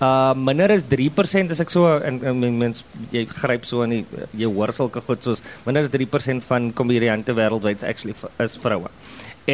Uh 0.04 0.34
minder 0.48 0.70
as 0.74 0.84
3% 0.90 1.54
as 1.54 1.60
ek 1.64 1.70
so 1.72 1.86
en, 2.08 2.20
en 2.30 2.40
mens 2.58 2.84
jy 3.14 3.24
gryp 3.30 3.66
so 3.68 3.84
in 3.86 3.96
die 3.96 4.24
jy 4.42 4.48
hoor 4.56 4.72
sulke 4.76 5.02
goed 5.06 5.24
soos 5.24 5.42
minder 5.66 5.86
as 5.86 5.92
3% 5.94 6.48
van 6.48 6.72
komediante 6.80 7.36
wêreldwyd 7.36 7.80
is 7.80 7.86
actually 7.90 8.16
is 8.44 8.56
vroue. 8.60 8.90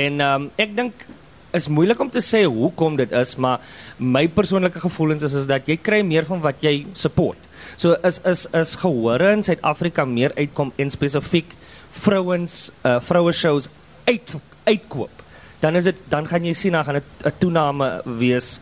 En 0.05 0.23
um, 0.27 0.49
ek 0.65 0.77
dink 0.79 1.07
is 1.57 1.69
moeilik 1.69 2.01
om 2.01 2.11
te 2.11 2.23
sê 2.23 2.45
hoekom 2.47 2.97
dit 3.01 3.13
is, 3.17 3.35
maar 3.43 3.63
my 3.99 4.27
persoonlike 4.31 4.83
gevoelens 4.83 5.25
is 5.27 5.37
is 5.43 5.49
dat 5.51 5.69
jy 5.69 5.77
kry 5.83 6.01
meer 6.07 6.27
van 6.29 6.43
wat 6.45 6.63
jy 6.65 6.85
support. 6.95 7.39
So 7.81 7.97
is 8.07 8.21
is 8.29 8.47
is 8.57 8.77
gehore 8.81 9.33
in 9.35 9.45
Suid-Afrika 9.47 10.07
meer 10.07 10.35
uitkom 10.39 10.73
en 10.79 10.93
spesifiek 10.93 11.57
vrouens 12.05 12.71
uh 12.87 12.99
vroue 13.03 13.35
shows 13.35 13.69
uit 14.07 14.37
uitkoop. 14.69 15.25
Dan 15.61 15.77
is 15.77 15.91
dit 15.91 16.05
dan 16.09 16.29
gaan 16.29 16.45
jy 16.47 16.55
sien 16.55 16.77
dan 16.77 16.85
gaan 16.85 17.01
dit 17.01 17.27
'n 17.27 17.39
toename 17.39 18.03
wees 18.19 18.61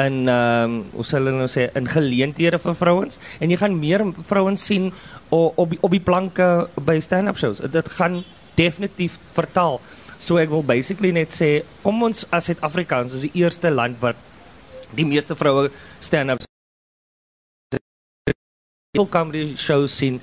in 0.00 0.28
ehm 0.28 0.64
um, 0.64 0.74
hoe 0.96 1.04
sal 1.04 1.24
hulle 1.26 1.38
nou 1.38 1.48
sê 1.50 1.68
in 1.76 1.88
geleenthede 1.88 2.58
vir 2.62 2.76
vrouens 2.82 3.18
en 3.40 3.50
jy 3.52 3.58
gaan 3.60 3.78
meer 3.78 4.04
vrouens 4.28 4.64
sien 4.66 4.90
op 5.28 5.58
op 5.58 5.70
die, 5.70 5.78
op 5.82 5.90
die 5.94 6.02
planke 6.02 6.68
by 6.80 6.98
stand-up 7.00 7.38
shows. 7.38 7.60
Dit 7.60 7.88
gaan 7.98 8.22
definitief 8.56 9.18
vertaal. 9.36 9.80
So 10.18 10.36
ek 10.40 10.50
wil 10.52 10.64
basically 10.66 11.12
net 11.12 11.32
sê 11.32 11.62
kom 11.82 12.02
ons 12.02 12.26
as 12.30 12.50
Suid-Afrikaans 12.50 13.16
is 13.18 13.26
die 13.28 13.44
eerste 13.44 13.70
land 13.70 14.00
wat 14.00 14.16
die 14.96 15.06
meeste 15.06 15.36
vroue 15.38 15.70
stand-up 16.00 16.44
comedy 19.10 19.54
shows 19.56 19.94
sien 19.96 20.18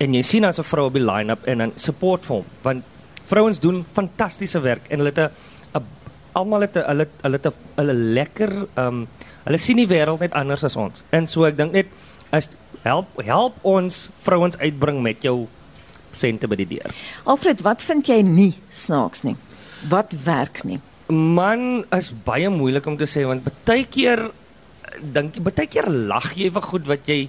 en 0.00 0.14
jy 0.14 0.22
sien 0.22 0.44
as 0.44 0.58
'n 0.58 0.64
vrou 0.64 0.86
op 0.86 0.94
die 0.94 1.04
line-up 1.04 1.46
en 1.46 1.58
dan 1.58 1.72
support 1.76 2.24
vir 2.24 2.36
hom 2.36 2.46
want 2.62 2.84
vrouens 3.26 3.60
doen 3.60 3.84
fantastiese 3.94 4.60
werk 4.60 4.86
en 4.90 4.98
hulle 4.98 5.12
het 5.14 5.18
'n 5.18 5.28
'n- 5.28 5.32
almal 6.38 6.66
het 6.66 6.78
hulle 6.80 7.06
hulle 7.22 7.40
het 7.40 7.50
hulle 7.80 7.96
lekker 8.20 8.52
ehm 8.74 8.86
um, 8.86 9.04
hulle 9.44 9.58
sien 9.58 9.78
die 9.80 9.88
wêreld 9.88 10.20
net 10.20 10.34
anders 10.36 10.64
as 10.64 10.76
ons. 10.76 11.04
En 11.16 11.26
so 11.30 11.46
ek 11.48 11.56
dink 11.58 11.72
net 11.72 11.88
as 12.30 12.48
help 12.84 13.20
help 13.24 13.56
ons 13.66 14.08
vrouens 14.24 14.58
uitbring 14.60 15.00
met 15.02 15.24
jou 15.24 15.48
sente 16.12 16.48
by 16.50 16.58
die 16.60 16.68
deur. 16.76 16.94
Alfred, 17.24 17.62
wat 17.66 17.82
vind 17.86 18.08
jy 18.10 18.20
nie 18.26 18.52
snaaks 18.74 19.24
nie? 19.26 19.36
Wat 19.90 20.12
werk 20.24 20.62
nie? 20.68 20.80
Man 21.10 21.84
is 21.96 22.12
baie 22.26 22.50
moeilik 22.52 22.86
om 22.86 22.98
te 23.00 23.08
sê 23.10 23.24
want 23.26 23.46
baie 23.46 23.84
keer 23.90 24.28
dink 25.00 25.38
jy 25.38 25.44
baie 25.46 25.68
keer 25.70 25.88
lag 25.90 26.32
jy 26.36 26.50
vir 26.52 26.66
goed 26.66 26.88
wat 26.90 27.08
jy 27.08 27.22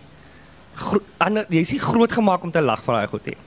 ander 1.21 1.45
jy's 1.49 1.73
nie 1.75 1.81
groot 1.81 2.12
gemaak 2.12 2.43
om 2.43 2.51
te 2.51 2.62
lag 2.63 2.81
vir 2.86 2.97
daai 2.97 3.12
goed 3.12 3.27
nie. 3.29 3.38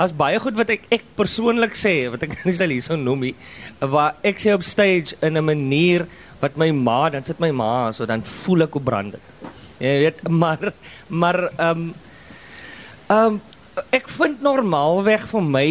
As 0.00 0.12
baie 0.12 0.40
goed 0.42 0.58
wat 0.58 0.70
ek 0.74 0.86
ek 0.92 1.04
persoonlik 1.16 1.76
sê 1.78 1.94
wat 2.12 2.26
ek 2.26 2.36
nie 2.48 2.56
sal 2.56 2.72
hierso 2.74 2.98
noem 2.98 3.28
nie, 3.28 3.34
waar 3.80 4.18
ek 4.26 4.42
sê 4.42 4.54
op 4.56 4.66
stage 4.66 5.16
in 5.22 5.38
'n 5.38 5.44
manier 5.44 6.06
wat 6.42 6.56
my 6.56 6.70
ma, 6.72 7.08
dan 7.08 7.24
sit 7.24 7.40
my 7.40 7.50
ma 7.50 7.92
so 7.92 8.06
dan 8.06 8.22
voel 8.22 8.66
ek 8.66 8.72
hoe 8.72 8.82
brand 8.82 9.12
dit. 9.12 9.24
Jy 9.80 9.94
weet, 10.04 10.28
maar 10.42 10.72
maar 11.08 11.40
ehm 11.56 11.70
um, 11.70 11.94
ehm 13.08 13.26
um, 13.26 13.40
ek 13.90 14.08
vind 14.08 14.42
normaalweg 14.44 15.24
vir 15.32 15.42
my 15.42 15.68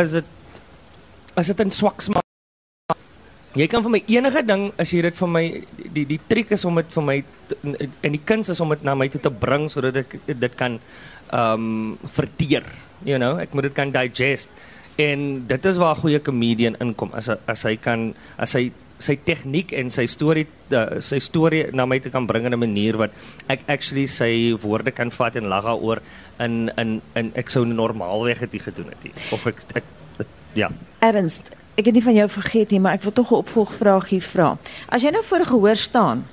is 0.00 0.16
dit 0.16 0.60
as 1.36 1.46
dit 1.46 1.60
in 1.60 1.70
swak 1.70 2.00
smaak 2.02 2.29
Jy 3.58 3.66
kan 3.66 3.82
vir 3.82 3.90
my 3.90 4.00
enige 4.06 4.42
ding 4.46 4.68
as 4.78 4.92
jy 4.94 5.00
dit 5.02 5.16
vir 5.18 5.30
my 5.30 5.44
die 5.96 6.04
die 6.06 6.20
triek 6.30 6.52
is 6.54 6.64
om 6.68 6.76
dit 6.78 6.92
vir 6.94 7.06
my 7.06 7.16
en 8.06 8.12
die 8.14 8.22
kuns 8.22 8.52
is 8.52 8.60
om 8.62 8.70
dit 8.70 8.84
na 8.86 8.94
my 8.94 9.08
toe 9.10 9.22
te 9.24 9.32
bring 9.32 9.66
sodat 9.72 10.04
ek 10.04 10.20
dit 10.28 10.54
kan 10.58 10.78
ehm 11.30 11.64
um, 11.64 11.96
verteer. 12.06 12.66
You 13.02 13.18
know, 13.18 13.38
ek 13.42 13.54
moet 13.54 13.70
dit 13.70 13.74
kan 13.74 13.90
digest. 13.90 14.50
En 15.00 15.46
dit 15.50 15.66
is 15.66 15.80
waar 15.82 15.96
'n 15.96 16.00
goeie 16.02 16.20
comedian 16.22 16.76
inkom 16.78 17.10
as 17.14 17.30
as 17.46 17.66
hy 17.66 17.76
kan 17.76 18.14
as 18.38 18.54
hy 18.54 18.70
sy 19.00 19.16
tegniek 19.16 19.72
en 19.72 19.90
sy 19.90 20.04
storie 20.06 20.46
uh, 20.76 21.00
sy 21.00 21.18
storie 21.18 21.70
na 21.72 21.86
my 21.88 21.98
toe 21.98 22.12
kan 22.12 22.26
bring 22.28 22.44
in 22.46 22.54
'n 22.54 22.60
manier 22.60 22.96
wat 22.96 23.10
ek 23.48 23.64
actually 23.66 24.06
sy 24.06 24.54
woorde 24.62 24.92
kan 24.92 25.10
vat 25.10 25.36
en 25.36 25.48
lag 25.48 25.64
daaroor 25.64 26.02
in 26.38 26.70
in 26.76 27.00
in 27.16 27.32
ek 27.34 27.50
sou 27.50 27.64
normaalweg 27.64 28.46
dit 28.50 28.62
gedoen 28.62 28.92
het. 28.92 29.16
Of 29.32 29.46
ek, 29.46 29.58
ek, 29.74 29.84
ek 30.18 30.26
ja. 30.54 30.68
Ernst, 31.00 31.50
ek 31.76 31.84
het 31.86 31.94
nie 31.94 32.02
van 32.02 32.14
jou 32.14 32.28
vergeet 32.28 32.70
nie, 32.70 32.80
maar 32.80 32.92
ek 32.94 33.02
wil 33.02 33.12
tog 33.12 33.30
'n 33.30 33.34
opvolgvraag 33.34 34.08
hier 34.08 34.22
vra. 34.22 34.58
As 34.88 35.02
jy 35.02 35.10
nou 35.10 35.22
voor 35.24 35.46
gehoor 35.46 35.76
staan, 35.76 36.24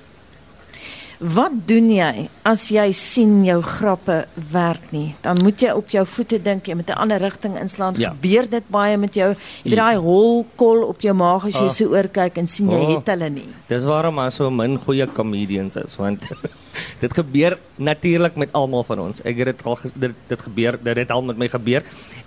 wat 1.20 1.52
doen 1.66 1.88
jy 1.90 2.28
as 2.46 2.68
jy 2.70 2.92
sien 2.94 3.40
jou 3.46 3.62
grappe 3.66 4.28
werk 4.52 4.92
nie? 4.94 5.16
Dan 5.24 5.38
moet 5.42 5.60
jy 5.60 5.72
op 5.74 5.90
jou 5.90 6.04
voete 6.06 6.38
dink, 6.42 6.68
jy 6.68 6.76
moet 6.76 6.90
'n 6.90 6.94
ander 7.00 7.18
rigting 7.20 7.58
inslaan. 7.60 7.96
Ja. 7.98 8.10
Gebeur 8.10 8.50
dit 8.50 8.64
baie 8.70 8.98
met 8.98 9.14
jou? 9.16 9.30
Jy 9.30 9.36
weet 9.64 9.74
Ja. 9.74 9.84
daai 9.86 9.98
hol 9.98 10.46
kol 10.56 10.84
op 10.84 11.02
jou 11.02 11.14
maag 11.16 11.46
as 11.46 11.54
jy 11.54 11.66
Ah. 11.66 11.70
so 11.72 11.86
oorkyk 11.90 12.38
en 12.38 12.48
sien 12.48 12.70
jy 12.70 12.76
Oh. 12.78 12.96
het 12.96 13.08
hulle 13.08 13.30
nie. 13.30 13.48
Dis 13.68 13.84
waarom 13.84 14.14
maar 14.16 14.32
so 14.32 14.50
min 14.52 14.78
goeie 14.78 15.08
comedians 15.14 15.76
is 15.76 15.96
want 15.96 16.22
dit 17.00 17.14
gebeur 17.14 17.58
natuurlik 17.78 18.36
met 18.36 18.50
almal 18.54 18.84
van 18.84 19.00
ons. 19.00 19.22
Ek 19.24 19.38
het 19.38 19.46
dit 19.58 19.66
al 19.66 19.80
dit, 19.96 20.14
dit 20.28 20.42
gebeur 20.42 20.80
dit 20.84 20.98
het 20.98 21.12
al 21.12 21.22
met 21.24 21.38
my 21.38 21.48
gebeur. 21.48 21.84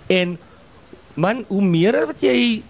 En 0.09 0.37
man, 1.13 1.45
hoe 1.47 1.61
meer 1.61 2.05
wat 2.05 2.19
jy 2.21 2.61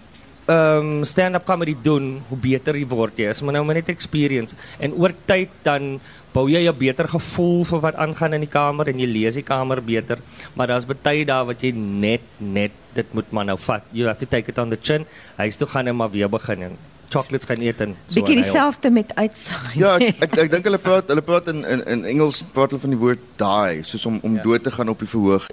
um, 0.52 1.04
stand-up 1.08 1.46
comedy 1.48 1.74
doen, 1.82 2.18
hoe 2.28 2.38
beter 2.38 2.76
jy 2.78 2.86
word 2.88 3.20
jy. 3.20 3.30
Is 3.32 3.42
maar 3.42 3.56
nou 3.56 3.64
maar 3.68 3.80
net 3.80 3.92
experience 3.92 4.56
en 4.78 4.94
oor 4.98 5.14
tyd 5.28 5.50
dan 5.66 5.96
bou 6.32 6.46
jy 6.48 6.62
'n 6.68 6.78
beter 6.78 7.08
gevoel 7.08 7.64
vir 7.64 7.80
wat 7.80 7.96
aangaan 7.96 8.34
in 8.34 8.44
die 8.46 8.54
kamer 8.54 8.88
en 8.88 8.98
jy 8.98 9.06
lees 9.06 9.34
die 9.34 9.44
kamer 9.44 9.80
beter. 9.80 10.18
Maar 10.54 10.66
daar's 10.66 10.86
baie 10.86 11.24
dae 11.24 11.44
wat 11.44 11.60
jy 11.62 11.72
net 11.72 12.22
net 12.38 12.72
dit 12.94 13.14
moet 13.14 13.32
maar 13.32 13.44
nou 13.44 13.58
vat. 13.58 13.82
You 13.92 14.06
have 14.06 14.18
to 14.18 14.26
take 14.26 14.48
it 14.48 14.58
on 14.58 14.70
the 14.70 14.78
chin. 14.80 15.06
Hy's 15.36 15.56
toe 15.56 15.68
gaan 15.68 15.86
hy 15.86 15.92
maar 15.92 16.10
weer 16.10 16.28
begin 16.28 16.62
en 16.62 16.76
chocolates 17.12 17.46
gaan 17.46 17.60
eet 17.60 17.80
en 17.80 17.96
so. 18.06 18.14
Bietjie 18.14 18.36
dieselfde 18.40 18.90
met 18.90 19.12
uitsaai. 19.14 19.74
Ja, 19.76 19.96
ek 19.98 20.22
ek, 20.26 20.38
ek 20.46 20.52
dink 20.56 20.64
hulle 20.64 20.80
praat 20.80 21.08
hulle 21.12 21.24
praat 21.24 21.48
in 21.52 21.64
in 21.64 21.84
in 21.96 22.04
Engels 22.16 22.44
praat 22.52 22.72
hulle 22.72 22.80
van 22.80 22.94
die 22.96 23.02
woord 23.04 23.26
die, 23.36 23.82
soos 23.84 24.06
om 24.06 24.20
om 24.22 24.38
ja. 24.38 24.42
dood 24.42 24.64
te 24.64 24.72
gaan 24.72 24.88
op 24.88 25.04
die 25.04 25.08
verhoog. 25.08 25.50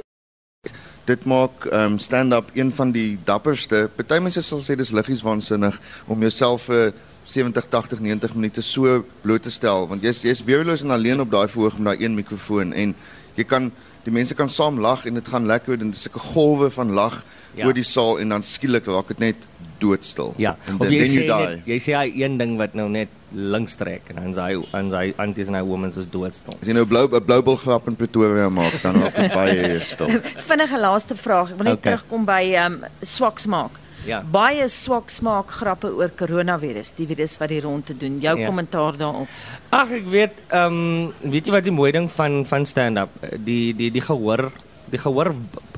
Dit 1.09 1.25
maak 1.25 1.65
um, 1.73 1.97
stand-up 1.97 2.51
een 2.53 2.69
van 2.77 2.91
die 2.93 3.17
dapperste. 3.25 3.87
Party 3.97 4.19
mense 4.21 4.43
sal 4.45 4.61
sê 4.61 4.75
dis 4.77 4.93
liggies 4.93 5.25
waansinnig 5.25 5.79
om 6.05 6.21
jouself 6.21 6.67
vir 6.69 6.91
uh, 6.91 6.97
70, 7.29 7.69
80, 7.69 7.99
90 7.99 8.33
minute 8.33 8.61
so 8.61 9.03
bloot 9.21 9.43
te 9.45 9.51
stel 9.53 9.85
want 9.89 10.01
jy's 10.01 10.23
jy's 10.25 10.41
weerloos 10.47 10.81
en 10.81 10.95
alleen 10.95 11.21
op 11.21 11.29
daai 11.29 11.45
verhoog 11.51 11.77
met 11.77 11.91
daai 11.91 12.05
een 12.05 12.15
mikrofoon 12.17 12.73
en 12.73 12.95
jy 13.37 13.45
kan 13.45 13.69
die 14.05 14.13
mense 14.15 14.33
kan 14.37 14.49
saam 14.49 14.79
lag 14.81 15.05
en 15.05 15.19
dit 15.19 15.29
gaan 15.29 15.45
lekker 15.45 15.77
en 15.77 15.91
dit 15.91 15.99
is 15.99 16.09
'n 16.09 16.23
golwe 16.33 16.69
van 16.73 16.93
lag 16.97 17.23
ja. 17.53 17.65
oor 17.65 17.73
die 17.73 17.85
saal 17.85 18.19
en 18.19 18.29
dan 18.29 18.43
skielik 18.43 18.85
raak 18.85 19.07
dit 19.13 19.19
net 19.19 19.47
doodstil. 19.81 20.33
Ja. 20.41 20.55
En 20.67 20.77
dan 20.81 20.93
jy 20.93 21.07
sê 21.09 21.25
net, 21.27 21.65
jy 21.69 21.79
sê 21.83 21.95
hy 21.97 22.11
een 22.21 22.37
ding 22.41 22.57
wat 22.59 22.75
nou 22.77 22.89
net 22.91 23.09
links 23.31 23.75
trek 23.77 24.07
en 24.09 24.17
dan 24.17 24.31
sy 24.33 24.55
en 24.77 24.89
sy 24.93 25.03
anties 25.21 25.51
en 25.51 25.57
hy 25.59 25.63
women's 25.65 25.99
is 26.01 26.07
doodstil. 26.09 26.55
As 26.57 26.69
jy 26.69 26.77
nou 26.77 26.85
blou 26.89 27.05
'n 27.07 27.25
blou 27.25 27.41
bil 27.51 27.59
grap 27.61 27.87
in 27.87 27.95
Pretoria 27.95 28.49
maak 28.49 28.81
dan 28.81 29.01
raak 29.01 29.15
dit 29.15 29.33
baie 29.33 29.79
stil. 29.91 30.09
Vinnige 30.49 30.79
laaste 30.79 31.15
vraag. 31.15 31.53
Ek 31.53 31.57
wil 31.57 31.69
net 31.69 31.79
okay. 31.79 31.91
terugkom 31.91 32.25
by 32.25 32.43
ehm 32.55 32.81
um, 32.83 32.89
swaks 33.01 33.45
maak. 33.45 33.79
Ja. 34.07 34.21
Baie 34.23 34.67
swak 34.71 35.11
smaak 35.11 35.51
grappe 35.59 35.91
oor 35.91 36.11
koronavirus, 36.15 36.93
die 36.95 37.07
virus 37.09 37.35
wat 37.39 37.51
die 37.51 37.59
rond 37.63 37.85
te 37.89 37.95
doen. 37.97 38.19
Jou 38.23 38.35
ja. 38.39 38.47
kommentaar 38.47 38.97
daarop. 38.99 39.27
Ag 39.75 39.91
ek 39.99 40.07
weet, 40.07 40.43
ehm 40.47 40.79
um, 40.79 41.31
weet 41.31 41.49
jy 41.49 41.55
wat 41.55 41.67
die 41.67 41.75
mooi 41.75 41.91
ding 41.95 42.09
van 42.11 42.45
van 42.45 42.65
stand-up, 42.65 43.11
die 43.37 43.73
die 43.75 43.91
die 43.91 44.03
gehoor, 44.03 44.49
die 44.89 45.01
gehoor 45.01 45.33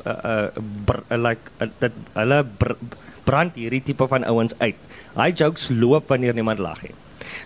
uh, 0.05 0.47
uh, 0.47 1.17
like 1.17 1.51
uh, 1.59 1.67
dat 1.79 1.97
hulle 2.13 2.45
brand 3.31 3.55
hierdie 3.55 3.83
tipe 3.91 4.07
van 4.11 4.27
ouens 4.27 4.57
uit. 4.59 4.75
Hy 5.15 5.31
jokes 5.31 5.69
loop 5.71 6.11
wanneer 6.11 6.37
niemand 6.37 6.59
lag 6.59 6.83
nie. 6.83 6.95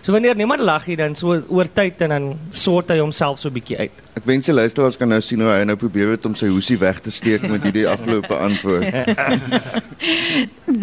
So 0.02 0.12
wanneer 0.12 0.36
niemand 0.36 0.60
lag 0.60 0.86
nie 0.86 0.96
dan 0.98 1.14
so 1.18 1.36
oor 1.48 1.68
tyd 1.72 2.00
en 2.06 2.12
dan 2.14 2.26
sort 2.54 2.90
hy 2.92 2.98
homself 3.00 3.40
so 3.42 3.50
bietjie 3.54 3.78
uit. 3.78 4.02
Ek 4.18 4.26
wens 4.28 4.48
die 4.48 4.54
luisteraars 4.54 4.98
kan 5.00 5.10
nou 5.10 5.20
sien 5.24 5.42
hoe 5.42 5.50
hy 5.52 5.64
nou 5.68 5.76
probeer 5.80 6.14
het 6.14 6.26
om 6.28 6.34
sy 6.38 6.48
hoesie 6.50 6.78
weg 6.80 7.00
te 7.04 7.12
steek 7.14 7.44
met 7.50 7.64
hierdie 7.66 7.86
afgelope 7.90 8.34
antwoord. 8.48 8.90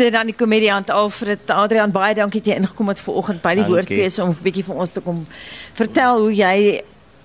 Dit 0.01 0.15
dan 0.15 0.31
die 0.31 0.37
komediant 0.37 0.91
Alfred 0.93 1.51
Adrian 1.53 1.93
baie 1.95 2.15
dankie 2.17 2.41
dat 2.43 2.53
jy 2.53 2.59
ingekom 2.61 2.91
het 2.93 3.03
vanoggend 3.03 3.43
by 3.43 3.55
die 3.59 3.67
woordkeuse 3.67 4.23
om 4.23 4.33
'n 4.33 4.43
bietjie 4.43 4.65
vir 4.69 4.81
ons 4.85 4.95
te 4.95 5.03
kom 5.03 5.25
vertel 5.79 6.25
hoe 6.25 6.33
jy 6.33 6.83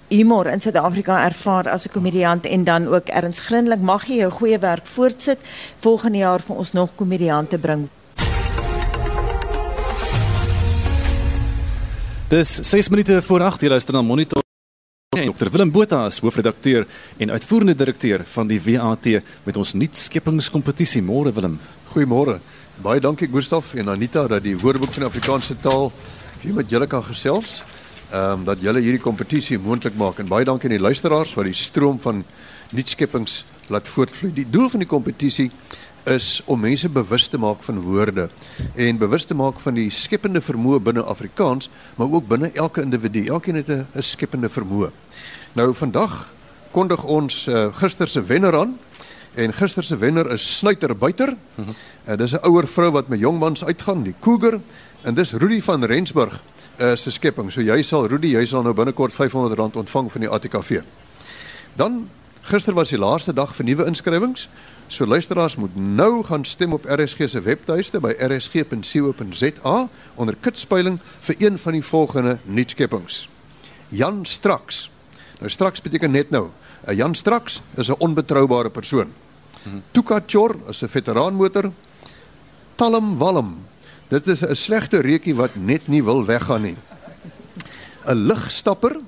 humor 0.08 0.46
in 0.46 0.60
Suid-Afrika 0.60 1.24
ervaar 1.24 1.68
as 1.68 1.86
'n 1.86 1.92
komediant 1.92 2.46
en 2.46 2.64
dan 2.64 2.86
ook 2.86 3.08
erns 3.08 3.40
grindelik 3.40 3.80
mag 3.80 4.06
jy 4.06 4.16
jou 4.16 4.30
goeie 4.30 4.58
werk 4.58 4.86
voortsit 4.86 5.38
volgende 5.78 6.18
jaar 6.18 6.40
vir 6.40 6.56
ons 6.56 6.72
nog 6.72 6.90
komediante 6.94 7.58
bring. 7.58 7.88
Dis 12.28 12.54
6 12.62 12.88
minute 12.88 13.22
voor 13.22 13.40
8 13.40 13.60
hier 13.60 13.70
luister 13.70 13.94
na 13.94 14.02
Monitor. 14.02 14.42
Dr 15.08 15.50
Willem 15.50 15.70
Botha 15.70 16.06
is 16.06 16.18
hoofredakteur 16.18 16.86
en 17.16 17.30
uitvoerende 17.30 17.74
direkteur 17.74 18.24
van 18.24 18.46
die 18.46 18.60
WAT 18.60 19.06
met 19.44 19.56
ons 19.56 19.72
nuutskeppingskompetisie. 19.72 21.02
Môre 21.02 21.32
Willem. 21.32 21.58
Goeiemôre. 21.92 22.40
Baie 22.82 23.00
dankie 23.00 23.28
Gustaf 23.32 23.74
en 23.74 23.88
Anita 23.88 24.26
dat 24.26 24.42
die 24.42 24.58
Woordeboek 24.58 24.92
van 24.92 25.08
Afrikaanse 25.08 25.56
taal 25.60 25.92
hier 26.40 26.54
met 26.54 26.70
julle 26.70 26.86
kan 26.86 27.02
gesels. 27.02 27.62
Ehm 28.08 28.38
um, 28.38 28.44
dat 28.44 28.62
julle 28.64 28.80
hierdie 28.80 29.02
kompetisie 29.04 29.58
moontlik 29.60 29.92
maak 30.00 30.22
en 30.22 30.28
baie 30.28 30.44
dankie 30.44 30.70
aan 30.70 30.78
die 30.78 30.80
luisteraars 30.80 31.34
wat 31.36 31.44
die 31.44 31.52
stroom 31.52 31.98
van 32.00 32.22
nuutskeppings 32.72 33.42
laat 33.68 33.88
voortvloei. 33.88 34.30
Die 34.32 34.46
doel 34.48 34.70
van 34.72 34.80
die 34.80 34.88
kompetisie 34.88 35.50
is 36.08 36.40
om 36.48 36.60
mense 36.64 36.88
bewus 36.88 37.28
te 37.28 37.36
maak 37.38 37.60
van 37.66 37.82
woorde 37.84 38.30
en 38.74 38.98
bewus 38.98 39.28
te 39.28 39.36
maak 39.36 39.60
van 39.60 39.76
die 39.76 39.90
skepende 39.92 40.40
vermoë 40.40 40.80
binne 40.80 41.04
Afrikaans, 41.04 41.68
maar 42.00 42.08
ook 42.08 42.28
binne 42.28 42.48
elke 42.54 42.80
individu. 42.80 43.26
Elkeen 43.26 43.60
het 43.60 43.68
'n 43.68 43.86
skepende 44.00 44.48
vermoë. 44.48 44.90
Nou 45.52 45.74
vandag 45.74 46.32
kondig 46.70 47.04
ons 47.04 47.46
uh, 47.46 47.74
gister 47.74 48.08
se 48.08 48.22
wenner 48.22 48.56
aan 48.56 48.78
en 49.34 49.52
gister 49.52 49.84
se 49.84 49.96
wenner 49.96 50.32
is 50.32 50.56
Snuiter 50.58 50.96
Buiter. 50.96 51.36
Uh, 51.58 52.16
dis 52.16 52.32
'n 52.32 52.40
ouer 52.42 52.66
vrou 52.66 52.90
wat 52.90 53.08
met 53.08 53.18
jong 53.18 53.38
mans 53.38 53.64
uitgaan, 53.64 54.02
die 54.02 54.14
Cougar 54.20 54.60
en 55.02 55.14
dis 55.14 55.32
Rudy 55.32 55.60
van 55.60 55.84
Rensburg 55.84 56.40
uh, 56.80 56.94
se 56.96 57.10
skepping. 57.10 57.52
So 57.52 57.60
jy 57.60 57.82
sal 57.82 58.08
Rudy, 58.08 58.32
jy 58.34 58.46
sal 58.46 58.62
nou 58.62 58.74
binnekort 58.74 59.12
R500 59.12 59.78
ontvang 59.82 60.12
van 60.12 60.20
die 60.20 60.30
ATKV. 60.30 60.82
Dan 61.78 62.08
gister 62.42 62.74
was 62.74 62.90
die 62.90 62.98
laaste 62.98 63.32
dag 63.32 63.54
vir 63.54 63.64
nuwe 63.64 63.86
inskrywings. 63.86 64.48
So 64.88 65.06
luisteraars 65.06 65.56
moet 65.56 65.76
nou 65.76 66.22
gaan 66.24 66.44
stem 66.44 66.72
op 66.72 66.86
RSG 66.88 67.28
se 67.28 67.40
webtuiste 67.44 68.00
by 68.00 68.14
rsg.co.za 68.24 69.88
onder 70.16 70.36
kitspeiling 70.40 71.00
vir 71.20 71.36
een 71.38 71.58
van 71.58 71.76
die 71.76 71.84
volgende 71.84 72.38
nuutskeppings. 72.44 73.28
Jan 73.88 74.24
Straks. 74.24 74.88
Nou 75.40 75.50
Straks 75.50 75.82
beteken 75.82 76.10
net 76.10 76.30
nou, 76.30 76.48
'n 76.86 76.96
Jan 76.96 77.14
Straks 77.14 77.60
is 77.76 77.88
'n 77.88 77.98
onbetroubare 77.98 78.70
persoon. 78.70 79.12
Tukachor 79.92 80.56
is 80.68 80.82
'n 80.82 80.88
veteraanmotor. 80.88 81.72
Talm 82.76 83.18
Walm. 83.18 83.67
Dit 84.08 84.26
is 84.26 84.40
'n 84.42 84.54
slegte 84.54 85.00
reekie 85.00 85.34
wat 85.34 85.56
net 85.56 85.88
nie 85.88 86.02
wil 86.04 86.24
weggaan 86.24 86.62
nie. 86.62 86.76
'n 88.06 88.26
Ligstapper 88.26 89.00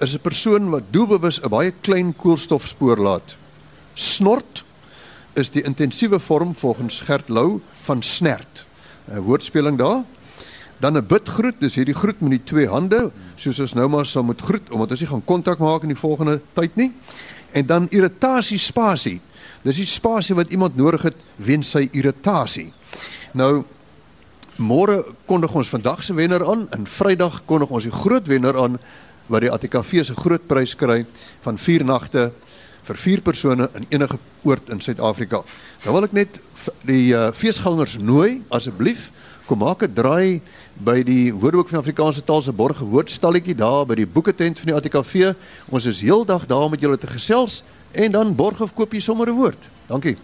is 0.00 0.14
'n 0.14 0.20
persoon 0.20 0.70
wat 0.70 0.82
doelbewus 0.90 1.40
'n 1.40 1.48
baie 1.48 1.72
klein 1.80 2.16
koolstofspoor 2.16 2.96
laat. 2.96 3.36
Snort 3.94 4.64
is 5.34 5.50
die 5.50 5.62
intensiewe 5.62 6.20
vorm 6.20 6.54
volgens 6.54 7.00
Gert 7.00 7.28
Lou 7.28 7.60
van 7.80 8.02
snert. 8.02 8.66
'n 9.12 9.20
Woordspeling 9.20 9.78
daar. 9.78 10.04
Dan 10.80 10.96
'n 10.96 11.06
bidgroet, 11.06 11.60
dis 11.60 11.74
hierdie 11.74 11.94
groet 11.94 12.20
met 12.20 12.30
die 12.30 12.44
twee 12.44 12.68
hande, 12.68 13.10
soos 13.36 13.60
ons 13.60 13.74
nou 13.74 13.88
maar 13.88 14.06
sal 14.06 14.22
moet 14.22 14.40
groet 14.40 14.70
omdat 14.70 14.90
ons 14.90 15.00
nie 15.00 15.08
gaan 15.08 15.24
kontak 15.24 15.58
maak 15.58 15.82
in 15.82 15.88
die 15.88 15.98
volgende 15.98 16.40
tyd 16.52 16.76
nie. 16.76 16.92
En 17.52 17.66
dan 17.66 17.88
irritasie 17.88 18.58
spasie. 18.58 19.20
Dis 19.62 19.76
die 19.76 19.86
spasie 19.86 20.34
wat 20.34 20.52
iemand 20.52 20.76
nodig 20.76 21.02
het 21.02 21.16
weens 21.36 21.70
sy 21.70 21.88
irritasie. 21.92 22.72
Nou 23.32 23.64
môre 24.56 25.02
kondig 25.26 25.52
ons 25.54 25.68
vandag 25.68 26.02
se 26.04 26.14
wenner 26.14 26.44
aan 26.44 26.66
en 26.72 26.86
Vrydag 26.86 27.42
kondig 27.46 27.70
ons 27.70 27.84
die 27.84 27.92
groot 27.92 28.26
wenner 28.26 28.56
aan 28.56 28.78
wat 29.26 29.42
die 29.42 29.50
ATKV 29.52 30.04
se 30.06 30.16
groot 30.16 30.46
prys 30.48 30.74
kry 30.78 31.04
van 31.44 31.58
4 31.58 31.84
nagte 31.84 32.30
vir 32.86 33.00
vier 33.02 33.20
persone 33.20 33.68
in 33.74 33.86
enige 33.90 34.18
oord 34.46 34.70
in 34.70 34.80
Suid-Afrika. 34.80 35.42
Nou 35.84 35.96
wil 35.96 36.06
ek 36.06 36.14
net 36.14 36.38
die 36.86 37.10
uh, 37.14 37.32
feesgangers 37.34 37.96
nooi 37.98 38.42
asseblief 38.54 39.10
kom 39.46 39.62
maak 39.62 39.82
'n 39.82 39.94
draai 39.94 40.40
by 40.78 41.02
die 41.02 41.32
Woordeboek 41.34 41.70
van 41.70 41.78
Afrikaanse 41.78 42.22
taal 42.22 42.42
se 42.42 42.52
borge 42.52 42.84
woordstalletjie 42.84 43.54
daar 43.54 43.86
by 43.86 43.94
die 43.94 44.06
boeketent 44.06 44.58
van 44.58 44.66
die 44.66 44.74
ATKV. 44.74 45.34
Ons 45.70 45.86
is 45.86 46.00
heeldag 46.00 46.46
daar 46.46 46.70
met 46.70 46.80
julle 46.80 46.98
te 46.98 47.06
gesels 47.06 47.62
en 47.92 48.12
dan 48.12 48.34
borg 48.34 48.60
of 48.60 48.74
koop 48.74 48.92
jy 48.92 49.00
sommer 49.00 49.28
'n 49.28 49.34
woord. 49.34 49.68
Dankie. 49.86 50.16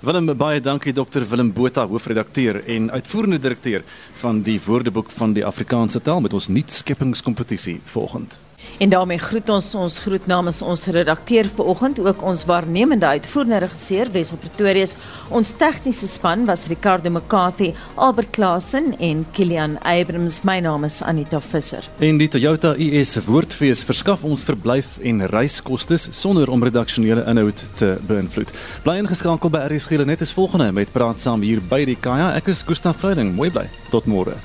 Willem 0.00 0.30
baie 0.32 0.60
dankie 0.64 0.94
dokter 0.96 1.26
Willem 1.28 1.50
Botha 1.52 1.82
hoofredakteur 1.86 2.62
en 2.64 2.88
uitvoerende 2.90 3.38
direkteur 3.38 3.82
van 4.22 4.40
die 4.42 4.56
Woordeboek 4.64 5.10
van 5.12 5.34
die 5.36 5.44
Afrikaanse 5.44 6.00
taal 6.00 6.24
met 6.24 6.32
ons 6.32 6.48
nuutskeppingskompetisie 6.48 7.80
volgende. 7.84 8.40
En 8.80 8.88
daarmee 8.88 9.18
groet 9.18 9.48
ons 9.48 9.74
ons 9.74 9.98
groet 9.98 10.26
namens 10.26 10.62
ons 10.62 10.86
redakteur 10.86 11.48
vanoggend 11.54 11.98
ook 12.00 12.22
ons 12.22 12.44
waarnemende 12.48 13.06
uitvoerende 13.06 13.58
regisseur 13.66 14.08
Wessel 14.10 14.38
Pretorius. 14.40 14.94
Ons 15.28 15.50
tegniese 15.60 16.08
span 16.08 16.46
was 16.48 16.64
Ricardo 16.66 17.10
McCarthy, 17.10 17.74
Albert 17.94 18.30
Klasen 18.30 18.94
en 18.98 19.26
Kilian 19.36 19.76
Abrams. 19.82 20.40
My 20.48 20.58
naam 20.64 20.84
is 20.88 21.02
Anita 21.02 21.40
Visser. 21.40 21.84
En 21.98 22.16
die 22.16 22.28
Toyota 22.28 22.72
US 22.78 23.18
woordfees 23.26 23.84
verskaf 23.84 24.24
ons 24.24 24.46
verblyf 24.48 24.96
en 25.04 25.26
reiskoste 25.28 26.00
sonder 26.00 26.48
om 26.48 26.64
redaksionele 26.64 27.26
inhoud 27.28 27.60
te 27.76 27.98
beïnvloed. 28.08 28.56
Bly 28.88 28.96
ingeskakel 29.04 29.52
by 29.52 29.66
RSG 29.68 30.00
net 30.08 30.24
as 30.24 30.32
volgende 30.32 30.72
met 30.72 30.96
praat 30.96 31.20
saam 31.20 31.44
hier 31.44 31.60
by 31.60 31.84
die 31.84 32.00
Kaya. 32.00 32.32
Ek 32.40 32.48
is 32.48 32.64
Gustaf 32.64 33.04
Vreiding. 33.04 33.36
Mooi 33.36 33.52
bly. 33.52 33.68
Tot 33.92 34.08
môre. 34.08 34.40